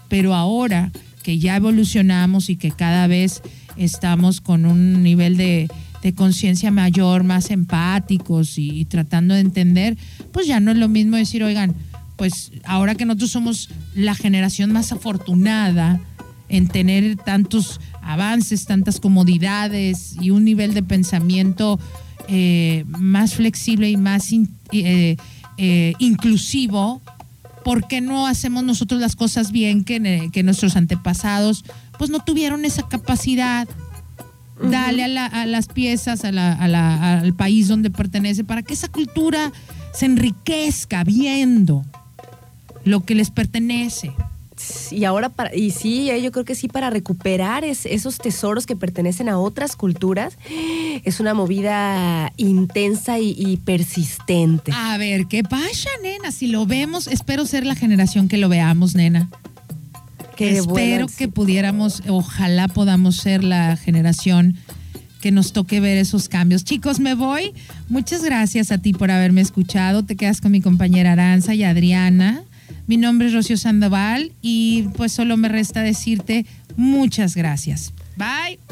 Pero 0.08 0.34
ahora 0.34 0.92
que 1.24 1.40
ya 1.40 1.56
evolucionamos 1.56 2.50
y 2.50 2.56
que 2.56 2.72
cada 2.72 3.08
vez 3.08 3.42
estamos 3.78 4.42
con 4.42 4.66
un 4.66 5.04
nivel 5.04 5.38
de, 5.38 5.70
conciencia 6.16 6.70
mayor, 6.70 7.24
más 7.24 7.50
empáticos 7.50 8.60
y, 8.60 8.70
y 8.70 8.86
tratando 8.86 9.34
de 9.34 9.40
entender, 9.40 9.98
pues 10.32 10.46
ya 10.46 10.60
no 10.60 10.70
es 10.70 10.78
lo 10.78 10.88
mismo 10.88 11.18
decir, 11.18 11.44
oigan, 11.44 11.74
pues 12.16 12.52
ahora 12.64 12.94
que 12.94 13.06
nosotros 13.06 13.32
somos 13.32 13.70
la 13.96 14.14
generación 14.14 14.72
más 14.72 14.92
afortunada 14.92 16.00
en 16.50 16.68
tener 16.68 17.16
tantos 17.18 17.80
avances, 18.02 18.66
tantas 18.66 19.00
comodidades 19.00 20.16
y 20.22 20.30
un 20.30 20.44
nivel 20.44 20.74
de 20.74 20.84
pensamiento 20.84 21.80
eh, 22.28 22.86
más 22.88 23.36
flexible 23.36 23.90
y 23.90 23.98
más 23.98 24.32
in- 24.32 24.50
eh, 24.72 25.18
eh, 25.58 25.94
inclusivo, 26.00 27.02
¿por 27.64 27.88
qué 27.88 28.02
no 28.02 28.28
hacemos 28.28 28.64
nosotros 28.64 29.00
las 29.02 29.16
cosas 29.16 29.52
bien 29.52 29.84
que, 29.84 30.00
nuestros 30.44 30.76
antepasados 30.76 31.64
pues 31.98 32.10
no 32.10 32.20
tuvieron 32.20 32.66
esa 32.66 32.88
capacidad? 32.88 33.68
Dale 34.72 35.04
a, 35.04 35.08
la- 35.08 35.26
a 35.26 35.46
las 35.46 35.68
piezas, 35.68 36.24
a 36.26 36.32
la- 36.32 36.54
a 36.54 36.68
la- 36.68 37.20
al 37.20 37.34
país 37.34 37.68
donde 37.68 37.90
pertenece, 37.90 38.44
para 38.44 38.64
que 38.64 38.74
esa 38.74 38.88
cultura 38.88 39.52
se 39.94 40.06
enriquezca 40.06 41.04
viendo 41.04 41.84
lo 42.86 43.04
que 43.04 43.16
les 43.16 43.32
pertenece. 43.32 44.12
Y 44.92 45.06
ahora, 45.06 45.30
para, 45.30 45.56
y 45.56 45.72
sí, 45.72 46.10
eh, 46.10 46.22
yo 46.22 46.32
creo 46.32 46.46
que 46.46 46.56
sí, 46.56 46.68
para 46.68 46.90
recuperar 46.90 47.64
es- 47.64 47.86
esos 47.86 48.18
tesoros 48.18 48.66
que 48.66 48.76
pertenecen 48.76 49.30
a 49.30 49.38
otras 49.40 49.76
culturas, 49.76 50.38
es 51.04 51.20
una 51.20 51.34
movida 51.34 52.32
intensa 52.38 53.20
y, 53.20 53.36
y 53.38 53.58
persistente. 53.58 54.72
A 54.74 54.98
ver, 54.98 55.28
¿qué 55.28 55.44
pasa, 55.44 55.90
nena? 56.04 56.32
Si 56.32 56.48
lo 56.48 56.66
vemos, 56.66 57.08
espero 57.08 57.46
ser 57.46 57.66
la 57.66 57.76
generación 57.76 58.28
que 58.28 58.38
lo 58.38 58.50
veamos, 58.50 58.96
nena. 58.96 59.30
Qué 60.36 60.58
espero 60.58 61.08
que 61.08 61.14
sí. 61.26 61.28
pudiéramos, 61.28 62.04
ojalá 62.10 62.68
podamos 62.68 63.16
ser 63.16 63.44
la 63.44 63.78
generación 63.78 64.58
que 65.22 65.32
nos 65.32 65.54
toque 65.54 65.80
ver 65.80 65.98
esos 65.98 66.28
cambios. 66.30 66.64
Chicos, 66.66 67.00
me 67.00 67.16
voy. 67.16 67.54
Muchas 67.90 68.22
gracias 68.24 68.72
a 68.72 68.78
ti 68.78 68.94
por 68.94 69.12
haberme 69.12 69.42
escuchado. 69.42 70.04
Te 70.04 70.16
quedas 70.16 70.42
con 70.42 70.52
mi 70.52 70.62
compañera 70.62 71.14
Aranza 71.14 71.56
y 71.56 71.64
Adriana. 71.64 72.44
Mi 72.88 72.98
nombre 72.98 73.28
es 73.28 73.34
Rocío 73.34 73.58
Sandoval 73.58 74.34
y 74.42 74.84
pues 74.96 75.12
solo 75.12 75.38
me 75.38 75.50
resta 75.50 75.82
decirte 75.82 76.46
muchas 76.76 77.36
gracias. 77.36 77.94
Bye. 78.18 78.66